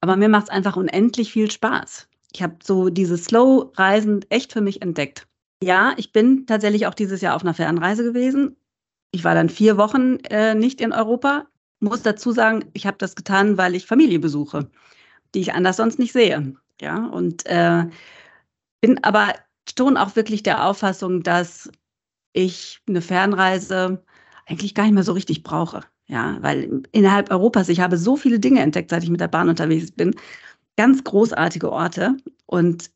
Aber 0.02 0.16
mir 0.16 0.30
macht 0.30 0.46
es 0.46 0.50
einfach 0.50 0.76
unendlich 0.76 1.32
viel 1.32 1.50
Spaß. 1.52 2.08
Ich 2.34 2.42
habe 2.42 2.56
so 2.64 2.90
dieses 2.90 3.26
Slow-Reisen 3.26 4.26
echt 4.30 4.54
für 4.54 4.62
mich 4.62 4.82
entdeckt. 4.82 5.28
Ja, 5.64 5.94
ich 5.98 6.12
bin 6.12 6.46
tatsächlich 6.46 6.88
auch 6.88 6.94
dieses 6.94 7.22
Jahr 7.22 7.36
auf 7.36 7.44
einer 7.44 7.54
Fernreise 7.54 8.04
gewesen. 8.04 8.58
Ich 9.12 9.24
war 9.24 9.36
dann 9.36 9.50
vier 9.50 9.78
Wochen 9.78 10.18
äh, 10.30 10.56
nicht 10.56 10.82
in 10.82 10.92
Europa. 10.92 11.46
Muss 11.80 12.02
dazu 12.02 12.32
sagen, 12.32 12.66
ich 12.74 12.88
habe 12.88 12.98
das 12.98 13.16
getan, 13.16 13.58
weil 13.58 13.76
ich 13.76 13.86
Familie 13.86 14.20
besuche, 14.20 14.70
die 15.36 15.42
ich 15.42 15.54
anders 15.54 15.78
sonst 15.78 16.00
nicht 16.00 16.12
sehe. 16.12 16.56
Ja, 16.82 17.06
und 17.06 17.46
äh, 17.46 17.86
bin 18.82 19.02
aber 19.04 19.34
schon 19.78 19.98
auch 19.98 20.16
wirklich 20.16 20.44
der 20.44 20.66
Auffassung, 20.66 21.24
dass 21.24 21.70
ich 22.34 22.80
eine 22.88 23.02
Fernreise 23.02 24.04
eigentlich 24.46 24.76
gar 24.76 24.84
nicht 24.84 24.94
mehr 24.94 25.04
so 25.04 25.14
richtig 25.14 25.44
brauche. 25.44 25.82
Ja, 26.08 26.38
weil 26.42 26.84
innerhalb 26.92 27.32
Europas, 27.32 27.70
ich 27.70 27.80
habe 27.80 27.98
so 27.98 28.18
viele 28.18 28.40
Dinge 28.40 28.62
entdeckt, 28.62 28.90
seit 28.90 29.04
ich 29.04 29.10
mit 29.10 29.22
der 29.22 29.30
Bahn 29.30 29.50
unterwegs 29.50 29.92
bin. 29.92 30.16
Ganz 30.76 31.04
großartige 31.04 31.72
Orte 31.72 32.18
und 32.46 32.92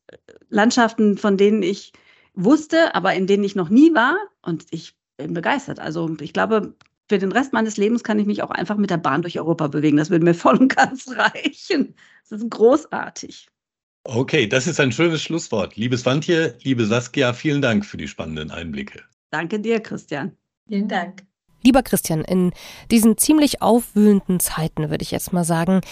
Landschaften, 0.50 1.16
von 1.16 1.36
denen 1.36 1.62
ich 1.62 1.92
wusste, 2.34 2.94
aber 2.94 3.14
in 3.14 3.26
denen 3.26 3.44
ich 3.44 3.56
noch 3.56 3.70
nie 3.70 3.94
war. 3.94 4.16
Und 4.42 4.66
ich 4.70 4.96
bin 5.16 5.32
begeistert. 5.32 5.80
Also 5.80 6.14
ich 6.20 6.32
glaube, 6.32 6.74
für 7.08 7.18
den 7.18 7.32
Rest 7.32 7.52
meines 7.52 7.76
Lebens 7.76 8.04
kann 8.04 8.18
ich 8.18 8.26
mich 8.26 8.42
auch 8.42 8.50
einfach 8.50 8.76
mit 8.76 8.90
der 8.90 8.98
Bahn 8.98 9.22
durch 9.22 9.38
Europa 9.38 9.68
bewegen. 9.68 9.96
Das 9.96 10.10
würde 10.10 10.24
mir 10.24 10.34
voll 10.34 10.56
und 10.56 10.74
ganz 10.74 11.08
reichen. 11.16 11.94
Das 12.28 12.40
ist 12.40 12.50
großartig. 12.50 13.48
Okay, 14.10 14.46
das 14.46 14.66
ist 14.66 14.80
ein 14.80 14.90
schönes 14.90 15.20
Schlusswort. 15.20 15.76
Liebes 15.76 16.06
Wantje, 16.06 16.56
liebe 16.62 16.86
Saskia, 16.86 17.34
vielen 17.34 17.60
Dank 17.60 17.84
für 17.84 17.98
die 17.98 18.08
spannenden 18.08 18.50
Einblicke. 18.50 19.02
Danke 19.30 19.60
dir, 19.60 19.80
Christian. 19.80 20.34
Vielen 20.66 20.88
Dank. 20.88 21.26
Lieber 21.62 21.82
Christian, 21.82 22.24
in 22.24 22.52
diesen 22.90 23.18
ziemlich 23.18 23.60
aufwühlenden 23.60 24.40
Zeiten, 24.40 24.88
würde 24.88 25.02
ich 25.02 25.10
jetzt 25.10 25.34
mal 25.34 25.44
sagen, 25.44 25.82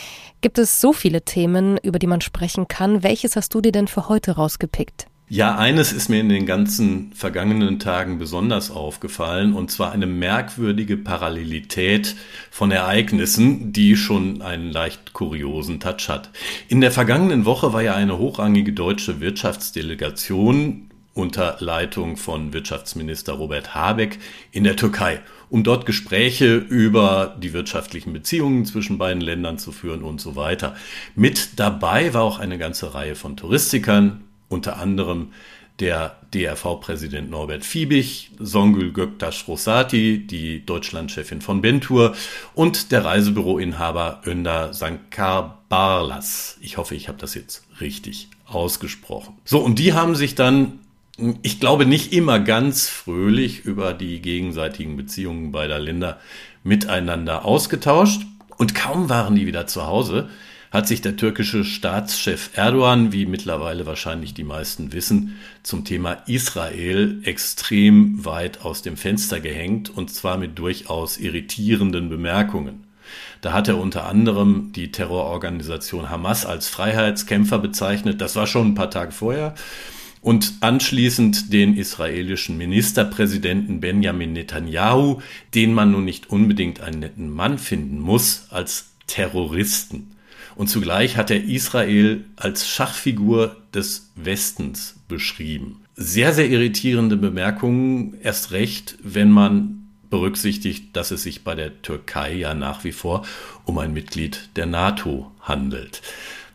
gibt 0.40 0.56
es 0.56 0.80
so 0.80 0.94
viele 0.94 1.26
Themen, 1.26 1.76
über 1.82 1.98
die 1.98 2.06
man 2.06 2.22
sprechen 2.22 2.68
kann. 2.68 3.02
Welches 3.02 3.36
hast 3.36 3.52
du 3.52 3.60
dir 3.60 3.72
denn 3.72 3.86
für 3.86 4.08
heute 4.08 4.36
rausgepickt? 4.36 5.08
Ja, 5.28 5.56
eines 5.56 5.92
ist 5.92 6.08
mir 6.08 6.20
in 6.20 6.28
den 6.28 6.46
ganzen 6.46 7.10
vergangenen 7.12 7.80
Tagen 7.80 8.16
besonders 8.16 8.70
aufgefallen, 8.70 9.54
und 9.54 9.72
zwar 9.72 9.90
eine 9.90 10.06
merkwürdige 10.06 10.96
Parallelität 10.96 12.14
von 12.52 12.70
Ereignissen, 12.70 13.72
die 13.72 13.96
schon 13.96 14.40
einen 14.40 14.70
leicht 14.70 15.14
kuriosen 15.14 15.80
Touch 15.80 16.08
hat. 16.08 16.30
In 16.68 16.80
der 16.80 16.92
vergangenen 16.92 17.44
Woche 17.44 17.72
war 17.72 17.82
ja 17.82 17.96
eine 17.96 18.18
hochrangige 18.18 18.72
deutsche 18.72 19.20
Wirtschaftsdelegation 19.20 20.90
unter 21.12 21.56
Leitung 21.58 22.16
von 22.16 22.52
Wirtschaftsminister 22.52 23.32
Robert 23.32 23.74
Habeck 23.74 24.20
in 24.52 24.62
der 24.62 24.76
Türkei, 24.76 25.20
um 25.50 25.64
dort 25.64 25.86
Gespräche 25.86 26.54
über 26.54 27.36
die 27.42 27.52
wirtschaftlichen 27.52 28.12
Beziehungen 28.12 28.64
zwischen 28.64 28.96
beiden 28.96 29.22
Ländern 29.22 29.58
zu 29.58 29.72
führen 29.72 30.04
und 30.04 30.20
so 30.20 30.36
weiter. 30.36 30.76
Mit 31.16 31.58
dabei 31.58 32.14
war 32.14 32.22
auch 32.22 32.38
eine 32.38 32.58
ganze 32.58 32.94
Reihe 32.94 33.16
von 33.16 33.36
Touristikern, 33.36 34.25
unter 34.48 34.78
anderem 34.78 35.32
der 35.80 36.16
DRV-Präsident 36.32 37.30
Norbert 37.30 37.64
Fiebig, 37.64 38.30
Songül 38.42 38.92
Göktaş 38.92 39.46
Rosati, 39.46 40.26
die 40.26 40.64
Deutschlandchefin 40.64 41.42
von 41.42 41.60
Bentur 41.60 42.14
und 42.54 42.92
der 42.92 43.04
Reisebüroinhaber 43.04 44.22
Önder 44.26 44.72
Sankar 44.72 45.62
Barlas. 45.68 46.56
Ich 46.62 46.78
hoffe, 46.78 46.94
ich 46.94 47.08
habe 47.08 47.18
das 47.18 47.34
jetzt 47.34 47.64
richtig 47.80 48.28
ausgesprochen. 48.46 49.34
So, 49.44 49.58
und 49.58 49.78
die 49.78 49.92
haben 49.92 50.14
sich 50.14 50.34
dann, 50.34 50.80
ich 51.42 51.60
glaube, 51.60 51.84
nicht 51.84 52.12
immer 52.12 52.40
ganz 52.40 52.88
fröhlich 52.88 53.64
über 53.64 53.92
die 53.92 54.20
gegenseitigen 54.22 54.96
Beziehungen 54.96 55.52
beider 55.52 55.78
Länder 55.78 56.20
miteinander 56.62 57.44
ausgetauscht. 57.44 58.22
Und 58.56 58.74
kaum 58.74 59.10
waren 59.10 59.34
die 59.34 59.46
wieder 59.46 59.66
zu 59.66 59.86
Hause, 59.86 60.30
hat 60.76 60.86
sich 60.86 61.00
der 61.00 61.16
türkische 61.16 61.64
Staatschef 61.64 62.50
Erdogan, 62.54 63.10
wie 63.10 63.24
mittlerweile 63.24 63.86
wahrscheinlich 63.86 64.34
die 64.34 64.44
meisten 64.44 64.92
wissen, 64.92 65.38
zum 65.62 65.86
Thema 65.86 66.18
Israel 66.26 67.20
extrem 67.24 68.26
weit 68.26 68.60
aus 68.60 68.82
dem 68.82 68.98
Fenster 68.98 69.40
gehängt 69.40 69.88
und 69.88 70.10
zwar 70.10 70.36
mit 70.36 70.58
durchaus 70.58 71.16
irritierenden 71.16 72.10
Bemerkungen. 72.10 72.84
Da 73.40 73.54
hat 73.54 73.68
er 73.68 73.78
unter 73.78 74.04
anderem 74.04 74.72
die 74.74 74.92
Terrororganisation 74.92 76.10
Hamas 76.10 76.44
als 76.44 76.68
Freiheitskämpfer 76.68 77.58
bezeichnet. 77.58 78.20
Das 78.20 78.36
war 78.36 78.46
schon 78.46 78.68
ein 78.68 78.74
paar 78.74 78.90
Tage 78.90 79.12
vorher. 79.12 79.54
Und 80.20 80.54
anschließend 80.60 81.54
den 81.54 81.74
israelischen 81.74 82.58
Ministerpräsidenten 82.58 83.80
Benjamin 83.80 84.34
Netanyahu, 84.34 85.22
den 85.54 85.72
man 85.72 85.92
nun 85.92 86.04
nicht 86.04 86.28
unbedingt 86.28 86.82
einen 86.82 86.98
netten 86.98 87.30
Mann 87.30 87.58
finden 87.58 87.98
muss, 87.98 88.48
als 88.50 88.90
Terroristen. 89.06 90.15
Und 90.56 90.68
zugleich 90.68 91.16
hat 91.16 91.30
er 91.30 91.44
Israel 91.44 92.24
als 92.34 92.66
Schachfigur 92.66 93.56
des 93.74 94.10
Westens 94.16 94.96
beschrieben. 95.06 95.82
Sehr, 95.94 96.32
sehr 96.32 96.48
irritierende 96.48 97.16
Bemerkungen, 97.16 98.14
erst 98.22 98.52
recht, 98.52 98.96
wenn 99.02 99.30
man 99.30 99.88
berücksichtigt, 100.08 100.96
dass 100.96 101.10
es 101.10 101.22
sich 101.22 101.44
bei 101.44 101.54
der 101.54 101.82
Türkei 101.82 102.34
ja 102.34 102.54
nach 102.54 102.84
wie 102.84 102.92
vor 102.92 103.24
um 103.64 103.78
ein 103.78 103.92
Mitglied 103.92 104.48
der 104.56 104.66
NATO 104.66 105.30
handelt. 105.40 106.00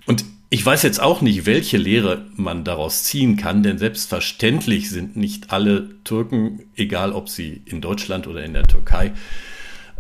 Und 0.08 0.26
ich 0.50 0.66
weiß 0.66 0.84
jetzt 0.84 1.00
auch 1.00 1.22
nicht, 1.22 1.46
welche 1.46 1.78
Lehre 1.78 2.26
man 2.36 2.64
daraus 2.64 3.04
ziehen 3.04 3.38
kann, 3.38 3.64
denn 3.64 3.78
selbstverständlich 3.78 4.90
sind 4.90 5.16
nicht 5.16 5.52
alle 5.52 5.90
Türken, 6.04 6.64
egal 6.76 7.14
ob 7.14 7.30
sie 7.30 7.62
in 7.66 7.82
Deutschland 7.82 8.28
oder 8.28 8.44
in 8.44 8.54
der 8.54 8.64
Türkei 8.64 9.14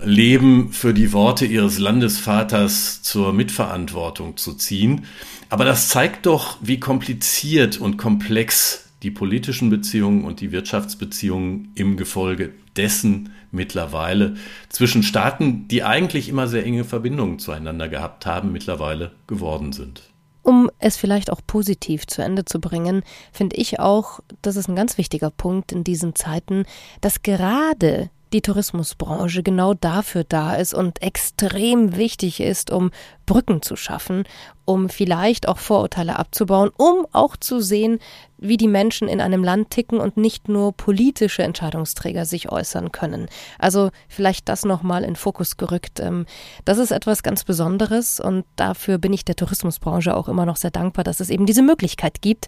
leben, 0.04 0.72
für 0.72 0.94
die 0.94 1.14
Worte 1.14 1.46
ihres 1.46 1.80
Landesvaters 1.80 3.02
zur 3.02 3.34
Mitverantwortung 3.34 4.38
zu 4.38 4.54
ziehen. 4.54 5.06
Aber 5.50 5.66
das 5.66 5.90
zeigt 5.90 6.26
doch, 6.26 6.58
wie 6.62 6.80
kompliziert 6.80 7.80
und 7.80 7.98
komplex 7.98 8.90
die 9.04 9.12
politischen 9.12 9.70
Beziehungen 9.70 10.24
und 10.24 10.42
die 10.42 10.52
Wirtschaftsbeziehungen 10.52 11.72
im 11.76 11.98
Gefolge 11.98 12.54
dessen 12.76 13.34
mittlerweile 13.52 14.36
zwischen 14.70 15.04
Staaten, 15.04 15.68
die 15.68 15.84
eigentlich 15.84 16.30
immer 16.30 16.48
sehr 16.48 16.66
enge 16.66 16.84
Verbindungen 16.84 17.40
zueinander 17.40 17.90
gehabt 17.90 18.26
haben, 18.26 18.52
mittlerweile 18.52 19.12
geworden 19.28 19.74
sind. 19.74 20.04
Um 20.44 20.72
es 20.80 20.98
vielleicht 20.98 21.32
auch 21.32 21.42
positiv 21.46 22.08
zu 22.08 22.24
Ende 22.24 22.46
zu 22.46 22.60
bringen, 22.60 23.04
finde 23.32 23.58
ich 23.58 23.80
auch, 23.80 24.22
das 24.42 24.56
ist 24.56 24.70
ein 24.70 24.76
ganz 24.76 24.98
wichtiger 24.98 25.30
Punkt 25.30 25.72
in 25.72 25.84
diesen 25.84 26.16
Zeiten, 26.16 26.66
dass 27.02 27.22
gerade 27.22 28.10
die 28.34 28.42
Tourismusbranche 28.42 29.44
genau 29.44 29.74
dafür 29.74 30.24
da 30.24 30.56
ist 30.56 30.74
und 30.74 31.02
extrem 31.02 31.96
wichtig 31.96 32.40
ist, 32.40 32.72
um 32.72 32.92
Brücken 33.26 33.62
zu 33.62 33.76
schaffen, 33.76 34.24
um 34.72 34.90
vielleicht 34.90 35.48
auch 35.48 35.58
Vorurteile 35.58 36.18
abzubauen, 36.18 36.72
um 36.78 37.06
auch 37.12 37.36
zu 37.36 37.60
sehen, 37.60 38.00
wie 38.38 38.58
die 38.58 38.68
Menschen 38.68 39.08
in 39.08 39.22
einem 39.22 39.44
Land 39.44 39.70
ticken 39.70 40.00
und 40.00 40.18
nicht 40.18 40.50
nur 40.50 40.74
politische 40.74 41.44
Entscheidungsträger 41.44 42.26
sich 42.26 42.52
äußern 42.52 42.92
können. 42.92 43.28
Also 43.60 43.92
vielleicht 44.08 44.50
das 44.50 44.66
nochmal 44.66 45.04
in 45.04 45.16
Fokus 45.16 45.58
gerückt. 45.58 46.00
Ähm, 46.00 46.26
das 46.66 46.78
ist 46.78 46.92
etwas 46.92 47.22
ganz 47.22 47.44
Besonderes 47.44 48.20
und 48.20 48.46
dafür 48.56 48.98
bin 48.98 49.14
ich 49.14 49.26
der 49.26 49.36
Tourismusbranche 49.36 50.16
auch 50.16 50.28
immer 50.28 50.46
noch 50.46 50.56
sehr 50.56 50.72
dankbar, 50.72 51.04
dass 51.04 51.20
es 51.20 51.30
eben 51.30 51.46
diese 51.46 51.62
Möglichkeit 51.62 52.22
gibt, 52.22 52.48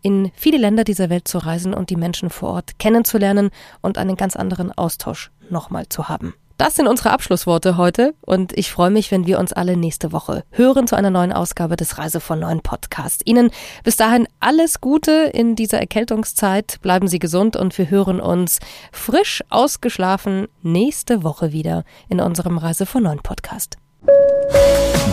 in 0.00 0.30
viele 0.34 0.58
Länder 0.58 0.84
dieser 0.84 1.10
Welt 1.10 1.28
zu 1.28 1.38
reisen 1.38 1.74
und 1.74 1.90
die 1.90 1.96
Menschen 1.96 2.30
vor 2.30 2.50
Ort 2.50 2.78
kennenzulernen 2.78 3.50
und 3.82 3.98
einen 3.98 4.16
ganz 4.16 4.36
anderen 4.36 4.72
Austausch 4.72 5.30
nochmal 5.50 5.88
zu 5.88 6.08
haben. 6.08 6.34
Das 6.56 6.76
sind 6.76 6.86
unsere 6.86 7.10
Abschlussworte 7.10 7.76
heute 7.76 8.14
und 8.20 8.56
ich 8.56 8.70
freue 8.70 8.90
mich, 8.90 9.10
wenn 9.10 9.26
wir 9.26 9.40
uns 9.40 9.52
alle 9.52 9.76
nächste 9.76 10.12
Woche 10.12 10.44
hören 10.50 10.86
zu 10.86 10.94
einer 10.94 11.10
neuen 11.10 11.32
Ausgabe 11.32 11.74
des 11.74 11.98
Reise 11.98 12.20
von 12.20 12.38
Neuen 12.38 12.60
Podcast. 12.60 13.22
Ihnen 13.24 13.50
bis 13.82 13.96
dahin 13.96 14.28
alles 14.38 14.80
Gute 14.80 15.30
in 15.32 15.56
dieser 15.56 15.80
Erkältungszeit. 15.80 16.78
Bleiben 16.80 17.08
Sie 17.08 17.18
gesund 17.18 17.56
und 17.56 17.76
wir 17.76 17.90
hören 17.90 18.20
uns 18.20 18.60
frisch 18.92 19.42
ausgeschlafen 19.50 20.46
nächste 20.62 21.24
Woche 21.24 21.50
wieder 21.52 21.84
in 22.08 22.20
unserem 22.20 22.58
Reise 22.58 22.86
von 22.86 23.02
Neuen 23.02 23.20
Podcast. 23.20 23.76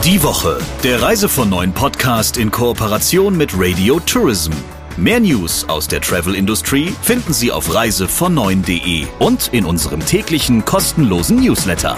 Die 0.03 0.21
Woche, 0.23 0.59
der 0.83 1.01
Reise 1.01 1.27
von 1.27 1.49
Neuen 1.49 1.73
Podcast 1.73 2.37
in 2.37 2.51
Kooperation 2.51 3.35
mit 3.35 3.51
Radio 3.55 3.99
Tourism. 3.99 4.51
Mehr 4.97 5.21
News 5.21 5.67
aus 5.69 5.87
der 5.87 6.01
Travel 6.01 6.35
Industry 6.35 6.93
finden 7.01 7.33
Sie 7.33 7.51
auf 7.51 7.69
reisevon9.de 7.69 9.07
und 9.19 9.49
in 9.53 9.65
unserem 9.65 10.05
täglichen 10.05 10.65
kostenlosen 10.65 11.37
Newsletter. 11.37 11.97